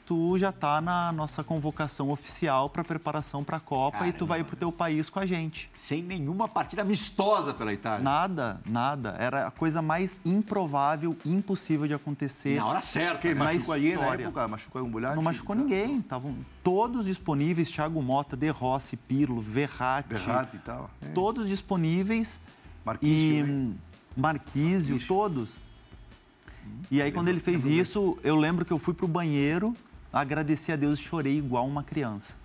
tu 0.04 0.36
já 0.36 0.50
está 0.50 0.80
na 0.80 1.12
nossa 1.12 1.42
convocação 1.42 2.10
oficial 2.10 2.68
para 2.68 2.84
preparação 2.84 3.42
para 3.42 3.56
a 3.56 3.60
Copa 3.60 4.06
e 4.06 4.12
tu 4.12 4.26
vai 4.26 4.44
para 4.44 4.54
o 4.54 4.56
teu 4.56 4.70
país 4.72 5.08
com 5.08 5.18
a 5.18 5.26
gente. 5.26 5.70
Sem 5.74 6.02
nenhuma 6.02 6.48
partida 6.48 6.82
amistosa 6.82 7.54
pela 7.54 7.72
Itália. 7.72 8.04
Nada, 8.04 8.60
nada. 8.66 9.16
Era 9.18 9.46
a 9.46 9.50
coisa 9.50 9.80
mais 9.80 10.18
improvável, 10.24 11.16
impossível 11.24 11.86
de 11.86 11.94
acontecer. 11.94 12.56
Na 12.56 12.66
hora 12.66 12.80
certa. 12.80 13.20
Que 13.20 13.28
né? 13.28 13.34
Na 13.34 13.44
machucou 13.44 13.74
aí 13.74 13.82
na 13.82 13.88
história. 14.00 14.24
época, 14.24 14.48
machucou 14.48 14.80
algum 14.80 14.92
volante? 14.92 15.16
Não 15.16 15.22
machucou 15.22 15.56
ninguém. 15.56 15.98
Estavam 16.00 16.36
todos 16.62 17.06
disponíveis. 17.06 17.70
Thiago 17.70 18.02
Mota, 18.02 18.36
De 18.36 18.50
Rossi, 18.50 18.96
Pirlo, 18.96 19.40
Verratti. 19.40 20.10
Berratti 20.10 20.56
e 20.56 20.60
tal. 20.60 20.90
É. 21.00 21.06
Todos 21.08 21.48
disponíveis. 21.48 22.40
Marquísio, 22.84 23.16
e 23.16 23.42
né? 23.42 23.74
Marquísio, 24.16 24.94
Marquísio. 24.94 25.08
todos. 25.08 25.60
E 26.90 27.00
aí, 27.02 27.10
quando 27.12 27.28
ele 27.28 27.40
fez 27.40 27.64
isso, 27.66 28.18
eu 28.22 28.36
lembro 28.36 28.64
que 28.64 28.72
eu 28.72 28.78
fui 28.78 28.94
pro 28.94 29.08
banheiro, 29.08 29.74
agradeci 30.12 30.70
a 30.72 30.76
Deus 30.76 30.98
e 30.98 31.02
chorei 31.02 31.36
igual 31.38 31.66
uma 31.66 31.82
criança. 31.82 32.40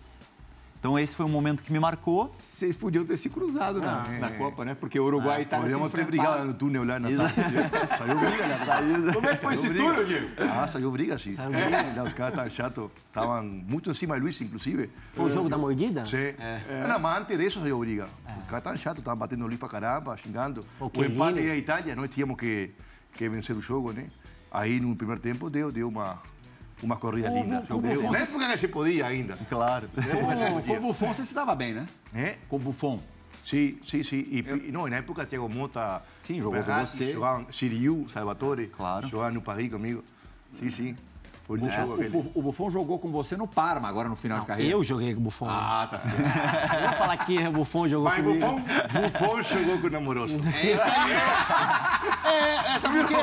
Então, 0.80 0.98
esse 0.98 1.16
foi 1.16 1.26
um 1.26 1.30
momento 1.30 1.64
que 1.64 1.74
me 1.74 1.80
marcou. 1.80 2.28
Vocês 2.40 2.76
podiam 2.78 3.04
ter 3.04 3.18
se 3.18 3.30
cruzado 3.32 3.80
na, 3.82 4.04
na 4.20 4.30
Copa, 4.32 4.64
né? 4.64 4.76
Porque 4.76 5.00
o 5.00 5.06
Uruguai 5.06 5.38
e 5.38 5.40
a 5.40 5.42
Itália 5.42 5.68
se 5.68 5.74
Podríamos 5.74 5.92
ter 5.92 6.02
enfrentaram. 6.02 6.32
brigado 6.34 6.48
no 6.48 6.54
túnel 6.54 6.84
lá 6.86 7.00
na 7.00 7.10
tarde. 7.10 7.34
Saiu 7.98 8.16
briga, 8.20 8.48
né? 8.48 8.66
Saiu. 8.66 9.14
Como 9.14 9.28
é 9.30 9.36
que 9.36 9.42
foi 9.44 9.54
esse 9.56 9.70
briga. 9.70 9.84
túnel, 9.86 10.06
Diego? 10.06 10.28
Ah, 10.38 10.68
saiu 10.68 10.92
briga, 10.92 11.18
sim. 11.18 11.32
Saiu 11.32 11.50
briga. 11.50 11.78
É, 11.78 12.04
Os 12.04 12.14
caras 12.14 12.34
estavam 12.34 12.52
chatos. 12.52 12.90
Estavam 13.08 13.44
muito 13.44 13.90
em 13.90 13.94
cima 13.96 14.16
de 14.16 14.22
Luiz, 14.22 14.40
inclusive. 14.40 14.90
Foi 15.14 15.26
o 15.26 15.30
jogo 15.32 15.50
da 15.50 15.58
mordida? 15.58 16.06
Sim. 16.06 16.36
Não, 16.88 17.00
mas 17.00 17.22
antes 17.22 17.38
disso 17.40 17.60
saiu 17.60 17.80
briga. 17.80 18.06
Os 18.40 18.46
caras 18.46 18.60
estavam 18.60 18.78
chatos, 18.78 19.00
estavam 19.00 19.18
batendo 19.20 19.44
o 19.44 19.48
Luiz 19.48 19.60
pra 19.60 19.68
caramba, 19.68 20.16
xingando. 20.16 20.64
O 20.80 20.86
O 20.86 20.88
empate 21.04 21.10
Chiellini. 21.10 21.48
e 21.48 21.52
a 21.52 21.56
Itália, 21.58 21.96
nós 21.96 22.10
tínhamos 22.12 22.38
que, 22.38 22.70
que 23.18 23.28
vencer 23.28 23.56
o 23.56 23.62
jogo, 23.62 23.92
né? 23.92 24.08
Aí, 24.52 24.80
no 24.80 24.96
primeiro 24.96 25.22
tempo, 25.22 25.50
deu, 25.50 25.72
deu 25.72 25.88
uma, 25.90 26.22
uma 26.82 26.96
corrida 26.96 27.30
linda. 27.30 27.64
como 27.68 27.82
Deu. 27.82 27.96
fosse- 28.02 28.12
Na 28.14 28.20
época 28.20 28.48
que 28.54 28.58
se 28.58 28.68
podia 28.68 29.06
ainda. 29.08 29.36
Claro. 29.50 29.90
Com, 29.90 30.62
com 30.62 30.74
o 30.78 30.82
Buffon 30.82 31.14
você 31.14 31.26
se 31.26 31.36
dava 31.36 31.54
bem, 31.56 31.74
né? 31.74 31.88
É? 32.14 32.38
Com 32.48 32.56
o 32.56 32.60
Buffon. 32.60 33.00
Sim, 33.44 33.78
sim, 33.86 34.04
sim. 34.04 34.26
E, 34.30 34.40
e 34.68 34.72
não, 34.72 34.88
na 34.88 34.98
época, 34.98 35.26
Thiago 35.26 35.48
Mota... 35.50 36.02
Sim, 36.22 36.42
jogou 36.42 36.62
com 36.62 36.74
você. 36.86 37.14
Jogavam 37.14 37.48
Siriu, 37.52 38.06
Salvatore. 38.10 38.68
Claro. 38.68 39.08
Jogavam 39.08 39.34
no 39.34 39.42
Paris 39.42 39.72
comigo. 39.72 40.04
Sim, 40.60 40.70
sim. 40.70 40.98
Foi 41.48 41.58
um 41.62 41.66
O, 41.66 41.72
jogo 41.72 41.94
o, 42.36 42.40
o 42.40 42.42
Buffon 42.42 42.70
jogou 42.70 43.00
com 43.00 43.10
você 43.10 43.38
no 43.38 43.48
Parma, 43.48 43.88
agora 43.88 44.10
no 44.10 44.18
final 44.18 44.42
de 44.42 44.46
carreira. 44.46 44.70
Eu 44.70 44.84
joguei 44.84 45.14
com 45.14 45.22
o 45.22 45.24
Buffon. 45.24 45.48
Ah, 45.50 45.88
tá 45.90 45.98
certo. 45.98 46.20
Eu 46.20 46.90
vou 46.90 46.98
falar 46.98 47.18
que 47.18 47.48
o 47.48 47.52
Buffon 47.54 47.88
jogou 47.88 48.10
Mas 48.10 48.22
comigo. 48.22 48.46
Buffon, 48.46 48.62
Buffon 49.02 49.44
jogou 49.44 49.80
com 49.80 49.88
o 49.88 49.90
namoroso. 49.90 50.42
É 50.58 50.74
isso 50.74 50.84
aí. 50.84 52.34
É, 52.34 52.76
é, 52.76 52.80
sabe 52.80 52.98
por 52.98 53.08
quê? 53.08 53.16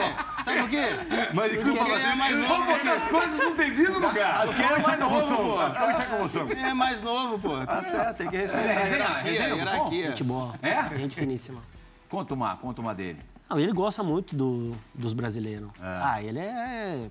Sabe 0.42 0.60
por 0.60 0.70
quê? 0.70 0.86
Mas 1.34 1.52
Porque 1.52 1.78
ele 1.78 2.02
é 2.02 2.14
mais 2.14 2.38
novo. 2.38 2.64
Porque 2.64 2.88
as 2.88 3.06
coisas 3.06 3.38
não 3.38 4.00
no 4.00 4.08
lugar. 4.08 4.40
As 4.40 4.54
coisas 4.54 4.88
é 4.88 4.96
como 4.96 5.24
são. 5.24 5.60
As 5.60 5.76
coisas 5.76 6.00
é 6.00 6.04
como 6.04 6.28
são. 6.28 6.48
É 6.48 6.74
mais 6.74 7.02
novo, 7.02 7.38
pô. 7.38 7.66
Tá 7.66 7.82
certo, 7.82 8.16
tem 8.16 8.28
que 8.30 8.36
respeitar. 8.38 8.68
É, 8.70 8.88
hierarquia, 8.88 9.48
hierarquia. 9.54 10.08
Gente 10.08 10.24
boa. 10.24 10.54
É? 10.62 10.96
Gente 10.96 11.16
finíssima. 11.16 11.60
Conta 12.08 12.32
uma, 12.32 12.56
conta 12.56 12.80
uma 12.80 12.94
dele. 12.94 13.18
Não, 13.48 13.58
ele 13.58 13.72
gosta 13.72 14.02
muito 14.02 14.34
do- 14.36 14.74
dos 14.94 15.12
brasileiros. 15.12 15.68
Ah, 15.80 16.22
ele 16.22 16.38
é. 16.38 17.10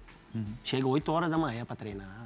Chega 0.64 0.88
8 0.88 1.12
horas 1.12 1.30
da 1.32 1.38
manhã 1.38 1.64
pra 1.66 1.76
treinar. 1.76 2.24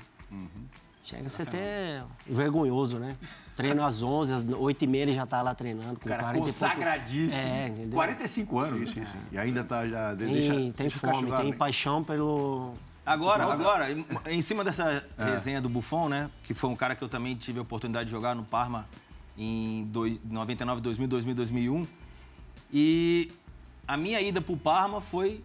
Chega 1.03 1.25
a 1.25 1.29
ser 1.29 1.43
até 1.43 2.03
vergonhoso, 2.25 2.99
né? 2.99 3.15
Treino 3.55 3.83
às 3.85 4.01
11, 4.01 4.33
às 4.33 4.45
8 4.45 4.83
e 4.83 4.87
meia 4.87 5.03
ele 5.03 5.13
já 5.13 5.25
tá 5.25 5.41
lá 5.41 5.55
treinando. 5.55 5.97
Com 5.99 6.05
O 6.05 6.09
cara 6.09 6.23
40 6.23 6.37
e 6.37 6.39
pouco- 6.39 6.53
consagradíssimo. 6.53 7.41
É, 7.41 7.67
entendeu? 7.69 7.91
45 7.95 8.59
anos. 8.59 8.79
Sim, 8.79 8.85
sim, 8.87 9.05
sim. 9.05 9.19
E 9.31 9.37
ainda 9.37 9.63
tá 9.63 9.87
já. 9.87 10.15
Tem, 10.15 10.33
deixa, 10.33 10.53
tem 10.53 10.71
deixa 10.73 10.99
fome, 10.99 11.31
tem 11.31 11.51
né? 11.51 11.55
paixão 11.57 12.03
pelo. 12.03 12.73
Agora, 13.05 13.45
agora, 13.45 13.89
em, 13.89 14.05
em 14.25 14.41
cima 14.41 14.65
dessa 14.65 15.01
resenha 15.17 15.61
do 15.61 15.69
Buffon, 15.69 16.09
né? 16.09 16.29
Que 16.43 16.53
foi 16.53 16.69
um 16.69 16.75
cara 16.75 16.93
que 16.93 17.01
eu 17.01 17.07
também 17.07 17.35
tive 17.37 17.59
a 17.59 17.61
oportunidade 17.61 18.05
de 18.07 18.11
jogar 18.11 18.35
no 18.35 18.43
Parma 18.43 18.85
em 19.37 19.85
dois- 19.85 20.19
99, 20.25 20.81
2000, 20.81 21.07
2000, 21.07 21.33
2001. 21.35 21.87
E 22.71 23.31
a 23.87 23.95
minha 23.97 24.19
ida 24.21 24.41
pro 24.41 24.57
Parma 24.57 24.99
foi 25.01 25.41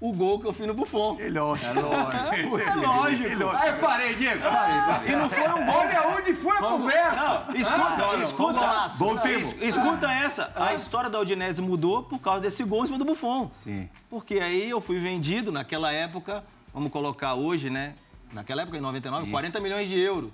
o 0.00 0.12
gol 0.14 0.38
que 0.40 0.46
eu 0.46 0.52
fiz 0.52 0.66
no 0.66 0.72
Buffon. 0.74 1.18
É 1.20 1.28
lógico. 1.28 1.70
É 1.78 1.80
lógico. 1.82 2.58
É 2.58 2.74
lógico. 2.74 3.48
Aí 3.56 3.72
parei, 3.74 4.14
Diego. 4.14 4.40
Parei, 4.42 4.80
parei. 4.80 5.12
E 5.12 5.16
não 5.16 5.28
foi 5.28 5.48
um 5.48 5.66
gol. 5.66 5.74
Olha 5.74 6.08
onde 6.16 6.34
foi 6.34 6.56
a 6.56 6.60
conversa. 6.60 7.46
Não, 7.46 7.54
escuta, 7.54 8.16
escuta, 8.24 8.88
Voltemos. 8.98 9.52
es- 9.54 9.62
escuta 9.76 10.10
essa. 10.10 10.52
A 10.56 10.72
história 10.74 11.10
da 11.10 11.20
Udinese 11.20 11.60
mudou 11.60 12.02
por 12.02 12.18
causa 12.18 12.40
desse 12.40 12.64
gol 12.64 12.82
em 12.84 12.86
cima 12.86 12.98
do 12.98 13.04
Buffon. 13.04 13.50
Sim. 13.62 13.88
Porque 14.08 14.40
aí 14.40 14.70
eu 14.70 14.80
fui 14.80 14.98
vendido 14.98 15.52
naquela 15.52 15.92
época, 15.92 16.42
vamos 16.72 16.90
colocar 16.90 17.34
hoje, 17.34 17.68
né? 17.68 17.94
Naquela 18.32 18.62
época, 18.62 18.78
em 18.78 18.80
99, 18.80 19.30
40 19.30 19.60
milhões 19.60 19.88
de 19.88 19.98
euros. 19.98 20.30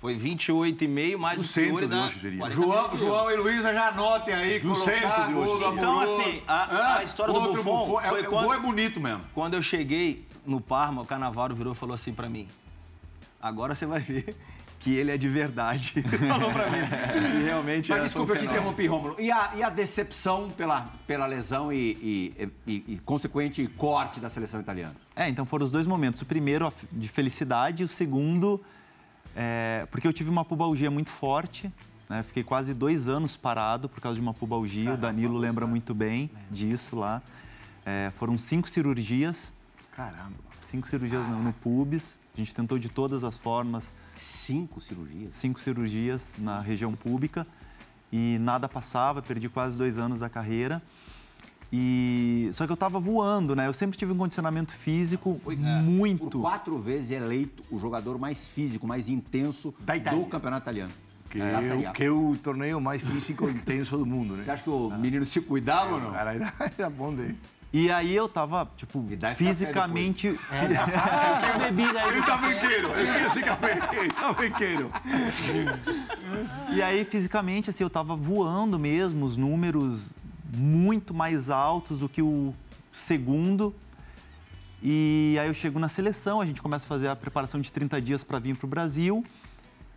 Foi 0.00 0.16
28,5 0.16 1.18
mais 1.18 1.38
o 1.38 1.42
200 1.42 1.50
senhor 1.52 1.80
de 1.82 1.86
da 1.88 2.06
hoje 2.06 2.20
seria. 2.20 2.38
40 2.38 2.54
João, 2.60 2.88
de. 2.88 2.96
João 2.98 3.30
e 3.30 3.36
Luísa 3.36 3.72
já 3.74 3.88
anotem 3.88 4.32
aí. 4.34 4.58
200 4.60 5.00
colocar 5.02 5.26
de 5.26 5.32
gol 5.34 5.42
hoje. 5.42 5.64
do 5.64 5.74
Então, 5.74 6.00
assim, 6.00 6.42
a- 6.48 6.96
a 6.98 7.04
história 7.04 7.34
do 7.34 7.40
outro 7.40 7.62
Buffon 7.62 8.00
é- 8.00 8.08
foi 8.08 8.22
o 8.22 8.30
quando- 8.30 8.44
gol 8.44 8.54
é 8.54 8.58
bonito 8.58 8.98
mesmo. 9.00 9.22
Quando 9.34 9.54
eu 9.54 9.62
cheguei 9.62 10.26
no 10.46 10.58
Parma, 10.60 11.02
o 11.02 11.06
Canavaro 11.06 11.54
virou 11.54 11.74
e 11.74 11.76
falou 11.76 11.94
assim 11.94 12.14
pra 12.14 12.30
mim: 12.30 12.48
agora 13.42 13.74
você 13.74 13.84
vai 13.84 14.00
ver 14.00 14.34
que 14.78 14.94
ele 14.96 15.10
é 15.10 15.18
de 15.18 15.28
verdade. 15.28 15.92
Falou 16.26 16.50
pra 16.50 16.70
mim. 16.70 16.78
E 17.38 17.42
realmente 17.44 17.90
Mas 17.90 18.04
desculpa, 18.04 18.32
eu 18.32 18.38
te 18.38 18.46
um 18.46 18.50
interrompi, 18.50 18.86
Rômulo. 18.86 19.16
E 19.18 19.30
a, 19.30 19.50
e 19.56 19.62
a 19.62 19.68
decepção 19.68 20.48
pela, 20.50 20.86
pela 21.06 21.26
lesão 21.26 21.70
e, 21.70 22.32
e- 22.38 22.48
e- 22.66 22.84
e 22.94 22.98
consequente 23.04 23.66
corte 23.76 24.18
da 24.20 24.30
seleção 24.30 24.58
italiana? 24.60 24.96
É, 25.14 25.28
então 25.28 25.44
foram 25.44 25.66
os 25.66 25.70
dois 25.70 25.84
momentos. 25.86 26.22
O 26.22 26.26
primeiro 26.26 26.72
de 26.90 27.06
felicidade, 27.10 27.82
e 27.82 27.84
o 27.84 27.88
segundo, 27.88 28.58
é, 29.34 29.86
porque 29.90 30.06
eu 30.06 30.12
tive 30.12 30.30
uma 30.30 30.44
pubalgia 30.44 30.90
muito 30.90 31.10
forte. 31.10 31.72
Né? 32.08 32.22
Fiquei 32.22 32.42
quase 32.42 32.74
dois 32.74 33.08
anos 33.08 33.36
parado 33.36 33.88
por 33.88 34.00
causa 34.00 34.16
de 34.16 34.20
uma 34.20 34.34
pubalgia. 34.34 34.94
o 34.94 34.96
Danilo 34.96 35.38
lembra 35.38 35.66
muito 35.66 35.94
bem 35.94 36.28
disso 36.50 36.96
lá. 36.96 37.22
É, 37.84 38.10
foram 38.16 38.36
cinco 38.36 38.68
cirurgias. 38.68 39.54
Caramba. 39.94 40.34
Cinco 40.58 40.88
cirurgias 40.88 41.22
no, 41.28 41.42
no 41.42 41.52
pubis. 41.52 42.18
A 42.34 42.38
gente 42.38 42.54
tentou 42.54 42.78
de 42.78 42.88
todas 42.88 43.24
as 43.24 43.36
formas, 43.36 43.94
Cinco 44.16 44.80
cirurgias. 44.80 45.34
cinco 45.34 45.58
cirurgias 45.60 46.32
na 46.38 46.60
região 46.60 46.92
pública 46.94 47.46
e 48.12 48.38
nada 48.40 48.68
passava, 48.68 49.22
perdi 49.22 49.48
quase 49.48 49.78
dois 49.78 49.98
anos 49.98 50.20
da 50.20 50.28
carreira. 50.28 50.82
E 51.72 52.50
só 52.52 52.66
que 52.66 52.72
eu 52.72 52.74
estava 52.74 52.98
voando, 52.98 53.54
né? 53.54 53.66
Eu 53.66 53.72
sempre 53.72 53.96
tive 53.96 54.12
um 54.12 54.16
condicionamento 54.16 54.74
físico 54.74 55.40
Foi 55.44 55.56
muito. 55.56 56.28
Por 56.28 56.40
quatro 56.40 56.78
vezes 56.78 57.12
eleito 57.12 57.62
o 57.70 57.78
jogador 57.78 58.18
mais 58.18 58.48
físico, 58.48 58.86
mais 58.86 59.08
intenso 59.08 59.72
do 60.10 60.26
campeonato 60.26 60.64
italiano. 60.64 60.92
Que, 61.30 61.40
é, 61.40 61.86
A. 61.86 61.92
que 61.92 62.02
é 62.02 62.10
o 62.10 62.36
torneio 62.42 62.80
mais 62.80 63.02
físico 63.02 63.48
e 63.48 63.52
intenso 63.52 63.96
do 63.96 64.04
mundo, 64.04 64.36
né? 64.36 64.42
Você 64.44 64.50
acha 64.50 64.62
que 64.64 64.70
o 64.70 64.90
menino 64.90 65.24
se 65.24 65.40
cuidava 65.40 65.94
ou 65.94 66.00
não? 66.00 66.10
Cara, 66.10 66.34
era, 66.34 66.52
era 66.76 66.90
bom 66.90 67.14
de... 67.14 67.36
E 67.72 67.88
aí 67.88 68.16
eu 68.16 68.28
tava, 68.28 68.68
tipo, 68.76 69.06
fisicamente. 69.36 70.36
Ah, 70.50 71.38
essa 71.38 71.58
bebida 71.58 72.02
aí. 72.02 72.08
Ele 72.08 72.22
tá 72.26 72.36
banqueiro, 72.36 72.90
ele 72.98 74.10
tá 74.10 74.32
banqueiro. 74.32 74.90
E 76.72 76.82
aí, 76.82 77.04
fisicamente, 77.04 77.70
assim, 77.70 77.84
eu 77.84 77.90
tava 77.90 78.16
voando 78.16 78.76
mesmo, 78.76 79.24
os 79.24 79.36
números 79.36 80.12
muito 80.52 81.14
mais 81.14 81.50
altos 81.50 82.00
do 82.00 82.08
que 82.08 82.22
o 82.22 82.54
segundo. 82.92 83.74
E 84.82 85.36
aí 85.40 85.48
eu 85.48 85.54
chego 85.54 85.78
na 85.78 85.88
seleção, 85.88 86.40
a 86.40 86.46
gente 86.46 86.62
começa 86.62 86.86
a 86.86 86.88
fazer 86.88 87.08
a 87.08 87.16
preparação 87.16 87.60
de 87.60 87.70
30 87.70 88.00
dias 88.00 88.24
para 88.24 88.38
vir 88.38 88.56
para 88.56 88.66
o 88.66 88.68
Brasil. 88.68 89.24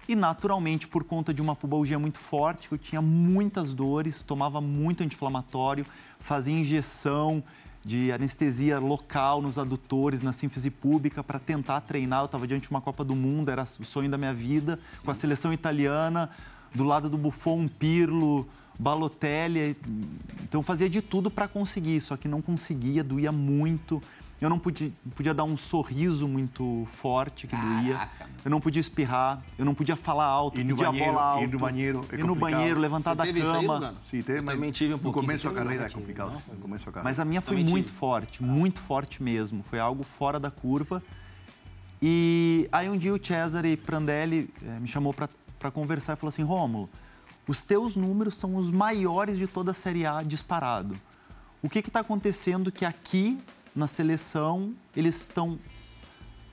E 0.08 0.16
naturalmente, 0.16 0.88
por 0.88 1.06
conta 1.06 1.34
de 1.34 1.42
uma 1.42 1.56
pubalgia 1.56 1.98
muito 1.98 2.20
forte, 2.20 2.68
que 2.68 2.74
eu 2.74 2.78
tinha 2.78 3.02
muitas 3.02 3.74
dores, 3.74 4.22
tomava 4.22 4.60
muito 4.60 5.02
anti-inflamatório, 5.02 5.86
fazia 6.20 6.54
injeção 6.54 7.42
de 7.86 8.12
anestesia 8.12 8.80
local 8.80 9.42
nos 9.42 9.58
adutores, 9.58 10.22
na 10.22 10.34
sínfise 10.34 10.70
pública, 10.70 11.24
para 11.24 11.40
tentar 11.40 11.82
treinar. 11.82 12.22
Eu 12.22 12.26
estava 12.26 12.46
diante 12.46 12.64
de 12.64 12.70
uma 12.70 12.82
Copa 12.82 13.04
do 13.06 13.16
Mundo, 13.16 13.50
era 13.50 13.64
o 13.64 13.86
sonho 13.86 14.10
da 14.10 14.18
minha 14.18 14.34
vida, 14.34 14.78
com 15.04 15.12
a 15.12 15.16
seleção 15.16 15.54
italiana, 15.54 16.30
do 16.76 16.84
lado 16.84 17.10
do 17.10 17.18
Buffon, 17.18 17.68
Pirlo, 17.68 18.48
Balotelli. 18.80 19.78
Então 20.44 20.60
eu 20.60 20.64
fazia 20.64 20.90
de 20.90 21.02
tudo 21.02 21.30
para 21.32 21.48
conseguir, 21.48 22.02
só 22.02 22.18
que 22.18 22.28
não 22.28 22.42
conseguia, 22.42 23.04
doía 23.04 23.32
muito. 23.32 24.02
Eu 24.42 24.50
não 24.50 24.60
podia, 24.60 24.92
podia 25.16 25.34
dar 25.34 25.46
um 25.46 25.56
sorriso 25.56 26.28
muito 26.28 26.84
forte 26.86 27.48
que 27.48 27.56
doía. 27.56 27.94
Caraca, 27.94 28.26
meu. 28.26 28.36
Eu 28.44 28.52
não 28.52 28.60
podia 28.60 28.82
espirrar, 28.82 29.42
eu 29.58 29.64
não 29.64 29.74
podia 29.74 29.96
falar 29.96 30.26
alto, 30.26 30.60
Ir 30.60 30.66
no 30.66 30.76
pedir 30.76 30.86
a 30.86 30.92
banheiro, 30.92 31.14
bola 31.14 31.26
alto. 31.26 31.44
ir 31.44 31.48
no 31.48 31.60
banheiro 31.60 32.02
é 32.12 32.16
ir 32.16 32.24
no 32.26 32.36
banheiro, 32.36 32.80
levantar 32.82 33.12
Você 33.12 33.16
da 33.16 33.24
teve 33.24 33.40
isso 33.40 33.52
aí, 33.54 33.66
cama. 33.66 33.94
Sim, 34.12 34.22
tem, 34.22 34.36
Eu 34.38 34.44
mas 34.44 34.56
também 34.56 34.72
tive 34.72 34.94
um 34.94 34.98
no 34.98 35.04
pouquinho. 35.04 35.26
começo 35.26 35.48
da 35.50 35.54
carreira 35.56 35.86
é 35.86 35.90
complicado. 35.90 36.34
Nossa. 36.34 36.52
No 36.52 36.60
começo 36.60 36.86
da 36.86 36.92
carreira. 36.92 37.10
Mas 37.10 37.20
a 37.22 37.26
minha 37.26 37.42
foi 37.42 37.56
Também 37.56 37.72
muito 37.72 37.86
tive. 37.86 37.98
forte, 37.98 38.44
muito 38.44 38.80
forte 38.82 39.24
mesmo. 39.24 39.64
Foi 39.64 39.80
algo 39.80 40.04
fora 40.04 40.38
da 40.42 40.52
curva. 40.52 41.02
E 42.02 42.68
aí 42.70 42.90
um 42.90 42.98
dia 42.98 43.14
o 43.14 43.26
Cesare 43.26 43.78
Prandelli 43.78 44.50
eh, 44.62 44.80
me 44.80 44.88
chamou 44.90 45.14
para 45.14 45.72
conversar 45.72 46.14
e 46.14 46.16
falou 46.18 46.30
assim, 46.30 46.44
Rômulo, 46.44 46.90
os 47.48 47.64
teus 47.64 47.96
números 47.96 48.36
são 48.36 48.56
os 48.56 48.72
maiores 48.72 49.38
de 49.38 49.48
toda 49.48 49.72
a 49.72 49.74
Série 49.74 50.06
A 50.06 50.24
disparado. 50.24 50.96
O 51.62 51.70
que 51.70 51.80
está 51.80 52.00
acontecendo 52.00 52.72
que 52.72 52.86
aqui 52.86 53.42
na 53.76 53.88
seleção 53.88 54.74
eles 54.96 55.22
estão 55.22 55.60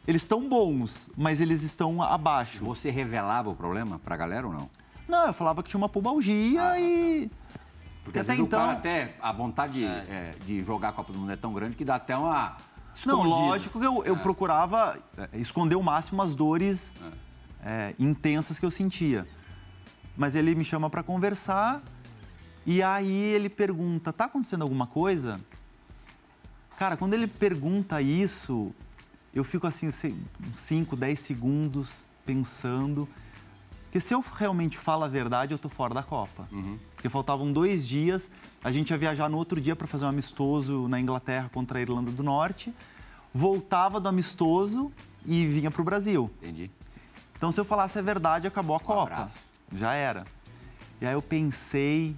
eles 0.06 0.22
estão 0.22 0.48
bons, 0.48 1.10
mas 1.16 1.40
eles 1.40 1.62
estão 1.62 2.02
abaixo. 2.02 2.64
Você 2.64 2.90
revelava 2.90 3.50
o 3.50 3.54
problema 3.54 3.98
pra 3.98 4.16
galera 4.16 4.46
ou 4.46 4.52
não? 4.52 4.70
Não, 5.06 5.26
eu 5.26 5.32
falava 5.32 5.62
que 5.62 5.68
tinha 5.68 5.78
uma 5.78 5.88
pubalgia 5.88 6.78
e 6.80 7.30
Porque 8.02 8.18
às 8.18 8.28
até 8.28 8.40
então 8.40 8.70
até, 8.70 9.16
a 9.20 9.32
vontade 9.32 9.84
é, 9.84 10.34
de 10.44 10.62
jogar 10.62 10.88
a 10.88 10.92
Copa 10.92 11.12
do 11.12 11.18
Mundo 11.18 11.32
é 11.32 11.36
tão 11.36 11.52
grande 11.52 11.76
que 11.76 11.84
dá 11.84 11.96
até 11.96 12.16
uma 12.16 12.56
Não, 13.04 13.22
lógico 13.22 13.78
que 13.78 13.86
eu, 13.86 14.02
eu 14.04 14.16
procurava 14.16 14.98
é, 15.16 15.38
esconder 15.38 15.76
o 15.76 15.82
máximo 15.82 16.22
as 16.22 16.34
dores 16.34 16.94
é, 17.64 17.94
intensas 17.98 18.58
que 18.58 18.66
eu 18.66 18.70
sentia. 18.70 19.26
Mas 20.20 20.34
ele 20.34 20.54
me 20.54 20.62
chama 20.62 20.90
para 20.90 21.02
conversar 21.02 21.82
e 22.66 22.82
aí 22.82 23.32
ele 23.32 23.48
pergunta: 23.48 24.12
tá 24.12 24.26
acontecendo 24.26 24.60
alguma 24.60 24.86
coisa? 24.86 25.40
Cara, 26.78 26.94
quando 26.94 27.14
ele 27.14 27.26
pergunta 27.26 28.02
isso, 28.02 28.70
eu 29.32 29.42
fico 29.42 29.66
assim, 29.66 29.90
sei, 29.90 30.14
uns 30.46 30.58
5, 30.58 30.94
10 30.94 31.18
segundos 31.18 32.06
pensando. 32.26 33.08
Porque 33.84 33.98
se 33.98 34.12
eu 34.12 34.22
realmente 34.36 34.76
falo 34.76 35.04
a 35.04 35.08
verdade, 35.08 35.54
eu 35.54 35.58
tô 35.58 35.70
fora 35.70 35.94
da 35.94 36.02
Copa. 36.02 36.46
Porque 36.94 37.08
faltavam 37.08 37.50
dois 37.50 37.88
dias, 37.88 38.30
a 38.62 38.70
gente 38.70 38.90
ia 38.90 38.98
viajar 38.98 39.26
no 39.30 39.38
outro 39.38 39.58
dia 39.58 39.74
para 39.74 39.86
fazer 39.86 40.04
um 40.04 40.08
amistoso 40.08 40.86
na 40.86 41.00
Inglaterra 41.00 41.48
contra 41.48 41.78
a 41.78 41.80
Irlanda 41.80 42.10
do 42.10 42.22
Norte. 42.22 42.74
Voltava 43.32 43.98
do 43.98 44.06
amistoso 44.06 44.92
e 45.24 45.46
vinha 45.46 45.70
para 45.70 45.80
o 45.80 45.84
Brasil. 45.84 46.30
Entendi. 46.42 46.70
Então, 47.38 47.50
se 47.50 47.58
eu 47.58 47.64
falasse 47.64 47.98
a 47.98 48.02
verdade, 48.02 48.46
acabou 48.46 48.76
a 48.76 48.80
Copa. 48.80 49.14
abraço. 49.14 49.49
Já 49.74 49.94
era. 49.94 50.26
E 51.00 51.06
aí 51.06 51.12
eu 51.12 51.22
pensei, 51.22 52.16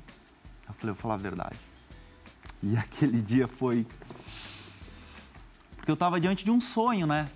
eu 0.66 0.74
falei, 0.74 0.90
eu 0.90 0.94
vou 0.94 0.96
falar 0.96 1.14
a 1.14 1.18
verdade. 1.18 1.56
E 2.62 2.76
aquele 2.78 3.20
dia 3.20 3.46
foi. 3.46 3.86
Porque 5.76 5.90
eu 5.90 5.94
estava 5.94 6.20
diante 6.20 6.44
de 6.44 6.50
um 6.50 6.60
sonho, 6.60 7.06
né? 7.06 7.30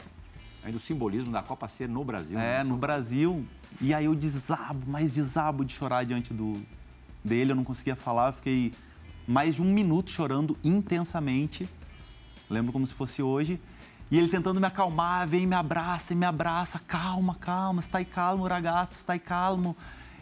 Ainda 0.64 0.78
o 0.78 0.80
simbolismo 0.80 1.32
da 1.32 1.42
Copa 1.42 1.68
ser 1.68 1.88
no 1.88 2.04
Brasil. 2.04 2.38
É, 2.38 2.58
né? 2.58 2.64
no 2.64 2.76
Brasil. 2.76 3.46
E 3.80 3.92
aí 3.92 4.06
eu 4.06 4.14
desabo, 4.14 4.90
mais 4.90 5.12
desabo 5.12 5.64
de 5.64 5.72
chorar 5.72 6.04
diante 6.04 6.32
do 6.32 6.60
dele. 7.24 7.52
Eu 7.52 7.56
não 7.56 7.64
conseguia 7.64 7.94
falar, 7.94 8.28
eu 8.28 8.32
fiquei 8.32 8.72
mais 9.26 9.56
de 9.56 9.62
um 9.62 9.72
minuto 9.72 10.10
chorando 10.10 10.56
intensamente. 10.64 11.68
Lembro 12.48 12.72
como 12.72 12.86
se 12.86 12.94
fosse 12.94 13.22
hoje. 13.22 13.60
E 14.10 14.16
ele 14.16 14.28
tentando 14.28 14.60
me 14.60 14.66
acalmar, 14.66 15.26
vem, 15.26 15.46
me 15.46 15.56
abraça 15.56 16.12
e 16.12 16.16
me 16.16 16.24
abraça. 16.24 16.80
Calma, 16.86 17.34
calma, 17.34 17.82
stai 17.82 18.04
calmo, 18.04 18.46
ragazzo, 18.46 18.98
stai 18.98 19.18
calmo. 19.18 19.76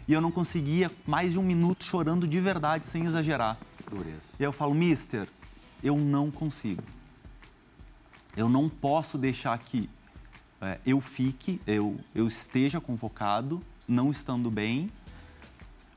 E 0.07 0.13
eu 0.13 0.21
não 0.21 0.31
conseguia, 0.31 0.91
mais 1.05 1.33
de 1.33 1.39
um 1.39 1.43
minuto 1.43 1.83
chorando 1.83 2.27
de 2.27 2.39
verdade, 2.39 2.85
sem 2.85 3.05
exagerar. 3.05 3.57
Dureza. 3.89 4.21
E 4.39 4.43
aí 4.43 4.47
eu 4.47 4.53
falo, 4.53 4.73
mister, 4.73 5.27
eu 5.83 5.97
não 5.97 6.29
consigo. 6.29 6.83
Eu 8.35 8.49
não 8.49 8.69
posso 8.69 9.17
deixar 9.17 9.57
que 9.57 9.89
é, 10.61 10.79
eu 10.85 11.01
fique, 11.01 11.61
eu, 11.65 11.99
eu 12.13 12.27
esteja 12.27 12.79
convocado, 12.79 13.61
não 13.87 14.11
estando 14.11 14.49
bem. 14.51 14.89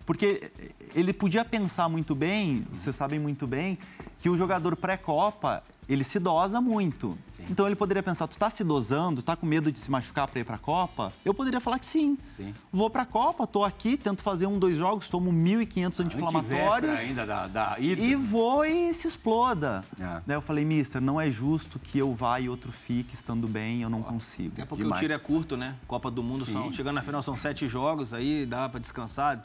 Porque 0.05 0.51
ele 0.95 1.13
podia 1.13 1.45
pensar 1.45 1.89
muito 1.89 2.15
bem, 2.15 2.67
vocês 2.73 2.97
sabem 2.97 3.19
muito 3.19 3.47
bem, 3.47 3.79
que 4.21 4.31
o 4.31 4.37
jogador 4.37 4.75
pré-copa, 4.75 5.63
ele 5.89 6.03
se 6.03 6.19
dosa 6.19 6.61
muito. 6.61 7.19
Então 7.51 7.67
ele 7.67 7.77
poderia 7.77 8.03
pensar, 8.03 8.27
tu 8.27 8.37
tá 8.37 8.51
se 8.51 8.63
dosando, 8.65 9.23
tá 9.23 9.37
com 9.37 9.47
medo 9.47 9.71
de 9.71 9.79
se 9.79 9.91
machucar 9.91 10.27
para 10.29 10.41
ir 10.41 10.45
pra 10.45 10.59
Copa? 10.59 11.13
Eu 11.25 11.33
poderia 11.33 11.61
falar 11.61 11.79
que 11.79 11.87
sim. 11.87 12.19
Sim. 12.37 12.53
Vou 12.73 12.91
pra 12.91 13.05
Copa, 13.05 13.47
tô 13.47 13.65
aqui, 13.65 13.97
tento 13.97 14.23
fazer 14.23 14.47
um, 14.47 14.59
dois 14.59 14.77
jogos, 14.77 15.09
tomo 15.09 15.33
1.500 15.33 16.01
anti-inflamatórios. 16.05 17.01
Ainda 17.01 17.25
da, 17.27 17.47
da 17.47 17.77
ida. 17.79 18.03
E 18.03 18.15
vou 18.15 18.65
e 18.65 18.93
se 18.93 19.07
exploda. 19.09 19.85
É. 19.99 20.21
Daí 20.27 20.37
eu 20.37 20.43
falei, 20.43 20.65
mister, 20.65 21.01
não 21.01 21.21
é 21.21 21.31
justo 21.31 21.79
que 21.79 21.99
eu 21.99 22.15
vá 22.15 22.41
e 22.41 22.49
outro 22.49 22.73
fique 22.73 23.15
estando 23.15 23.47
bem, 23.49 23.83
eu 23.83 23.91
não 23.91 24.03
consigo. 24.03 24.53
Até 24.55 24.65
porque 24.65 24.83
Demais. 24.83 25.01
o 25.01 25.03
tiro 25.03 25.13
é 25.15 25.19
curto, 25.19 25.57
né? 25.57 25.75
Copa 25.87 26.11
do 26.11 26.23
Mundo, 26.23 26.45
Sim. 26.45 26.53
são, 26.53 26.73
chegando 26.73 26.97
na 26.97 27.03
final 27.03 27.23
são 27.23 27.37
sete 27.37 27.67
jogos, 27.69 28.13
aí 28.13 28.45
dá 28.47 28.69
pra 28.69 28.81
descansar. 28.81 29.45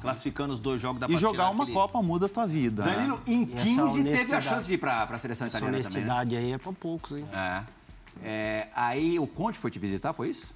Classificando 0.00 0.52
os 0.54 0.60
dois 0.60 0.80
jogos 0.80 1.02
É. 1.02 1.12
E 1.12 1.18
jogar 1.18 1.50
uma 1.50 1.64
aquele- 1.64 1.76
Copa 1.76 2.00
muda 2.02 2.26
a 2.26 2.28
tua 2.28 2.46
vida. 2.46 2.82
Danilo, 2.84 3.20
em 3.26 3.42
E 3.42 3.52
essa 3.54 3.62
15 3.64 4.04
teve 4.04 4.34
a 4.34 4.40
chance 4.40 4.66
de 4.66 4.74
ir 4.74 4.78
pra, 4.78 5.06
pra 5.06 5.18
seleção 5.18 5.46
Essa 5.48 5.58
italiana 5.58 5.82
também, 5.82 6.02
né? 6.04 6.10
honestidade 6.12 6.36
aí 6.36 6.52
é 6.52 6.58
pra 6.58 6.72
poucos, 6.72 7.12
hein? 7.12 7.24
É. 7.34 7.62
É, 8.22 8.68
aí 8.74 9.18
o 9.18 9.26
Conte 9.26 9.58
foi 9.58 9.70
te 9.70 9.78
visitar, 9.78 10.12
foi 10.12 10.28
isso? 10.28 10.54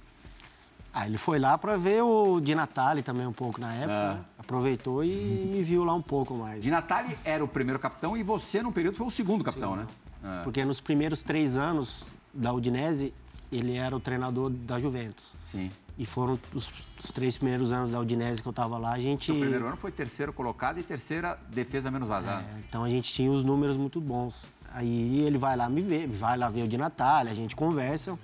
Ah, 0.93 1.05
ele 1.05 1.17
foi 1.17 1.37
lá 1.37 1.57
pra 1.57 1.77
ver 1.77 2.01
o 2.01 2.39
Di 2.39 2.55
Natale 2.55 3.03
também 3.03 3.27
um 3.27 3.33
pouco 3.33 3.61
na 3.61 3.73
época. 3.73 3.93
Ah. 3.93 4.13
né? 4.15 4.25
Aproveitou 4.39 5.03
e 5.03 5.09
me 5.09 5.61
viu 5.63 5.83
lá 5.83 5.93
um 5.93 6.01
pouco 6.01 6.33
mais. 6.33 6.63
Di 6.63 6.71
Natale 6.71 7.15
era 7.23 7.43
o 7.43 7.47
primeiro 7.47 7.79
capitão 7.79 8.17
e 8.17 8.23
você, 8.23 8.63
num 8.63 8.71
período, 8.71 8.95
foi 8.95 9.05
o 9.05 9.11
segundo 9.11 9.43
capitão, 9.43 9.75
né? 9.75 9.85
É. 10.23 10.43
Porque 10.43 10.65
nos 10.65 10.81
primeiros 10.81 11.21
três 11.21 11.57
anos 11.57 12.07
da 12.33 12.51
Udinese, 12.51 13.13
ele 13.51 13.75
era 13.75 13.95
o 13.95 13.99
treinador 13.99 14.49
da 14.49 14.79
Juventus. 14.79 15.31
Sim. 15.43 15.69
E 15.99 16.05
foram 16.05 16.39
os, 16.53 16.71
os 16.97 17.11
três 17.11 17.37
primeiros 17.37 17.73
anos 17.73 17.91
da 17.91 17.99
Udinese 17.99 18.41
que 18.41 18.47
eu 18.47 18.53
tava 18.53 18.77
lá, 18.77 18.93
a 18.93 18.99
gente... 18.99 19.33
O 19.33 19.35
primeiro 19.37 19.67
ano 19.67 19.75
foi 19.75 19.91
terceiro 19.91 20.31
colocado 20.31 20.79
e 20.79 20.83
terceira 20.83 21.37
defesa 21.51 21.91
menos 21.91 22.07
vazada. 22.07 22.41
É, 22.41 22.59
então 22.67 22.85
a 22.85 22.89
gente 22.89 23.11
tinha 23.11 23.29
os 23.29 23.43
números 23.43 23.75
muito 23.75 23.99
bons. 23.99 24.45
Aí 24.73 25.19
ele 25.19 25.37
vai 25.37 25.57
lá 25.57 25.67
me 25.67 25.81
ver, 25.81 26.07
vai 26.07 26.37
lá 26.37 26.47
ver 26.47 26.63
o 26.63 26.67
de 26.69 26.77
Natália, 26.77 27.33
a 27.33 27.35
gente 27.35 27.53
conversa. 27.53 28.17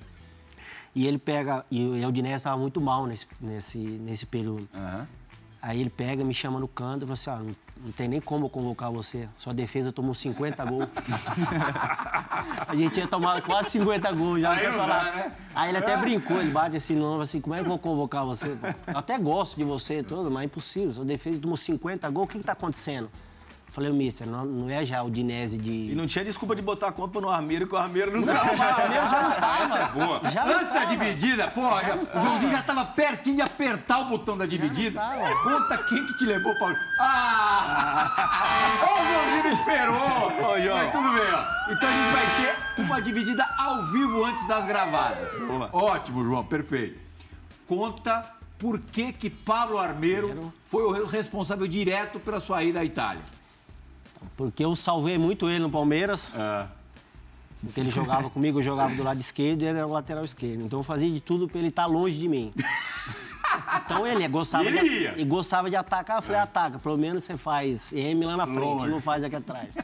E 0.95 1.05
ele 1.05 1.17
pega. 1.17 1.65
E 1.69 1.83
o 1.83 2.07
Udinese 2.07 2.35
estava 2.35 2.57
muito 2.57 2.79
mal 2.79 3.05
nesse, 3.05 3.27
nesse, 3.41 3.77
nesse 3.77 4.25
período. 4.25 4.69
Aham. 4.73 5.07
Aí 5.67 5.81
ele 5.81 5.89
pega, 5.89 6.23
me 6.23 6.31
chama 6.31 6.59
no 6.59 6.67
canto 6.67 7.05
e 7.05 7.05
fala 7.07 7.13
assim: 7.13 7.29
ó, 7.31 7.37
não, 7.37 7.55
não 7.85 7.91
tem 7.91 8.07
nem 8.07 8.21
como 8.21 8.45
eu 8.45 8.49
convocar 8.51 8.91
você. 8.91 9.27
Sua 9.35 9.51
defesa 9.51 9.91
tomou 9.91 10.13
50 10.13 10.63
gols. 10.63 10.89
a 12.67 12.75
gente 12.75 12.93
tinha 12.93 13.07
tomado 13.07 13.41
quase 13.41 13.71
50 13.71 14.11
gols 14.11 14.41
já. 14.41 14.55
Quer 14.55 14.69
não 14.71 14.77
falar. 14.77 15.03
dá, 15.03 15.11
né? 15.11 15.31
Aí 15.55 15.69
ele 15.69 15.79
até 15.79 15.97
brincou, 15.97 16.39
ele 16.39 16.51
bate 16.51 16.77
assim 16.77 16.93
no 16.93 17.05
ombro 17.07 17.23
assim: 17.23 17.41
como 17.41 17.55
é 17.55 17.57
que 17.57 17.65
eu 17.65 17.69
vou 17.69 17.79
convocar 17.79 18.23
você? 18.23 18.55
Eu 18.85 18.95
até 18.95 19.17
gosto 19.17 19.57
de 19.57 19.63
você 19.63 20.01
e 20.01 20.03
tudo, 20.03 20.29
mas 20.29 20.43
é 20.43 20.45
impossível. 20.45 20.93
Sua 20.93 21.05
defesa 21.05 21.39
tomou 21.39 21.57
50 21.57 22.07
gols, 22.11 22.25
o 22.25 22.27
que 22.29 22.37
está 22.37 22.51
acontecendo? 22.51 23.09
Falei, 23.75 23.91
mister, 23.91 24.25
não, 24.25 24.45
não 24.45 24.69
é 24.69 24.85
já 24.85 25.03
o 25.03 25.11
Dinese 25.11 25.57
de. 25.57 25.91
E 25.91 25.95
não 25.95 26.07
tinha 26.07 26.23
desculpa 26.23 26.55
de 26.55 26.61
botar 26.61 26.87
a 26.87 26.91
culpa 26.93 27.19
no 27.19 27.29
Armeiro, 27.29 27.67
que 27.67 27.75
o 27.75 27.77
Armeiro 27.77 28.09
não 28.09 28.25
Não, 28.25 28.33
tava. 28.33 28.47
o 28.47 28.81
Armeiro 28.81 29.09
já 29.09 29.21
não 29.21 29.31
tava. 29.33 29.63
Essa 29.65 29.77
é 29.79 29.87
boa. 30.05 30.21
Já 30.31 30.45
da 30.45 30.59
tava. 30.63 30.85
dividida, 30.85 31.47
pô, 31.49 31.61
já- 31.81 31.95
o 31.97 32.21
Joãozinho 32.21 32.51
já 32.53 32.63
tava 32.63 32.85
pertinho 32.85 33.35
de 33.35 33.41
apertar 33.41 33.99
o 33.99 34.05
botão 34.05 34.37
da 34.37 34.45
dividida. 34.45 35.01
Conta 35.43 35.77
quem 35.79 36.05
que 36.05 36.15
te 36.15 36.25
levou, 36.25 36.57
Paulo. 36.57 36.73
Ah! 36.99 38.79
Ô, 38.81 38.93
o 38.93 39.43
Joãozinho 39.43 39.59
esperou! 39.59 39.95
Ô, 40.53 40.61
João. 40.61 40.77
Mas 40.77 40.91
tudo 40.93 41.11
bem, 41.13 41.33
ó. 41.33 41.71
Então 41.73 41.89
a 41.89 41.91
gente 41.91 42.13
vai 42.13 42.25
ter 42.77 42.81
uma 42.81 43.01
dividida 43.01 43.45
ao 43.57 43.85
vivo 43.87 44.23
antes 44.23 44.47
das 44.47 44.65
gravadas. 44.65 45.37
Boa. 45.39 45.69
Ótimo, 45.73 46.23
João, 46.23 46.45
perfeito. 46.45 46.97
Conta 47.67 48.23
por 48.57 48.79
que 48.79 49.11
que 49.11 49.29
Pablo 49.29 49.77
Armeiro 49.77 50.53
foi 50.65 50.83
o 50.83 51.05
responsável 51.05 51.67
direto 51.67 52.21
pela 52.21 52.39
sua 52.39 52.63
ida 52.63 52.79
à 52.79 52.85
Itália. 52.85 53.21
Porque 54.35 54.63
eu 54.63 54.75
salvei 54.75 55.17
muito 55.17 55.49
ele 55.49 55.59
no 55.59 55.69
Palmeiras. 55.69 56.33
Porque 57.61 57.79
ele 57.79 57.89
jogava 57.89 58.29
comigo, 58.29 58.59
eu 58.59 58.63
jogava 58.63 58.93
do 58.93 59.03
lado 59.03 59.19
esquerdo 59.19 59.63
e 59.63 59.65
ele 59.65 59.77
era 59.77 59.87
o 59.87 59.91
lateral 59.91 60.23
esquerdo. 60.23 60.63
Então 60.63 60.79
eu 60.79 60.83
fazia 60.83 61.09
de 61.09 61.19
tudo 61.19 61.47
pra 61.47 61.59
ele 61.59 61.69
estar 61.69 61.85
longe 61.85 62.17
de 62.17 62.27
mim. 62.27 62.53
Então 63.85 64.05
ele 64.05 64.27
gostava, 64.27 64.65
E 64.65 64.67
ele 64.67 65.13
de, 65.13 65.21
e 65.21 65.25
gostava 65.25 65.69
de 65.69 65.75
atacar. 65.75 66.17
Eu 66.17 66.21
falei, 66.21 66.41
ataca, 66.41 66.77
pelo 66.77 66.97
menos 66.97 67.23
você 67.23 67.37
faz 67.37 67.91
M 67.93 68.25
lá 68.25 68.37
na 68.37 68.45
frente, 68.45 68.87
não 68.87 68.99
faz 68.99 69.23
aqui 69.23 69.35
atrás. 69.35 69.75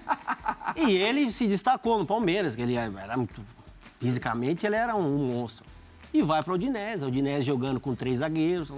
E 0.75 0.91
ele 0.95 1.31
se 1.31 1.47
destacou 1.47 1.97
no 1.97 2.05
Palmeiras, 2.05 2.55
que 2.55 2.61
ele 2.61 2.75
era 2.75 3.17
muito. 3.17 3.41
Fisicamente 3.99 4.65
ele 4.65 4.75
era 4.75 4.95
um 4.95 5.31
monstro. 5.31 5.65
E 6.13 6.21
vai 6.21 6.43
para 6.43 6.51
o 6.51 6.55
Udinese, 6.55 7.05
a 7.05 7.07
Udinese 7.07 7.45
jogando 7.45 7.79
com 7.79 7.95
três 7.95 8.19
zagueiros. 8.19 8.71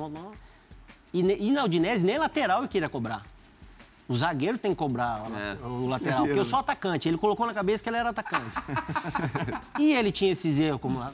E, 1.12 1.22
e 1.22 1.52
na 1.52 1.64
Udinese 1.64 2.06
nem 2.06 2.18
lateral 2.18 2.60
ele 2.60 2.68
queria 2.68 2.90
cobrar. 2.90 3.24
O 4.08 4.14
zagueiro 4.16 4.58
tem 4.58 4.72
que 4.72 4.78
cobrar 4.78 5.24
É. 5.32 5.66
o 5.66 5.88
lateral, 5.88 6.26
porque 6.26 6.38
eu 6.40 6.44
sou 6.46 6.60
atacante. 6.60 7.08
Ele 7.08 7.18
colocou 7.18 7.48
na 7.48 7.54
cabeça 7.54 7.82
que 7.82 7.90
ele 7.90 7.96
era 7.98 8.10
atacante. 8.10 8.52
e 9.80 9.94
ele 9.94 10.12
tinha 10.12 10.32
esses 10.32 10.60
erros, 10.60 10.82
como 10.82 11.00
na, 11.00 11.12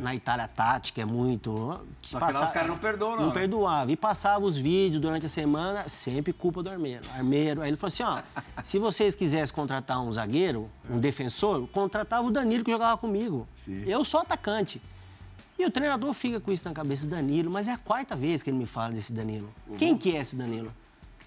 na 0.00 0.14
Itália 0.14 0.44
a 0.44 0.48
tática 0.48 1.00
é 1.00 1.04
muito. 1.04 1.80
Só 2.02 2.18
que 2.18 2.24
os 2.32 2.50
caras 2.50 2.68
não 2.68 2.78
perdoam, 2.78 3.12
não, 3.12 3.20
Não 3.20 3.26
né? 3.28 3.32
perdoava. 3.34 3.92
E 3.92 3.96
passava 3.96 4.44
os 4.44 4.56
vídeos 4.56 5.00
durante 5.00 5.26
a 5.26 5.28
semana, 5.28 5.88
sempre 5.88 6.32
culpa 6.32 6.62
do 6.62 6.68
Armeiro. 6.70 7.04
Armeiro. 7.14 7.62
Aí 7.62 7.68
ele 7.70 7.76
falou 7.76 7.88
assim: 7.92 8.02
ó, 8.02 8.20
se 8.64 8.78
vocês 8.78 9.14
quisessem 9.14 9.54
contratar 9.54 10.00
um 10.00 10.10
zagueiro, 10.10 10.68
um 10.90 10.98
defensor, 10.98 11.66
contratava 11.68 12.26
o 12.26 12.30
Danilo 12.30 12.64
que 12.64 12.70
jogava 12.72 12.96
comigo. 12.98 13.46
Eu 13.86 14.04
sou 14.04 14.20
atacante. 14.20 14.82
E 15.56 15.64
o 15.64 15.70
treinador 15.70 16.12
fica 16.12 16.40
com 16.40 16.50
isso 16.50 16.64
na 16.64 16.74
cabeça, 16.74 17.06
Danilo, 17.06 17.48
mas 17.48 17.68
é 17.68 17.72
a 17.72 17.78
quarta 17.78 18.16
vez 18.16 18.42
que 18.42 18.50
ele 18.50 18.56
me 18.58 18.66
fala 18.66 18.92
desse 18.92 19.12
Danilo. 19.12 19.48
Quem 19.78 19.96
que 19.96 20.16
é 20.16 20.20
esse 20.20 20.34
Danilo? 20.34 20.72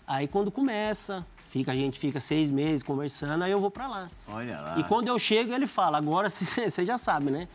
Aí 0.08 0.26
quando 0.26 0.50
começa, 0.50 1.26
fica, 1.50 1.74
a 1.74 1.76
gente 1.76 2.00
fica 2.00 2.18
seis 2.20 2.50
meses 2.50 2.82
conversando, 2.82 3.44
aí 3.44 3.52
eu 3.52 3.60
vou 3.60 3.70
pra 3.70 3.88
lá. 3.88 4.08
Olha 4.30 4.62
lá. 4.62 4.76
E 4.80 4.84
quando 4.86 5.10
eu 5.10 5.20
chego, 5.20 5.54
ele 5.54 5.68
fala, 5.68 5.98
agora 5.98 6.30
você 6.30 6.86
já 6.86 6.98
sabe, 6.98 7.30
né? 7.30 7.48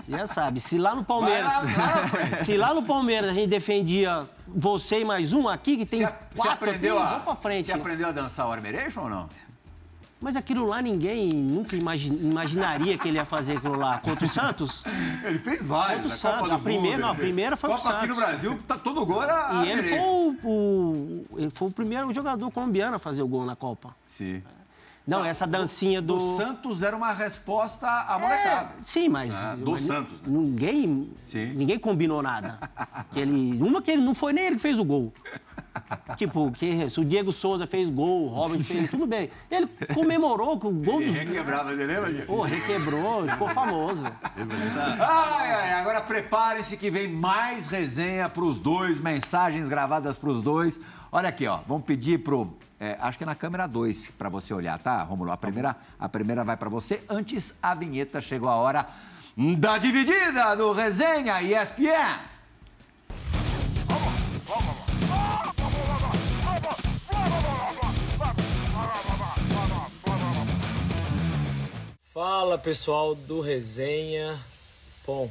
Você 0.00 0.12
já 0.12 0.26
sabe. 0.26 0.60
Se 0.60 0.78
lá 0.78 0.94
no 0.94 1.04
Palmeiras. 1.04 1.52
Lá, 1.52 1.60
lá, 1.60 2.36
se 2.42 2.56
lá 2.56 2.72
no 2.72 2.82
Palmeiras 2.82 3.30
a 3.30 3.32
gente 3.32 3.48
defendia 3.48 4.28
você 4.46 5.00
e 5.00 5.04
mais 5.04 5.32
um 5.32 5.48
aqui, 5.48 5.76
que 5.76 5.86
tem 5.86 6.00
quatro 6.36 6.52
aprendeu 6.52 6.98
aqui, 6.98 7.06
a, 7.06 7.10
vamos 7.10 7.24
pra 7.24 7.34
frente. 7.36 7.66
Você 7.66 7.72
aprendeu 7.72 8.08
a 8.08 8.12
dançar 8.12 8.48
o 8.48 8.52
Armeiration 8.52 9.02
ou 9.02 9.10
não? 9.10 9.28
Mas 10.20 10.34
aquilo 10.34 10.66
lá 10.66 10.82
ninguém 10.82 11.28
nunca 11.32 11.76
imagi- 11.76 12.08
imaginaria 12.12 12.98
que 12.98 13.06
ele 13.06 13.18
ia 13.18 13.24
fazer 13.24 13.58
aquilo 13.58 13.76
lá. 13.76 13.98
Contra 14.00 14.24
o 14.24 14.28
Santos? 14.28 14.82
Ele 15.24 15.38
fez 15.38 15.62
vários. 15.62 16.02
Contra 16.02 16.06
o 16.06 16.10
na 16.10 16.16
Santos, 16.16 16.40
Copa 16.40 16.54
a 16.54 16.58
primeira- 16.58 16.96
Mundo, 16.96 17.02
não, 17.06 17.10
a 17.10 17.14
primeira 17.14 17.56
foi 17.56 17.70
o 17.70 17.76
Copa 17.76 17.88
aqui 17.90 18.06
no 18.08 18.14
Santos. 18.14 18.28
Brasil, 18.28 18.58
tá 18.66 18.76
todo 18.76 19.06
gol 19.06 19.22
era 19.22 19.64
E 19.64 19.70
ele 19.70 19.82
foi 19.88 19.98
o, 20.00 20.36
o- 20.42 21.26
ele 21.38 21.50
foi 21.50 21.68
o 21.68 21.70
primeiro 21.70 22.12
jogador 22.12 22.50
colombiano 22.50 22.96
a 22.96 22.98
fazer 22.98 23.22
o 23.22 23.28
gol 23.28 23.44
na 23.46 23.54
Copa. 23.54 23.94
Sim. 24.04 24.42
Não, 25.08 25.24
essa 25.24 25.46
dancinha 25.46 26.02
do. 26.02 26.16
O 26.16 26.36
Santos 26.36 26.82
era 26.82 26.94
uma 26.94 27.12
resposta 27.12 27.86
à 27.88 28.16
É, 28.16 28.20
molecada. 28.20 28.68
sim, 28.82 29.08
mas. 29.08 29.42
Ah, 29.42 29.56
do 29.56 29.70
mas 29.70 29.80
Santos, 29.80 30.12
né? 30.20 30.26
Ninguém, 30.26 31.10
Sim. 31.26 31.46
ninguém 31.54 31.78
combinou 31.78 32.22
nada. 32.22 32.58
Que 33.10 33.20
ele, 33.20 33.58
uma 33.62 33.80
que 33.80 33.90
ele 33.90 34.02
não 34.02 34.14
foi 34.14 34.34
nem 34.34 34.44
ele 34.44 34.56
que 34.56 34.62
fez 34.62 34.78
o 34.78 34.84
gol. 34.84 35.10
Tipo, 36.16 36.50
que, 36.52 36.90
se 36.90 37.00
o 37.00 37.04
Diego 37.04 37.32
Souza 37.32 37.66
fez 37.66 37.88
gol, 37.88 38.24
o 38.24 38.28
Robert 38.28 38.62
fez, 38.62 38.90
tudo 38.90 39.06
bem. 39.06 39.30
Ele 39.50 39.66
comemorou 39.94 40.58
com 40.58 40.68
o 40.68 40.72
gol 40.72 41.00
dos. 41.00 41.14
requebrava, 41.14 41.74
você 41.74 41.86
lembra 41.86 42.12
disso? 42.12 42.30
Pô, 42.32 42.42
requebrou, 42.42 43.26
ficou 43.28 43.48
famoso. 43.48 44.04
Ai, 45.00 45.52
ai, 45.52 45.72
agora 45.74 46.00
preparem-se 46.02 46.76
que 46.76 46.90
vem 46.90 47.08
mais 47.08 47.66
resenha 47.68 48.28
pros 48.28 48.58
dois, 48.58 49.00
mensagens 49.00 49.68
gravadas 49.68 50.16
pros 50.18 50.42
dois. 50.42 50.78
Olha 51.10 51.28
aqui, 51.28 51.46
ó, 51.46 51.60
vamos 51.66 51.84
pedir 51.84 52.18
pro. 52.22 52.52
É, 52.80 52.96
acho 53.00 53.18
que 53.18 53.24
é 53.24 53.26
na 53.26 53.34
câmera 53.34 53.66
2 53.66 54.12
para 54.16 54.28
você 54.28 54.54
olhar, 54.54 54.78
tá, 54.78 55.02
Romulo? 55.02 55.32
A 55.32 55.36
primeira, 55.36 55.76
a 55.98 56.08
primeira 56.08 56.44
vai 56.44 56.56
para 56.56 56.68
você. 56.68 57.02
Antes, 57.08 57.52
a 57.60 57.74
vinheta 57.74 58.20
chegou 58.20 58.48
a 58.48 58.54
hora 58.54 58.86
da 59.58 59.78
dividida 59.78 60.54
do 60.54 60.72
Resenha 60.72 61.42
ESPN. 61.42 62.20
Fala 72.12 72.58
pessoal 72.58 73.14
do 73.14 73.40
Resenha. 73.40 74.38
Bom, 75.04 75.28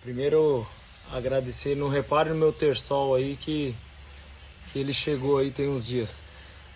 primeiro 0.00 0.66
agradecer, 1.12 1.74
não 1.74 1.88
repare 1.88 2.30
no 2.30 2.36
meu 2.36 2.52
terçol 2.52 3.14
aí 3.14 3.36
que, 3.36 3.74
que 4.72 4.78
ele 4.78 4.92
chegou 4.92 5.38
aí 5.38 5.50
tem 5.50 5.68
uns 5.68 5.86
dias. 5.86 6.22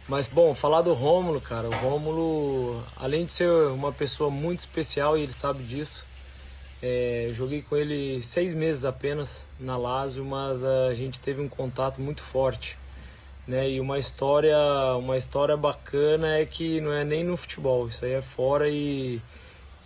Mas 0.07 0.29
bom, 0.29 0.55
falar 0.55 0.83
do 0.83 0.93
Rômulo, 0.93 1.41
cara, 1.41 1.69
o 1.69 1.75
Rômulo, 1.77 2.83
além 2.97 3.25
de 3.25 3.33
ser 3.33 3.49
uma 3.69 3.91
pessoa 3.93 4.31
muito 4.31 4.61
especial 4.61 5.17
e 5.17 5.23
ele 5.23 5.33
sabe 5.33 5.63
disso, 5.65 6.07
é, 6.83 7.31
joguei 7.33 7.63
com 7.63 7.75
ele 7.77 8.23
seis 8.23 8.53
meses 8.53 8.85
apenas 8.85 9.47
na 9.59 9.77
Lazio, 9.79 10.25
mas 10.25 10.63
a 10.63 10.93
gente 10.93 11.19
teve 11.19 11.41
um 11.41 11.49
contato 11.49 12.01
muito 12.01 12.23
forte 12.23 12.77
né? 13.47 13.69
E 13.71 13.81
uma 13.81 13.99
história, 13.99 14.57
uma 14.99 15.17
história 15.17 15.57
bacana 15.57 16.39
é 16.39 16.47
que 16.47 16.81
não 16.81 16.93
é 16.93 17.05
nem 17.05 17.23
no 17.23 17.37
futebol, 17.37 17.89
isso 17.89 18.05
aí 18.05 18.13
é 18.13 18.23
fora 18.23 18.69
e, 18.69 19.21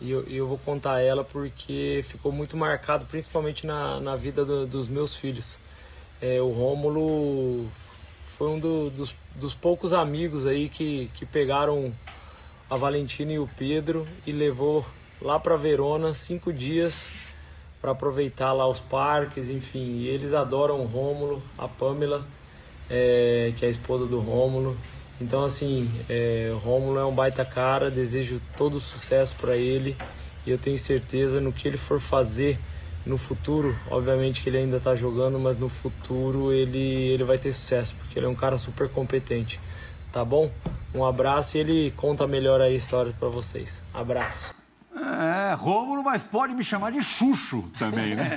e 0.00 0.10
eu, 0.10 0.22
eu 0.28 0.46
vou 0.46 0.58
contar 0.58 1.00
ela 1.00 1.24
porque 1.24 2.00
ficou 2.04 2.30
muito 2.32 2.56
marcado, 2.56 3.04
principalmente 3.06 3.66
na, 3.66 4.00
na 4.00 4.16
vida 4.16 4.44
do- 4.44 4.66
dos 4.66 4.88
meus 4.88 5.14
filhos. 5.16 5.58
É, 6.20 6.40
o 6.40 6.50
Rômulo 6.50 7.66
foi 8.38 8.48
um 8.48 8.58
do- 8.58 8.88
dos, 8.90 9.16
dos 9.34 9.54
poucos 9.54 9.92
amigos 9.92 10.46
aí 10.46 10.68
que, 10.68 11.10
que 11.14 11.26
pegaram 11.26 11.92
a 12.70 12.76
Valentina 12.76 13.32
e 13.32 13.38
o 13.38 13.50
Pedro 13.56 14.06
e 14.24 14.30
levou 14.30 14.86
lá 15.20 15.40
para 15.40 15.56
Verona 15.56 16.14
cinco 16.14 16.52
dias 16.52 17.10
para 17.80 17.90
aproveitar 17.90 18.52
lá 18.52 18.66
os 18.66 18.78
parques, 18.78 19.50
enfim. 19.50 20.02
Eles 20.04 20.32
adoram 20.32 20.80
o 20.80 20.86
Rômulo, 20.86 21.42
a 21.56 21.66
Pamela, 21.66 22.24
é, 22.88 23.52
que 23.56 23.64
é 23.64 23.68
a 23.68 23.70
esposa 23.70 24.06
do 24.06 24.20
Rômulo. 24.20 24.76
Então, 25.20 25.44
assim, 25.44 25.90
é, 26.08 26.52
Rômulo 26.62 26.98
é 26.98 27.04
um 27.04 27.14
baita 27.14 27.44
cara, 27.44 27.90
desejo 27.90 28.40
todo 28.56 28.78
sucesso 28.78 29.34
para 29.36 29.56
ele 29.56 29.96
e 30.46 30.50
eu 30.50 30.58
tenho 30.58 30.78
certeza 30.78 31.40
no 31.40 31.52
que 31.52 31.66
ele 31.66 31.76
for 31.76 31.98
fazer 32.00 32.58
no 33.08 33.16
futuro, 33.16 33.74
obviamente 33.90 34.42
que 34.42 34.50
ele 34.50 34.58
ainda 34.58 34.76
está 34.76 34.94
jogando, 34.94 35.38
mas 35.40 35.56
no 35.56 35.68
futuro 35.68 36.52
ele, 36.52 36.78
ele 36.78 37.24
vai 37.24 37.38
ter 37.38 37.50
sucesso, 37.52 37.96
porque 37.96 38.18
ele 38.18 38.26
é 38.26 38.28
um 38.28 38.34
cara 38.34 38.58
super 38.58 38.88
competente. 38.88 39.58
Tá 40.12 40.24
bom? 40.24 40.52
Um 40.94 41.04
abraço 41.04 41.56
e 41.56 41.60
ele 41.60 41.90
conta 41.92 42.26
melhor 42.26 42.60
aí 42.60 42.72
a 42.72 42.76
história 42.76 43.14
para 43.18 43.28
vocês. 43.28 43.82
Abraço. 43.92 44.54
É, 44.94 45.54
Rômulo, 45.54 46.02
mas 46.02 46.22
pode 46.22 46.54
me 46.54 46.62
chamar 46.62 46.92
de 46.92 47.02
Xuxo 47.02 47.70
também, 47.78 48.14
né? 48.14 48.30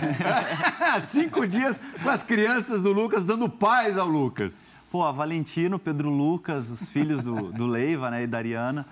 Cinco 1.10 1.46
dias 1.46 1.80
com 2.02 2.10
as 2.10 2.24
crianças 2.24 2.84
do 2.84 2.94
Lucas, 2.94 3.24
dando 3.24 3.50
paz 3.50 3.98
ao 3.98 4.08
Lucas. 4.08 4.62
Pô, 4.90 5.04
a 5.04 5.12
Valentino, 5.12 5.80
Pedro 5.80 6.10
Lucas, 6.10 6.70
os 6.70 6.88
filhos 6.88 7.24
do, 7.24 7.52
do 7.52 7.66
Leiva 7.66 8.12
né, 8.12 8.24
e 8.24 8.28
da 8.28 8.38
Ariana, 8.38 8.86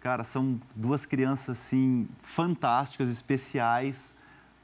cara, 0.00 0.24
são 0.24 0.60
duas 0.74 1.06
crianças, 1.06 1.58
assim, 1.58 2.08
fantásticas, 2.20 3.08
especiais, 3.08 4.12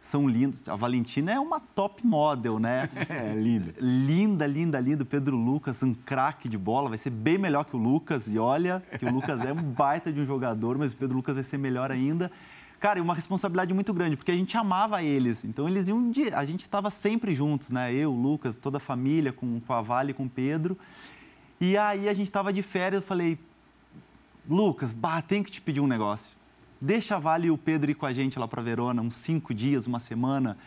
são 0.05 0.29
lindos. 0.29 0.63
A 0.69 0.75
Valentina 0.75 1.31
é 1.33 1.39
uma 1.39 1.61
top 1.61 2.05
model, 2.07 2.59
né? 2.59 2.89
É, 3.09 3.33
linda. 3.35 3.73
Linda, 3.81 4.47
linda, 4.47 4.81
linda. 4.81 5.03
O 5.05 5.07
Pedro 5.07 5.37
Lucas, 5.37 5.81
um 5.83 5.95
craque 5.95 6.49
de 6.49 6.59
bola, 6.59 6.89
vai 6.89 6.99
ser 6.99 7.11
bem 7.11 7.39
melhor 7.39 7.65
que 7.65 7.77
o 7.77 7.79
Lucas. 7.79 8.27
E 8.27 8.39
olha, 8.39 8.83
que 8.99 9.05
o 9.05 9.13
Lucas 9.13 9.41
é 9.43 9.53
um 9.53 9.63
baita 9.63 10.13
de 10.13 10.19
um 10.21 10.27
jogador, 10.27 10.77
mas 10.77 10.93
o 10.93 10.97
Pedro 10.97 11.17
Lucas 11.17 11.35
vai 11.37 11.45
ser 11.45 11.57
melhor 11.57 11.91
ainda. 11.93 12.31
Cara, 12.81 12.99
e 12.99 13.03
uma 13.03 13.15
responsabilidade 13.15 13.73
muito 13.73 13.95
grande, 13.95 14.17
porque 14.17 14.33
a 14.33 14.37
gente 14.37 14.57
amava 14.57 15.05
eles. 15.05 15.45
Então, 15.45 15.69
eles 15.69 15.87
iam. 15.87 16.11
di- 16.11 16.35
A 16.35 16.45
gente 16.45 16.63
estava 16.63 16.91
sempre 16.91 17.33
juntos, 17.33 17.71
né? 17.71 17.95
Eu, 17.95 18.13
o 18.13 18.21
Lucas, 18.21 18.59
toda 18.59 18.79
a 18.79 18.81
família, 18.81 19.33
com, 19.33 19.61
com 19.61 19.73
a 19.73 19.81
Vale, 19.81 20.13
com 20.13 20.25
o 20.25 20.29
Pedro. 20.29 20.77
E 21.61 21.77
aí 21.79 22.09
a 22.09 22.13
gente 22.13 22.27
estava 22.27 22.53
de 22.53 22.61
férias, 22.61 23.01
eu 23.03 23.07
falei, 23.07 23.39
Lucas, 24.49 24.93
bah, 24.93 25.23
tenho 25.23 25.45
que 25.45 25.51
te 25.53 25.61
pedir 25.61 25.81
um 25.81 25.87
negócio. 25.87 26.37
Deixa 26.83 27.17
a 27.17 27.19
Vale 27.19 27.47
e 27.47 27.51
o 27.51 27.57
Pedro 27.57 27.91
ir 27.91 27.95
com 27.95 28.07
a 28.07 28.13
gente 28.13 28.39
lá 28.39 28.49
para 28.49 28.61
Verona, 28.61 29.01
uns 29.01 29.15
cinco 29.15 29.55
dias, 29.55 29.87
uma 29.87 30.01
semana. 30.01 30.59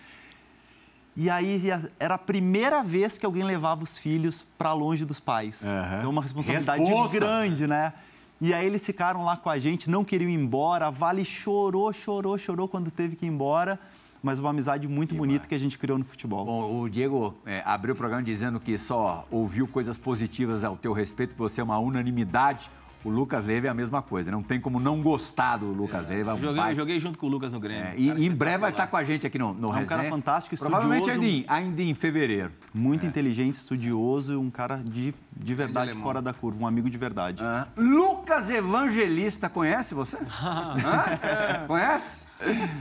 E 1.16 1.30
aí 1.30 1.61
era 1.99 2.16
a 2.16 2.18
primeira 2.18 2.84
vez 2.84 3.18
que 3.18 3.26
alguém 3.26 3.43
levava 3.43 3.84
os 3.84 3.97
filhos 3.97 4.45
para 4.57 4.74
longe 4.74 5.05
dos 5.05 5.20
pais. 5.20 5.66
Aham. 5.66 5.97
Então, 5.99 6.09
uma 6.09 6.22
responsabilidade 6.22 6.84
Responsa. 6.84 7.20
grande, 7.20 7.68
né? 7.68 7.93
E 8.41 8.53
aí 8.53 8.66
eles 8.66 8.86
ficaram 8.86 9.24
lá 9.24 9.38
com 9.38 9.49
a 9.49 9.57
gente, 9.57 9.89
não 9.89 10.03
queriam 10.03 10.30
ir 10.30 10.34
embora. 10.34 10.88
A 10.88 10.89
Vale 10.89 11.24
chorou, 11.24 11.93
chorou, 11.93 12.38
chorou 12.38 12.68
quando 12.68 12.91
teve 12.91 13.16
que 13.16 13.26
ir 13.26 13.30
embora. 13.30 13.80
Mas 14.22 14.39
uma 14.39 14.49
amizade 14.49 14.88
muito 14.88 15.13
bonita 15.13 15.47
que 15.47 15.53
a 15.53 15.57
gente 15.57 15.78
criou 15.78 15.99
no 15.99 16.03
futebol. 16.03 16.45
Bom, 16.45 16.82
o 16.82 16.89
Diego 16.89 17.38
é, 17.45 17.61
abriu 17.63 17.93
o 17.93 17.97
programa 17.97 18.24
dizendo 18.24 18.59
que 18.59 18.76
só 18.76 19.26
ouviu 19.30 19.68
coisas 19.68 19.99
positivas 19.99 20.63
ao 20.63 20.76
teu 20.76 20.93
respeito, 20.93 21.36
que 21.36 21.39
você 21.39 21.61
é 21.61 21.63
uma 21.63 21.78
unanimidade. 21.78 22.72
O 23.06 23.10
Lucas 23.10 23.45
Leiva 23.45 23.68
é 23.68 23.70
a 23.70 23.74
mesma 23.74 24.01
coisa, 24.01 24.32
não 24.32 24.41
tem 24.41 24.60
como 24.60 24.80
não 24.80 24.99
gostar 25.01 25.58
do 25.58 25.68
Lucas 25.68 26.10
Leiva. 26.10 26.34
um 26.34 26.41
Joguei, 26.41 26.56
baita- 26.58 26.76
joguei 26.76 26.99
junto 26.99 27.20
com 27.20 27.28
o 27.28 27.30
Lucas 27.30 27.53
no 27.53 27.60
Grêmio. 27.60 27.84
É, 27.86 27.93
e, 27.95 28.26
em 28.26 28.32
breve 28.32 28.58
vai 28.58 28.72
estar 28.72 28.88
com 28.88 28.97
a 28.97 29.03
gente 29.03 29.28
aqui 29.28 29.38
no, 29.38 29.53
no 29.53 29.68
É 29.72 29.78
um 29.80 29.86
cara 29.86 30.06
fantástico, 30.10 30.58
Provavelmente 30.58 31.08
estudioso. 31.08 31.22
ainda 31.24 31.53
em, 31.53 31.68
ainda 31.68 31.82
em 31.84 31.93
fevereiro. 31.93 32.51
Muito 32.74 33.06
inteligente, 33.06 33.53
estudioso 33.53 34.34
e 34.34 34.36
um 34.36 34.49
cara 34.49 34.82
de, 34.84 35.14
de 35.32 35.53
verdade 35.53 35.89
alemão. 35.91 36.03
fora 36.03 36.20
da 36.22 36.34
curva, 36.34 36.64
um 36.64 36.68
amigo 36.68 36.89
de 36.89 36.97
verdade. 36.97 37.43
Ah, 37.45 37.68
Lucas 37.78 38.49
Evangelista, 38.49 39.47
conhece 39.49 39.93
você? 39.93 40.18
Hã? 40.43 41.66
Conhece? 41.68 42.26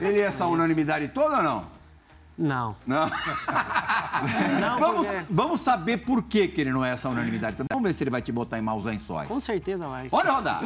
Ele 0.01 0.21
é 0.21 0.23
essa 0.25 0.47
unanimidade 0.47 1.09
toda 1.09 1.37
ou 1.37 1.43
não? 1.43 1.74
Não. 2.37 2.75
Não. 2.87 3.09
Não, 4.61 4.79
vamos, 4.79 5.07
porque- 5.07 5.25
vamos 5.31 5.61
saber 5.61 5.99
por 5.99 6.23
que, 6.25 6.49
que 6.49 6.61
ele 6.61 6.71
não 6.73 6.85
é 6.85 6.91
essa 6.91 7.09
unanimidade 7.09 7.57
toda. 7.57 7.67
Vamos 7.71 7.87
ver 7.89 7.93
se 7.93 8.03
ele 8.05 8.11
vai 8.11 8.23
te 8.23 8.33
botar 8.33 8.59
em 8.59 8.63
maus 8.63 8.85
lençóis. 8.85 9.29
Com 9.29 9.41
certeza 9.41 9.87
vai. 9.89 10.09
Pode 10.09 10.29
rodar. 10.29 10.63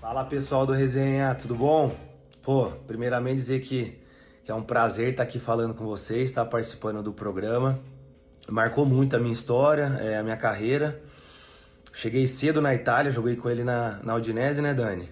Fala 0.00 0.24
pessoal 0.24 0.64
do 0.66 0.72
Resenha, 0.72 1.34
tudo 1.34 1.54
bom? 1.54 1.94
Pô, 2.42 2.70
primeiramente 2.86 3.36
dizer 3.36 3.60
que, 3.60 3.98
que 4.44 4.50
é 4.50 4.54
um 4.54 4.62
prazer 4.62 5.10
estar 5.10 5.22
aqui 5.24 5.38
falando 5.38 5.74
com 5.74 5.84
vocês, 5.84 6.28
estar 6.30 6.44
participando 6.46 7.02
do 7.02 7.12
programa. 7.12 7.78
Marcou 8.48 8.86
muito 8.86 9.14
a 9.14 9.18
minha 9.18 9.32
história, 9.32 9.98
é, 10.00 10.18
a 10.18 10.22
minha 10.22 10.36
carreira. 10.36 11.00
Cheguei 11.92 12.26
cedo 12.26 12.60
na 12.62 12.74
Itália, 12.74 13.10
joguei 13.10 13.36
com 13.36 13.48
ele 13.50 13.64
na, 13.64 13.98
na 14.02 14.14
Udinese, 14.14 14.62
né, 14.62 14.72
Dani? 14.72 15.10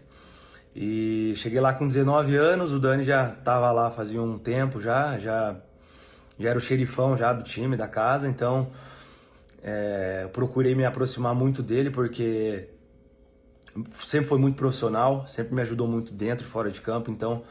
E 0.79 1.33
cheguei 1.37 1.59
lá 1.59 1.73
com 1.73 1.87
19 1.87 2.37
anos, 2.37 2.75
o 2.75 2.79
Dani 2.79 3.03
já 3.03 3.31
estava 3.31 3.73
lá 3.73 3.91
fazia 3.91 4.21
um 4.21 4.37
tempo 4.37 4.79
já, 4.79 5.19
já, 5.19 5.57
já 6.39 6.51
era 6.51 6.59
o 6.59 6.61
xerifão 6.61 7.17
já 7.17 7.33
do 7.33 7.43
time, 7.43 7.79
da 7.79 7.89
casa, 7.89 8.29
então 8.29 8.71
é, 9.63 10.29
procurei 10.35 10.75
me 10.75 10.85
aproximar 10.85 11.35
muito 11.35 11.63
dele 11.63 11.89
porque 11.91 12.69
sempre 13.89 14.29
foi 14.29 14.39
muito 14.39 14.57
profissional, 14.57 15.27
sempre 15.27 15.55
me 15.55 15.63
ajudou 15.63 15.89
muito 15.89 16.13
dentro 16.13 16.47
e 16.47 16.51
fora 16.51 16.71
de 16.71 16.83
campo, 16.83 17.11
então 17.11 17.43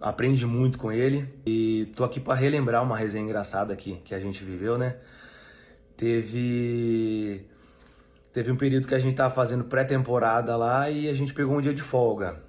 aprendi 0.00 0.44
muito 0.44 0.76
com 0.76 0.90
ele 0.90 1.32
e 1.46 1.92
tô 1.94 2.02
aqui 2.02 2.18
para 2.18 2.34
relembrar 2.34 2.82
uma 2.82 2.96
resenha 2.96 3.22
engraçada 3.22 3.72
aqui 3.72 4.00
que 4.04 4.12
a 4.12 4.18
gente 4.18 4.42
viveu, 4.42 4.76
né? 4.76 4.96
Teve 5.96 7.46
teve 8.34 8.52
um 8.52 8.56
período 8.56 8.86
que 8.86 8.94
a 8.94 8.98
gente 8.98 9.16
tava 9.16 9.34
fazendo 9.34 9.64
pré-temporada 9.64 10.54
lá 10.56 10.90
e 10.90 11.08
a 11.08 11.14
gente 11.14 11.32
pegou 11.32 11.56
um 11.56 11.60
dia 11.60 11.72
de 11.72 11.82
folga. 11.82 12.42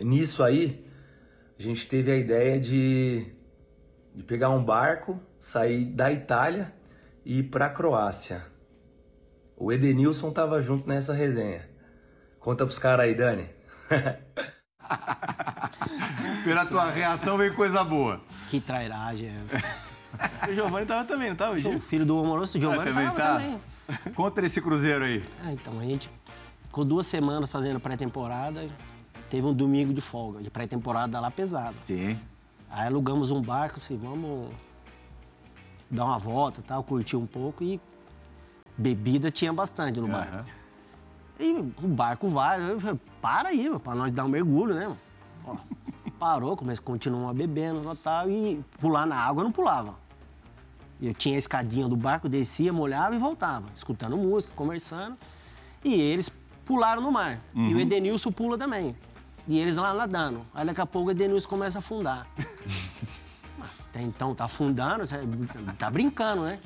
Nisso 0.00 0.44
aí, 0.44 0.86
a 1.58 1.62
gente 1.62 1.88
teve 1.88 2.12
a 2.12 2.16
ideia 2.16 2.60
de 2.60 3.34
de 4.14 4.22
pegar 4.22 4.50
um 4.50 4.64
barco, 4.64 5.20
sair 5.40 5.86
da 5.86 6.12
Itália 6.12 6.72
e 7.24 7.40
ir 7.40 7.44
para 7.44 7.68
Croácia. 7.68 8.46
O 9.56 9.72
Edenilson 9.72 10.30
tava 10.30 10.62
junto 10.62 10.88
nessa 10.88 11.12
resenha. 11.12 11.68
Conta 12.38 12.64
pros 12.64 12.78
caras 12.78 13.06
aí, 13.06 13.14
Dani. 13.14 13.50
Pela 16.44 16.66
tua 16.66 16.90
reação 16.90 17.38
vem 17.38 17.52
coisa 17.52 17.82
boa. 17.82 18.20
Que 18.50 18.60
trairagem 18.60 19.28
é 19.28 19.42
essa? 19.44 19.93
O 20.48 20.54
Giovanni 20.54 20.86
tava 20.86 21.04
também, 21.04 21.28
não 21.30 21.36
tava? 21.36 21.54
O 21.54 21.58
Gil? 21.58 21.78
filho 21.80 22.04
do 22.06 22.18
amoroso 22.18 22.58
Giovanni 22.60 22.82
Ah, 22.82 22.84
também 22.84 23.06
tava 23.06 23.16
tá? 23.16 23.32
também. 23.34 23.60
Conta 24.14 24.44
esse 24.44 24.60
cruzeiro 24.60 25.04
aí. 25.04 25.22
Ah, 25.44 25.52
então, 25.52 25.78
a 25.78 25.84
gente 25.84 26.10
ficou 26.66 26.84
duas 26.84 27.06
semanas 27.06 27.50
fazendo 27.50 27.80
pré-temporada. 27.80 28.68
Teve 29.30 29.46
um 29.46 29.52
domingo 29.52 29.92
de 29.92 30.00
folga, 30.00 30.42
de 30.42 30.50
pré-temporada 30.50 31.18
lá 31.20 31.30
pesada. 31.30 31.74
Sim. 31.80 32.18
Aí 32.70 32.86
alugamos 32.86 33.30
um 33.30 33.40
barco, 33.40 33.78
assim, 33.78 33.96
vamos 33.96 34.50
dar 35.90 36.04
uma 36.04 36.18
volta, 36.18 36.62
tal, 36.62 36.82
curtir 36.82 37.16
um 37.16 37.26
pouco 37.26 37.62
e 37.62 37.80
bebida 38.76 39.30
tinha 39.30 39.52
bastante 39.52 40.00
no 40.00 40.08
barco. 40.08 40.34
Aham. 40.34 40.44
E 41.38 41.52
o 41.82 41.88
barco 41.88 42.28
vai, 42.28 42.60
eu 42.70 42.80
falei, 42.80 43.00
para 43.20 43.48
aí, 43.48 43.68
meu, 43.68 43.80
pra 43.80 43.94
nós 43.94 44.12
dar 44.12 44.24
um 44.24 44.28
mergulho, 44.28 44.74
né? 44.74 44.84
mano? 44.86 44.98
Ó, 45.46 45.56
parou, 46.18 46.56
começou, 46.56 46.84
continuamos 46.84 47.36
bebendo 47.36 47.92
e 47.92 47.96
tal, 47.96 48.30
e 48.30 48.64
pular 48.80 49.04
na 49.06 49.16
água 49.16 49.40
eu 49.40 49.44
não 49.44 49.52
pulava. 49.52 49.94
Eu 51.00 51.12
tinha 51.12 51.34
a 51.34 51.38
escadinha 51.38 51.88
do 51.88 51.96
barco, 51.96 52.28
descia, 52.28 52.72
molhava 52.72 53.14
e 53.14 53.18
voltava, 53.18 53.66
escutando 53.74 54.16
música, 54.16 54.52
conversando. 54.56 55.16
E 55.84 55.94
eles 56.00 56.30
pularam 56.64 57.02
no 57.02 57.10
mar. 57.12 57.40
E 57.54 57.74
o 57.74 57.80
Edenilson 57.80 58.32
pula 58.32 58.56
também. 58.56 58.96
E 59.46 59.58
eles 59.58 59.76
lá 59.76 59.92
nadando. 59.92 60.46
Aí 60.54 60.64
daqui 60.64 60.80
a 60.80 60.86
pouco 60.86 61.08
o 61.08 61.10
Edenilson 61.10 61.48
começa 61.48 61.78
a 61.78 61.80
afundar. 61.80 62.26
Até 63.90 64.02
então 64.02 64.34
tá 64.34 64.44
afundando, 64.44 65.04
tá 65.78 65.90
brincando, 65.90 66.42
né? 66.42 66.58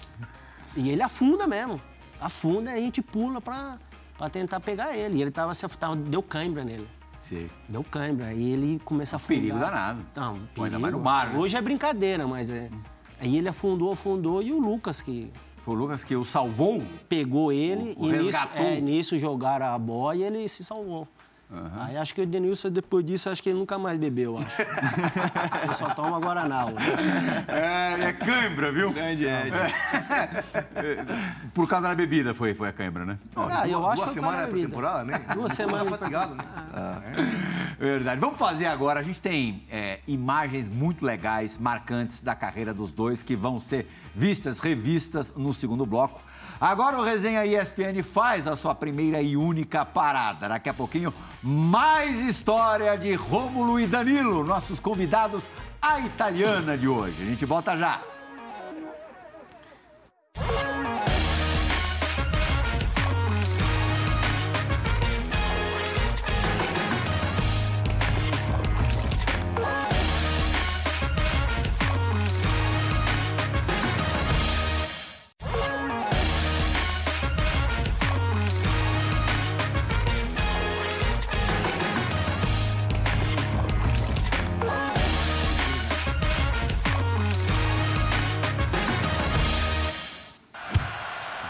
E 0.76 0.89
ele 0.89 1.03
afunda 1.03 1.47
mesmo. 1.47 1.81
Afunda 2.20 2.70
e 2.70 2.74
a 2.74 2.81
gente 2.81 3.03
pula 3.03 3.41
pra, 3.41 3.76
pra 4.16 4.31
tentar 4.31 4.61
pegar 4.61 4.97
ele. 4.97 5.18
E 5.18 5.22
ele 5.22 5.31
tava 5.31 5.53
se 5.55 5.66
afundando, 5.66 6.09
deu 6.09 6.22
cãibra 6.22 6.64
nele. 6.64 6.89
Sim. 7.20 7.51
Deu 7.68 7.83
cãibra. 7.85 8.26
Aí 8.26 8.53
ele 8.53 8.81
começa 8.85 9.16
a 9.16 9.18
afundar. 9.18 9.41
perigo 9.41 9.59
danado. 9.59 10.01
Não, 10.14 10.39
Pô, 10.55 10.64
ainda 10.64 10.79
perigo. 10.79 10.81
mais 10.81 10.95
no 10.95 11.01
mar, 11.01 11.31
né? 11.31 11.39
Hoje 11.39 11.57
é 11.57 11.61
brincadeira, 11.61 12.26
mas 12.26 12.51
é. 12.51 12.70
Aí 13.20 13.36
ele 13.36 13.48
afundou, 13.48 13.92
afundou 13.92 14.42
e 14.42 14.52
o 14.52 14.58
Lucas 14.58 15.00
que 15.02 15.30
Foi 15.64 15.74
o 15.74 15.78
Lucas 15.78 16.04
que 16.04 16.14
o 16.16 16.24
salvou. 16.24 16.82
pegou 17.08 17.52
ele 17.52 17.94
O- 17.98 18.04
o 18.06 18.14
e 18.14 18.18
nisso, 18.18 18.48
é, 18.54 18.80
nisso 18.80 19.18
jogaram 19.18 19.66
a 19.66 19.78
boia 19.78 20.18
e 20.18 20.22
ele 20.24 20.48
se 20.48 20.64
salvou. 20.64 21.06
Aí 21.80 21.96
acho 21.96 22.14
que 22.14 22.20
o 22.20 22.26
Denilson, 22.26 22.68
depois 22.68 23.02
disso, 23.06 23.30
acho 23.30 23.42
que 23.42 23.48
ele 23.48 23.58
nunca 23.58 23.78
mais 23.78 23.98
bebeu, 23.98 24.34
eu 24.36 24.38
acho. 24.38 24.60
ele 25.64 25.74
só 25.74 25.94
toma 25.94 26.20
Guaraná 26.20 26.66
hoje. 26.66 26.76
É, 27.48 28.04
é 28.08 28.12
cãibra, 28.12 28.70
viu? 28.70 28.92
Grande 28.92 29.24
Ed. 29.24 29.50
Por 31.54 31.66
causa 31.66 31.88
da 31.88 31.94
bebida 31.94 32.34
foi, 32.34 32.52
foi 32.54 32.68
a 32.68 32.72
cãibra, 32.72 33.06
né? 33.06 33.18
Ah, 33.34 33.66
eu 33.66 33.86
acho 33.86 33.96
Duas 33.96 34.08
que 34.10 34.14
semanas 34.16 34.40
é 34.42 34.44
de 34.44 34.52
bebida. 34.52 34.68
pré-temporada, 34.68 35.04
né? 35.04 35.20
Duas 35.32 35.52
semanas 35.52 35.88
fatigado, 35.88 36.34
né? 36.34 36.44
Verdade. 37.79 38.20
Vamos 38.20 38.39
fazer 38.39 38.66
agora. 38.66 38.99
A 38.99 39.03
gente 39.03 39.22
tem 39.22 39.62
é, 39.70 40.01
imagens 40.07 40.68
muito 40.68 41.05
legais, 41.05 41.57
marcantes 41.57 42.20
da 42.20 42.35
carreira 42.35 42.74
dos 42.74 42.91
dois, 42.91 43.22
que 43.22 43.37
vão 43.37 43.61
ser 43.61 43.87
vistas, 44.14 44.59
revistas 44.59 45.33
no 45.37 45.55
segundo 45.55 45.87
bloco. 45.87 46.20
Agora 46.61 46.99
o 46.99 47.05
Resenha 47.05 47.47
ESPN 47.47 48.03
faz 48.03 48.49
a 48.49 48.57
sua 48.57 48.74
primeira 48.74 49.22
e 49.22 49.37
única 49.37 49.85
parada. 49.85 50.49
Daqui 50.49 50.68
a 50.68 50.74
pouquinho, 50.74 51.14
mais 51.41 52.20
história 52.20 52.99
de 52.99 53.14
Rômulo 53.14 53.79
e 53.79 53.87
Danilo, 53.87 54.43
nossos 54.43 54.81
convidados, 54.81 55.49
a 55.81 56.01
italiana 56.01 56.76
de 56.76 56.89
hoje. 56.89 57.22
A 57.22 57.26
gente 57.26 57.45
volta 57.45 57.76
já. 57.79 58.03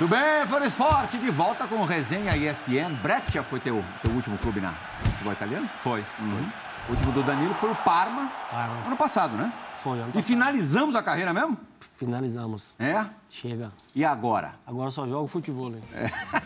Tudo 0.09 0.21
bem, 0.23 0.47
Fã 0.47 0.59
do 0.59 0.65
Esporte, 0.65 1.19
de 1.19 1.31
volta 1.31 1.67
com 1.67 1.75
o 1.75 1.85
Resenha 1.85 2.35
ESPN. 2.35 2.95
Breccia 3.03 3.43
foi 3.43 3.61
teu, 3.61 3.85
teu 4.01 4.11
último 4.13 4.39
clube 4.39 4.59
na 4.59 4.73
futebol 5.03 5.35
italiano? 5.35 5.69
Foi. 5.81 6.03
Uhum. 6.19 6.49
O 6.89 6.93
último 6.93 7.13
do 7.13 7.23
Danilo 7.23 7.53
foi 7.53 7.71
o 7.71 7.75
Parma, 7.75 8.33
Parma. 8.51 8.87
ano 8.87 8.97
passado, 8.97 9.37
né? 9.37 9.53
Foi, 9.83 9.99
ano 9.99 10.05
E 10.09 10.13
passado. 10.13 10.23
finalizamos 10.23 10.97
a 10.97 11.03
carreira 11.03 11.35
mesmo? 11.35 11.59
Finalizamos. 11.79 12.75
É? 12.79 13.05
Chega. 13.29 13.71
E 13.95 14.03
agora? 14.03 14.55
Agora 14.67 14.91
só 14.91 15.07
jogo 15.07 15.27
futebol. 15.27 15.69
né? 15.69 15.79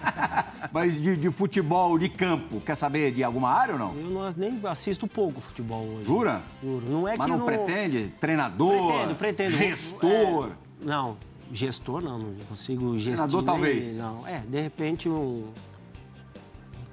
Mas 0.73 1.01
de, 1.01 1.17
de 1.17 1.31
futebol 1.31 1.97
de 2.01 2.09
campo, 2.09 2.61
quer 2.63 2.75
saber 2.75 3.13
de 3.13 3.23
alguma 3.23 3.53
área 3.53 3.75
ou 3.75 3.79
não? 3.79 3.95
Eu 3.95 4.11
não, 4.11 4.29
nem 4.37 4.61
assisto 4.69 5.07
pouco 5.07 5.41
futebol 5.41 5.85
hoje. 5.85 6.07
Jura? 6.07 6.43
Juro. 6.61 6.85
Não 6.91 7.07
é 7.07 7.17
Mas 7.17 7.27
que 7.27 7.31
não, 7.31 7.39
não 7.39 7.47
pretende? 7.47 8.13
Treinador? 8.19 8.89
Pretendo, 8.93 9.15
pretendo. 9.15 9.51
Gestor? 9.53 10.51
É, 10.51 10.85
não, 10.85 11.17
gestor 11.53 12.03
não, 12.03 12.19
não 12.19 12.35
consigo 12.49 12.97
gestor. 12.99 13.27
Treinador, 13.29 13.43
talvez. 13.45 13.97
Não, 13.99 14.27
é, 14.27 14.41
de 14.41 14.61
repente 14.61 15.09
um. 15.09 15.49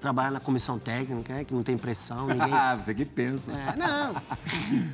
Trabalhar 0.01 0.31
na 0.31 0.39
comissão 0.39 0.79
técnica, 0.79 1.33
né, 1.33 1.43
que 1.43 1.53
não 1.53 1.61
tem 1.61 1.77
pressão, 1.77 2.27
ninguém. 2.31 2.53
Ah, 2.53 2.75
você 2.77 2.93
que 2.93 3.03
pensa. 3.03 3.51
É, 3.51 3.75
não, 3.75 4.15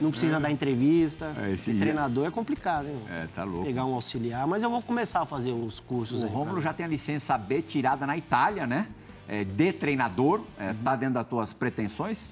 não 0.01 0.09
precisa 0.09 0.39
dar 0.39 0.49
entrevista. 0.49 1.32
É, 1.38 1.53
dia- 1.53 1.80
treinador 1.80 2.26
é 2.26 2.32
complicado, 2.32 2.88
hein? 2.88 2.99
É, 3.07 3.28
tá 3.28 3.43
louco. 3.43 3.66
Pegar 3.66 3.86
um 3.86 3.93
auxiliar, 3.93 4.47
mas 4.47 4.63
eu 4.63 4.70
vou 4.70 4.82
começar 4.82 5.22
a 5.22 5.26
fazer 5.26 5.51
os 5.51 5.80
cursos 5.80 6.24
O 6.24 6.26
aí. 6.26 6.32
Rômulo 6.32 6.53
pra- 6.55 6.63
já 6.63 6.74
tem 6.74 6.86
a 6.88 6.89
licença 6.89 7.38
B 7.38 7.61
tirada 7.61 8.07
na 8.07 8.18
Itália, 8.18 8.66
né? 8.66 8.88
é, 9.28 9.43
de 9.43 9.74
treinador? 9.74 10.41
Está 10.59 10.95
dentro 10.95 11.16
das 11.16 11.26
tuas 11.26 11.53
pretensões? 11.53 12.32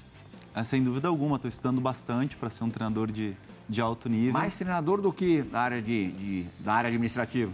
É, 0.54 0.62
sem 0.64 0.82
dúvida 0.82 1.06
alguma, 1.08 1.36
estou 1.36 1.48
estudando 1.48 1.80
bastante 1.80 2.36
para 2.36 2.50
ser 2.50 2.62
um 2.64 2.70
treinador 2.70 3.10
de, 3.10 3.36
de 3.68 3.80
alto 3.80 4.08
nível. 4.08 4.32
Mais 4.32 4.54
treinador 4.54 5.00
do 5.00 5.12
que 5.12 5.42
da 5.42 5.60
área, 5.60 5.82
de, 5.82 6.12
de 6.12 6.46
da 6.60 6.74
área 6.74 6.88
administrativa? 6.88 7.52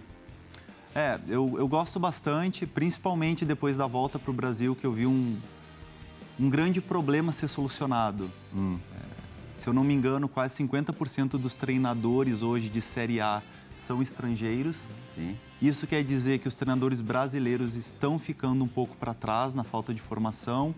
É, 0.95 1.21
eu, 1.29 1.55
eu 1.57 1.69
gosto 1.69 2.01
bastante, 2.01 2.67
principalmente 2.67 3.45
depois 3.45 3.77
da 3.77 3.87
volta 3.87 4.19
para 4.19 4.31
o 4.31 4.35
Brasil, 4.35 4.75
que 4.75 4.85
eu 4.85 4.93
vi 4.93 5.07
um, 5.07 5.37
um 6.39 6.51
grande 6.51 6.81
problema 6.81 7.31
ser 7.31 7.49
solucionado. 7.49 8.31
Hum. 8.55 8.79
É, 8.97 9.01
se 9.55 9.69
eu 9.69 9.73
não 9.73 9.85
me 9.85 9.95
engano, 9.95 10.29
quase 10.29 10.63
50% 10.65 11.39
dos 11.39 11.55
treinadores 11.55 12.43
hoje 12.43 12.69
de 12.69 12.81
Série 12.81 13.21
A 13.21 13.43
são 13.79 14.03
estrangeiros. 14.03 14.77
Sim. 15.15 15.37
Isso 15.61 15.87
quer 15.87 16.03
dizer 16.03 16.39
que 16.39 16.49
os 16.49 16.55
treinadores 16.55 17.01
brasileiros 17.01 17.77
estão 17.77 18.19
ficando 18.19 18.65
um 18.65 18.69
pouco 18.69 18.97
para 18.97 19.15
trás 19.15 19.55
na 19.55 19.63
falta 19.63 19.95
de 19.95 20.01
formação. 20.01 20.75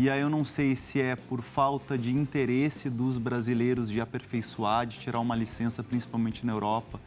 E 0.00 0.08
aí 0.08 0.22
eu 0.22 0.30
não 0.30 0.46
sei 0.46 0.74
se 0.74 0.98
é 0.98 1.14
por 1.14 1.42
falta 1.42 1.98
de 1.98 2.10
interesse 2.16 2.88
dos 2.88 3.18
brasileiros 3.18 3.90
de 3.90 4.00
aperfeiçoar, 4.00 4.86
de 4.86 4.98
tirar 4.98 5.20
uma 5.20 5.36
licença, 5.36 5.84
principalmente 5.84 6.46
na 6.46 6.52
Europa, 6.54 6.98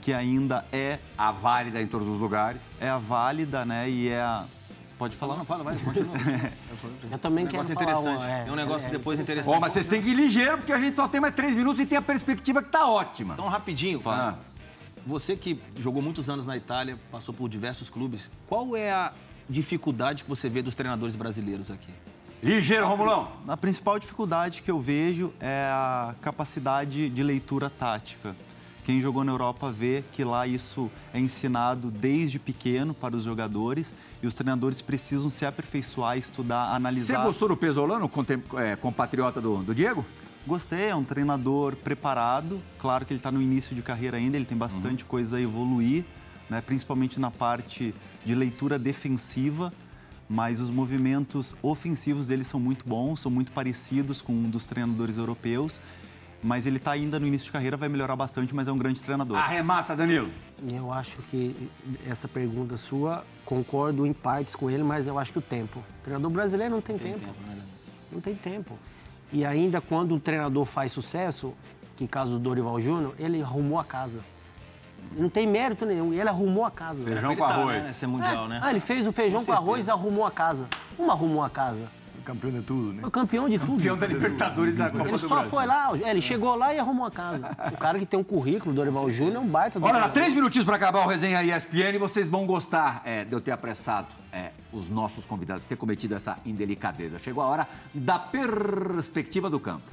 que 0.00 0.12
ainda 0.12 0.64
é 0.72 1.00
A 1.18 1.32
válida 1.32 1.82
em 1.82 1.88
todos 1.88 2.06
os 2.06 2.18
lugares. 2.18 2.62
é 2.78 2.88
a 2.88 2.98
válida, 2.98 3.64
né? 3.64 3.90
E 3.90 4.08
é 4.10 4.20
a 4.20 4.44
pode 4.96 5.16
falar. 5.16 5.36
Não, 5.38 5.44
fala, 5.44 5.64
vai, 5.64 5.76
continua. 5.76 6.14
Eu 7.10 7.18
também 7.18 7.44
Um 7.46 7.48
quero 7.48 7.66
negócio 7.68 7.74
falar. 7.74 7.82
interessante. 7.90 8.16
uma- 8.22 8.30
é, 8.30 8.44
Tem 8.44 8.52
um 8.52 8.56
negócio 8.56 8.86
é, 8.86 8.90
depois 8.92 9.18
é 9.18 9.22
interessante. 9.22 9.52
Ó, 9.56 9.58
mas 9.58 9.72
vocês 9.72 9.86
têm 9.86 10.00
que 10.00 10.10
ir 10.10 10.14
ligeiro, 10.14 10.58
porque 10.58 10.72
a 10.72 10.78
gente 10.78 10.94
só 10.94 11.08
tem 11.08 11.20
mais 11.20 11.34
três 11.34 11.52
minutos 11.56 11.80
e 11.82 11.86
tem 11.86 11.98
a 11.98 12.02
perspectiva 12.02 12.62
que 12.62 12.68
tá 12.68 12.88
ótima. 12.88 13.34
Então, 13.34 13.48
rapidinho, 13.48 14.00
Ah. 14.06 14.36
você 15.04 15.34
que 15.36 15.60
jogou 15.76 16.00
muitos 16.00 16.30
anos 16.30 16.46
na 16.46 16.56
Itália, 16.56 16.96
passou 17.10 17.34
por 17.34 17.48
diversos 17.48 17.90
clubes, 17.90 18.30
qual 18.46 18.76
é 18.76 18.92
a 18.92 19.12
dificuldade 19.50 20.22
que 20.22 20.28
você 20.28 20.48
vê 20.48 20.62
dos 20.62 20.76
treinadores 20.76 21.16
brasileiros 21.16 21.70
aqui? 21.72 21.90
Ligeiro, 22.42 22.86
Romulão. 22.86 23.28
A 23.48 23.56
principal 23.56 23.98
dificuldade 23.98 24.62
que 24.62 24.70
eu 24.70 24.80
vejo 24.80 25.32
é 25.40 25.68
a 25.70 26.14
capacidade 26.20 27.08
de 27.08 27.22
leitura 27.22 27.68
tática. 27.68 28.36
Quem 28.84 29.00
jogou 29.00 29.24
na 29.24 29.32
Europa 29.32 29.68
vê 29.68 30.04
que 30.12 30.22
lá 30.22 30.46
isso 30.46 30.88
é 31.12 31.18
ensinado 31.18 31.90
desde 31.90 32.38
pequeno 32.38 32.94
para 32.94 33.16
os 33.16 33.24
jogadores 33.24 33.92
e 34.22 34.28
os 34.28 34.34
treinadores 34.34 34.80
precisam 34.80 35.28
se 35.28 35.44
aperfeiçoar, 35.44 36.16
estudar, 36.16 36.68
Você 36.70 36.76
analisar. 36.76 37.24
gostou 37.24 37.48
do 37.48 37.56
Pesolano, 37.56 38.08
é, 38.56 38.76
compatriota 38.76 39.40
do, 39.40 39.56
do 39.64 39.74
Diego? 39.74 40.06
Gostei, 40.46 40.90
é 40.90 40.94
um 40.94 41.02
treinador 41.02 41.74
preparado. 41.74 42.62
Claro 42.78 43.04
que 43.04 43.12
ele 43.12 43.18
está 43.18 43.32
no 43.32 43.42
início 43.42 43.74
de 43.74 43.82
carreira 43.82 44.18
ainda, 44.18 44.36
ele 44.36 44.46
tem 44.46 44.56
bastante 44.56 45.04
coisa 45.04 45.38
a 45.38 45.40
evoluir, 45.40 46.04
né? 46.48 46.60
principalmente 46.60 47.18
na 47.18 47.32
parte 47.32 47.92
de 48.24 48.34
leitura 48.36 48.78
defensiva. 48.78 49.72
Mas 50.28 50.60
os 50.60 50.70
movimentos 50.70 51.54
ofensivos 51.62 52.26
dele 52.26 52.42
são 52.42 52.58
muito 52.58 52.86
bons, 52.86 53.20
são 53.20 53.30
muito 53.30 53.52
parecidos 53.52 54.20
com 54.20 54.32
um 54.32 54.50
dos 54.50 54.64
treinadores 54.64 55.18
europeus. 55.18 55.80
Mas 56.42 56.66
ele 56.66 56.76
está 56.76 56.92
ainda 56.92 57.18
no 57.18 57.26
início 57.26 57.46
de 57.46 57.52
carreira, 57.52 57.76
vai 57.76 57.88
melhorar 57.88 58.14
bastante, 58.14 58.54
mas 58.54 58.68
é 58.68 58.72
um 58.72 58.78
grande 58.78 59.02
treinador. 59.02 59.38
Arremata, 59.38 59.96
Danilo. 59.96 60.30
Eu 60.72 60.92
acho 60.92 61.18
que 61.30 61.70
essa 62.06 62.28
pergunta 62.28 62.76
sua, 62.76 63.24
concordo 63.44 64.06
em 64.06 64.12
partes 64.12 64.54
com 64.54 64.70
ele, 64.70 64.82
mas 64.82 65.08
eu 65.08 65.18
acho 65.18 65.32
que 65.32 65.38
o 65.38 65.42
tempo. 65.42 65.78
O 65.78 66.04
treinador 66.04 66.30
brasileiro 66.30 66.74
não 66.74 66.80
tem, 66.80 66.98
tempo. 66.98 67.24
Não 68.12 68.20
tem 68.20 68.34
tempo. 68.34 68.78
E 69.32 69.44
ainda 69.44 69.80
quando 69.80 70.14
um 70.14 70.20
treinador 70.20 70.64
faz 70.64 70.92
sucesso, 70.92 71.54
que 71.96 72.06
caso 72.06 72.32
do 72.32 72.38
Dorival 72.38 72.80
Júnior, 72.80 73.14
ele 73.18 73.42
arrumou 73.42 73.78
a 73.78 73.84
casa. 73.84 74.20
Não 75.16 75.30
tem 75.30 75.46
mérito 75.46 75.86
nenhum, 75.86 76.12
ele 76.12 76.28
arrumou 76.28 76.64
a 76.64 76.70
casa. 76.70 77.02
Feijão 77.02 77.34
com 77.34 77.44
arroz. 77.44 77.82
Né? 77.82 77.92
Ser 77.92 78.06
mundial, 78.06 78.48
né? 78.48 78.60
Ah, 78.62 78.70
ele 78.70 78.80
fez 78.80 79.06
o 79.06 79.12
feijão 79.12 79.44
com 79.44 79.52
arroz 79.52 79.86
e 79.86 79.90
arrumou 79.90 80.26
a 80.26 80.30
casa. 80.30 80.66
Como 80.96 81.10
arrumou 81.10 81.42
a 81.42 81.48
casa? 81.48 81.88
Campeão 82.26 82.50
de 82.50 82.60
tudo, 82.60 82.92
né? 82.92 83.02
Foi 83.02 83.10
campeão 83.10 83.48
de 83.48 83.56
tudo. 83.56 83.76
Campeão 83.76 83.96
da 83.96 84.06
Libertadores 84.08 84.76
da 84.76 84.90
Copa 84.90 85.04
Ele 85.04 85.12
do 85.12 85.18
só 85.18 85.36
Brasil. 85.36 85.50
foi 85.50 85.64
lá, 85.64 85.90
ele 85.96 86.20
chegou 86.20 86.56
lá 86.56 86.74
e 86.74 86.78
arrumou 86.78 87.06
a 87.06 87.10
casa. 87.10 87.56
O 87.72 87.76
cara 87.76 88.00
que 88.00 88.04
tem 88.04 88.18
um 88.18 88.24
currículo, 88.24 88.74
Dorival 88.74 89.08
Júnior, 89.12 89.36
é 89.36 89.38
um 89.38 89.46
baita 89.46 89.78
do 89.78 89.86
Olha 89.86 89.98
lá, 89.98 90.08
três 90.08 90.32
minutinhos 90.32 90.66
para 90.66 90.74
acabar 90.74 91.06
o 91.06 91.08
resenha 91.08 91.40
ESPN 91.44 91.94
e 91.94 91.98
vocês 91.98 92.28
vão 92.28 92.44
gostar 92.44 93.00
é, 93.04 93.24
de 93.24 93.32
eu 93.32 93.40
ter 93.40 93.52
apressado 93.52 94.08
é, 94.32 94.50
os 94.72 94.90
nossos 94.90 95.24
convidados, 95.24 95.64
ter 95.66 95.76
cometido 95.76 96.16
essa 96.16 96.36
indelicadeza. 96.44 97.16
Chegou 97.20 97.44
a 97.44 97.46
hora 97.46 97.68
da 97.94 98.18
perspectiva 98.18 99.48
do 99.48 99.60
campo. 99.60 99.84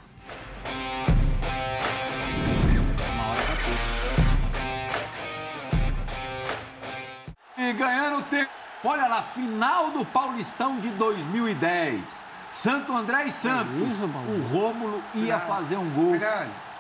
E 7.64 7.74
ganhando 7.74 8.22
tempo. 8.24 8.52
Olha 8.84 9.08
lá, 9.08 9.22
final 9.22 9.92
do 9.92 10.04
Paulistão 10.04 10.80
de 10.80 10.90
2010. 10.90 12.26
Santo 12.50 12.94
André 12.94 13.26
e 13.26 13.32
Santos. 13.32 13.82
isso, 13.88 14.08
Paulo? 14.08 14.38
o 14.38 14.42
Rômulo 14.48 15.04
ia 15.16 15.40
fazer 15.40 15.78
um 15.78 15.90
gol 15.90 16.14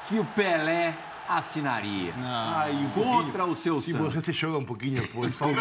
que 0.05 0.19
o 0.19 0.25
Pelé 0.25 0.93
assinaria. 1.37 2.13
Ai, 2.17 2.71
um 2.73 2.89
Contra 2.89 3.45
o 3.45 3.55
seu 3.55 3.79
Se 3.79 3.91
Santos. 3.91 4.13
você 4.13 4.21
se 4.21 4.31
joga 4.33 4.57
um 4.57 4.65
pouquinho, 4.65 5.07
por 5.09 5.29
favor. 5.31 5.55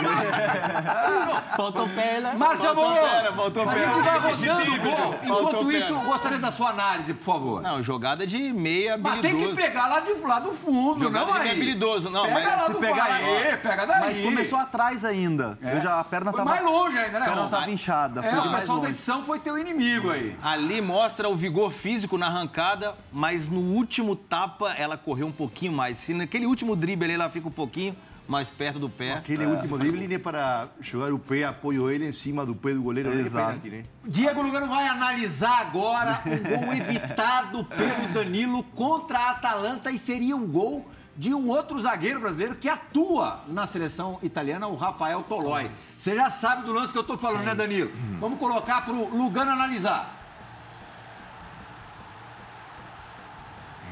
Faltou 1.57 1.89
perna. 1.95 2.35
Márcio 2.35 2.71
Amor! 2.71 2.95
faltou 3.35 3.69
A 3.69 3.75
gente 3.75 4.01
vai 4.01 4.19
rodando 4.19 4.73
o 4.73 4.79
gol. 4.79 5.15
Enquanto 5.23 5.43
Faltou 5.53 5.73
isso, 5.73 5.93
eu 5.93 6.01
gostaria 6.03 6.39
da 6.39 6.51
sua 6.51 6.71
análise, 6.71 7.15
por 7.15 7.25
favor. 7.25 7.63
Não, 7.63 7.83
jogada 7.83 8.27
de 8.27 8.53
meia 8.53 8.97
Mas 8.97 9.21
tem 9.21 9.23
que 9.23 9.29
habilidoso. 9.45 9.57
pegar 9.57 9.87
lá, 9.87 10.01
de, 10.01 10.13
lá 10.15 10.39
do 10.41 10.53
fundo, 10.53 11.01
Jogada 11.01 11.27
não 11.27 11.33
de 11.33 11.39
aí. 11.39 11.45
meio 11.45 11.57
habilidoso. 11.57 12.11
Não, 12.11 12.23
pega 12.23 12.35
mas 12.35 12.47
lá 12.47 12.67
se 12.67 12.73
do 12.73 12.79
pegar 12.79 13.05
fundo. 13.05 13.13
aí- 13.15 13.47
Aê, 13.47 13.57
pega 13.57 13.87
daí. 13.87 14.01
Mas 14.01 14.19
começou 14.21 14.59
atrás 14.59 15.05
ainda. 15.05 15.59
É. 15.63 15.77
Eu 15.77 15.81
já, 15.81 16.01
a 16.01 16.05
perna 16.05 16.31
Foi 16.33 16.41
estava 16.41 16.57
mais 16.61 16.65
longe 16.73 16.99
ainda, 16.99 17.19
né, 17.19 17.27
A 17.27 17.29
perna 17.29 17.41
Ron? 17.43 17.47
estava 17.47 17.71
inchada. 17.71 18.21
É, 18.25 18.31
foi 18.31 18.39
o 18.39 18.45
mais 18.47 18.61
pessoal 18.61 18.79
da 18.79 18.83
longe. 18.83 18.93
edição 18.95 19.23
foi 19.25 19.39
teu 19.39 19.59
inimigo 19.59 20.11
aí. 20.11 20.37
Ali 20.43 20.81
mostra 20.81 21.29
o 21.29 21.35
vigor 21.37 21.71
físico 21.71 22.17
na 22.19 22.27
arrancada, 22.27 22.95
mas 23.13 23.49
no 23.49 23.61
último 23.61 24.17
tapa 24.17 24.73
ela 24.73 24.97
correu 24.97 25.27
um 25.27 25.33
pouquinho 25.33 25.62
mais. 25.71 25.99
Se 25.99 26.15
naquele 26.15 26.47
último 26.47 26.75
drible 26.75 27.05
ali 27.05 27.15
ela 27.15 27.31
fica 27.31 27.49
um 27.49 27.53
pouquinho 27.53 27.95
mais 28.27 28.51
perto 28.51 28.79
do 28.79 28.89
pé. 28.89 29.15
Aquele 29.15 29.47
último 29.47 29.77
dribbling 29.79 30.15
é 30.15 30.19
para 30.19 30.69
jogar 30.81 31.13
o 31.13 31.19
pé, 31.19 31.45
apoio 31.45 31.91
ele 31.91 32.07
em 32.09 32.13
cima 32.13 32.47
do 32.47 32.55
pé 32.55 32.73
do 32.73 32.83
goleiro. 32.83 33.13
é 33.13 33.17
Exato. 33.17 33.61
pênalti, 33.61 33.71
né? 33.71 33.85
Diego 34.07 34.43
Lugano 34.43 34.69
vai 34.69 34.87
analisar 34.87 35.61
agora 35.61 36.23
um 36.27 36.65
gol 36.65 36.73
evitado 36.75 37.65
pelo 37.65 38.09
Danilo 38.15 38.63
contra 38.63 39.19
a 39.19 39.31
Atalanta 39.31 39.91
e 39.91 39.99
seria 39.99 40.37
um 40.37 40.47
gol 40.47 40.87
de 41.17 41.35
um 41.35 41.49
outro 41.49 41.79
zagueiro 41.79 42.21
brasileiro 42.21 42.55
que 42.55 42.69
atua 42.69 43.43
na 43.47 43.67
seleção 43.67 44.19
italiana, 44.23 44.67
o 44.67 44.77
Rafael 44.77 45.23
Toloi. 45.23 45.71
Você 45.97 46.15
já 46.15 46.31
sabe 46.31 46.65
do 46.65 46.73
lance 46.73 46.93
que 46.93 46.99
eu 46.99 47.05
tô 47.05 47.19
falando, 47.19 47.45
né, 47.45 47.55
Danilo? 47.55 47.91
Vamos 48.19 48.39
colocar 48.39 48.83
pro 48.83 49.15
Lugano 49.15 49.51
analisar. 49.51 50.21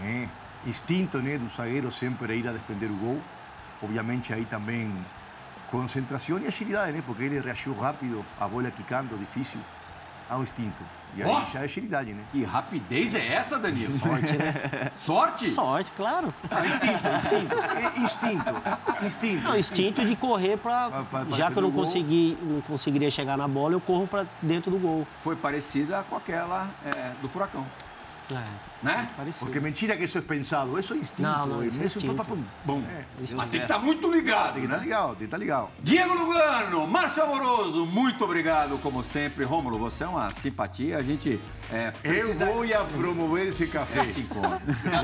É, 0.02 0.28
instinto 0.66 1.18
né, 1.18 1.38
do 1.38 1.48
zagueiro 1.48 1.90
sempre 1.90 2.36
ir 2.36 2.48
a 2.48 2.52
defender 2.52 2.90
o 2.90 2.96
gol. 2.96 3.20
Obviamente 3.82 4.32
aí 4.32 4.44
também 4.44 4.92
concentração 5.70 6.38
e 6.38 6.46
agilidade, 6.46 6.92
né? 6.92 7.02
Porque 7.06 7.22
ele 7.22 7.40
reagiu 7.40 7.72
rápido, 7.74 8.24
a 8.38 8.46
bola 8.46 8.70
quicando, 8.70 9.16
difícil. 9.16 9.60
Há 10.28 10.36
um 10.36 10.42
instinto. 10.42 10.82
E 11.16 11.22
aí 11.22 11.28
Ó. 11.28 11.44
já 11.46 11.60
é 11.60 11.64
agilidade, 11.64 12.12
né? 12.12 12.22
Que 12.30 12.44
rapidez 12.44 13.14
é 13.16 13.26
essa, 13.34 13.58
Danilo? 13.58 13.90
Sorte, 13.90 14.36
né? 14.36 14.92
Sorte? 14.96 15.50
Sorte, 15.50 15.92
claro. 15.96 16.32
Ah, 16.48 16.64
instinto, 16.64 17.08
instinto. 17.16 17.58
É 17.58 18.00
instinto, 18.00 19.04
instinto. 19.04 19.42
Não, 19.42 19.58
instinto 19.58 20.06
de 20.06 20.14
correr 20.14 20.56
pra 20.56 21.04
Já 21.30 21.50
que 21.50 21.58
eu 21.58 21.62
não 21.62 21.72
consegui, 21.72 22.38
não 22.42 22.60
conseguiria 22.60 23.10
chegar 23.10 23.36
na 23.36 23.48
bola, 23.48 23.74
eu 23.74 23.80
corro 23.80 24.06
pra 24.06 24.24
dentro 24.40 24.70
do 24.70 24.78
gol. 24.78 25.06
Foi 25.20 25.34
parecida 25.34 26.04
com 26.08 26.16
aquela 26.16 26.68
é, 26.84 27.12
do 27.20 27.28
Furacão, 27.28 27.66
É, 28.30 28.69
né? 28.82 29.08
parecido. 29.16 29.46
Porque 29.46 29.60
mentira 29.60 29.96
que 29.96 30.04
isso 30.04 30.18
é 30.18 30.20
pensado, 30.20 30.78
isso 30.78 30.94
é 30.94 30.96
instinto. 30.96 31.22
Não, 31.22 31.46
não, 31.46 31.64
isso 31.64 31.80
é 31.80 31.84
Isso 31.86 31.98
instinto. 31.98 32.24
pum. 32.24 32.42
Bom, 32.64 32.82
É. 32.88 33.04
mas 33.34 33.50
tem 33.50 33.60
que 33.60 33.66
estar 33.66 33.78
muito 33.78 34.10
ligado, 34.10 34.54
Tem 34.54 34.62
que 34.62 34.66
estar 34.68 34.78
legal, 34.78 35.08
tem 35.10 35.16
que 35.18 35.24
estar 35.24 35.36
legal. 35.36 35.70
Diego 35.80 36.14
Lugano, 36.14 36.86
Márcio 36.86 37.22
Amoroso, 37.22 37.86
muito 37.86 38.24
obrigado, 38.24 38.78
como 38.82 39.02
sempre. 39.02 39.44
Rômulo, 39.44 39.78
você 39.78 40.04
é 40.04 40.06
uma 40.08 40.30
simpatia, 40.30 40.98
a 40.98 41.02
gente 41.02 41.40
é, 41.70 41.90
precisa... 41.90 42.46
Eu 42.46 42.54
vou 42.54 42.64
a 42.64 42.84
promover 42.84 43.48
esse 43.48 43.66
café. 43.66 44.00
Esse 44.04 44.20
encontro. 44.20 44.50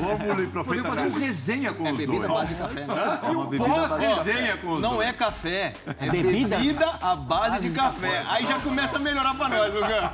Rômulo 0.00 0.42
e 0.42 0.46
Podemos 0.46 0.50
Profeta 0.52 0.88
fazer 0.88 1.00
um 1.00 1.04
Gago. 1.10 1.18
resenha 1.18 1.72
com 1.74 1.86
É 1.86 1.92
os 1.92 1.98
bebida 1.98 2.28
dois. 2.28 2.30
à 2.30 2.34
base 2.42 2.54
de 2.54 2.60
café, 2.60 2.86
né? 2.86 3.20
E 3.30 3.36
um 3.36 3.46
bebida 3.46 3.68
base 3.68 3.82
de 4.00 4.06
pós-resenha 4.06 4.56
com 4.58 4.72
os 4.72 4.82
Não 4.82 4.94
dois. 4.94 5.08
é 5.08 5.12
café, 5.12 5.74
é 6.00 6.10
Bebida? 6.10 6.56
bebida, 6.56 6.90
à 7.00 7.16
base 7.16 7.68
de 7.68 7.74
café. 7.74 8.24
Aí 8.28 8.46
já 8.46 8.58
começa 8.60 8.96
a 8.96 9.00
melhorar 9.00 9.34
pra 9.34 9.48
nós, 9.48 9.72
Lugano. 9.74 10.10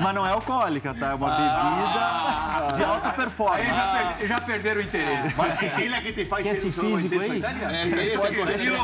Mas 0.00 0.14
não 0.14 0.26
é 0.26 0.30
alcoólica, 0.32 0.94
tá? 0.94 1.10
É 1.10 1.14
uma 1.14 1.30
bebida 1.30 1.52
corrida 1.60 2.31
de 2.76 2.84
alta 2.84 3.08
Aí 3.10 3.16
performance. 3.16 3.66
já, 3.66 4.14
per- 4.18 4.26
já 4.28 4.40
perderam 4.40 4.80
o 4.80 4.84
interesse. 4.84 5.34
Mas 5.36 5.62
ela 5.62 6.00
que 6.00 6.12
te 6.12 6.24
faz 6.24 6.42
ser 6.44 6.50
esse 6.52 6.72
físico 6.72 7.20
aí? 7.20 7.42
É, 7.42 7.86
isso 7.86 7.98
aí 7.98 8.16
pode 8.16 8.34
ser. 8.36 8.46
Danilo, 8.58 8.78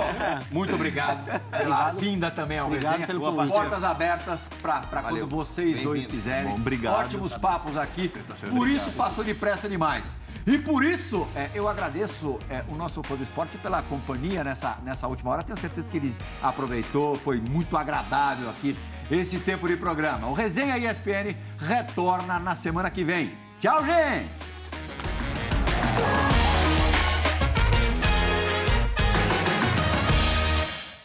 muito 0.53 0.75
obrigado 0.75 1.41
pela 1.51 1.93
vinda 1.93 2.31
também 2.31 2.59
ao 2.59 2.67
Obrigado 2.67 2.93
Resenha. 2.93 3.07
pelo. 3.07 3.49
Portas 3.49 3.85
abertas 3.85 4.51
para 4.63 5.03
quando 5.03 5.27
vocês 5.27 5.81
dois 5.83 6.07
quiserem. 6.07 6.49
Bom, 6.51 6.55
obrigado. 6.57 7.01
Ótimos 7.01 7.35
papos 7.35 7.77
aqui. 7.77 8.13
sendo 8.37 8.51
Por 8.51 8.59
obrigado. 8.61 8.83
isso 8.83 8.91
passou 8.93 9.25
depressa 9.25 9.69
demais. 9.69 10.17
E 10.47 10.57
por 10.57 10.83
isso 10.83 11.29
é, 11.35 11.51
eu 11.55 11.69
agradeço 11.69 12.39
é, 12.49 12.65
o 12.69 12.75
nosso 12.75 13.03
fã 13.03 13.15
do 13.17 13.23
esporte 13.23 13.59
pela 13.59 13.83
companhia 13.83 14.43
nessa, 14.43 14.79
nessa 14.83 15.07
última 15.07 15.31
hora. 15.31 15.43
Tenho 15.43 15.59
certeza 15.59 15.87
que 15.91 15.97
ele 15.99 16.15
aproveitou, 16.43 17.17
foi 17.17 17.39
muito 17.41 17.77
agradável 17.77 18.49
aqui 18.49 18.77
esse 19.11 19.39
tempo 19.39 19.67
de 19.67 19.77
programa. 19.77 20.29
O 20.29 20.33
Resenha 20.33 20.79
ESPN 20.79 21.35
retorna 21.59 22.39
na 22.39 22.55
semana 22.55 22.91
que 22.91 23.05
vem. 23.05 23.33
Tchau, 23.59 23.85
gente! 23.85 24.29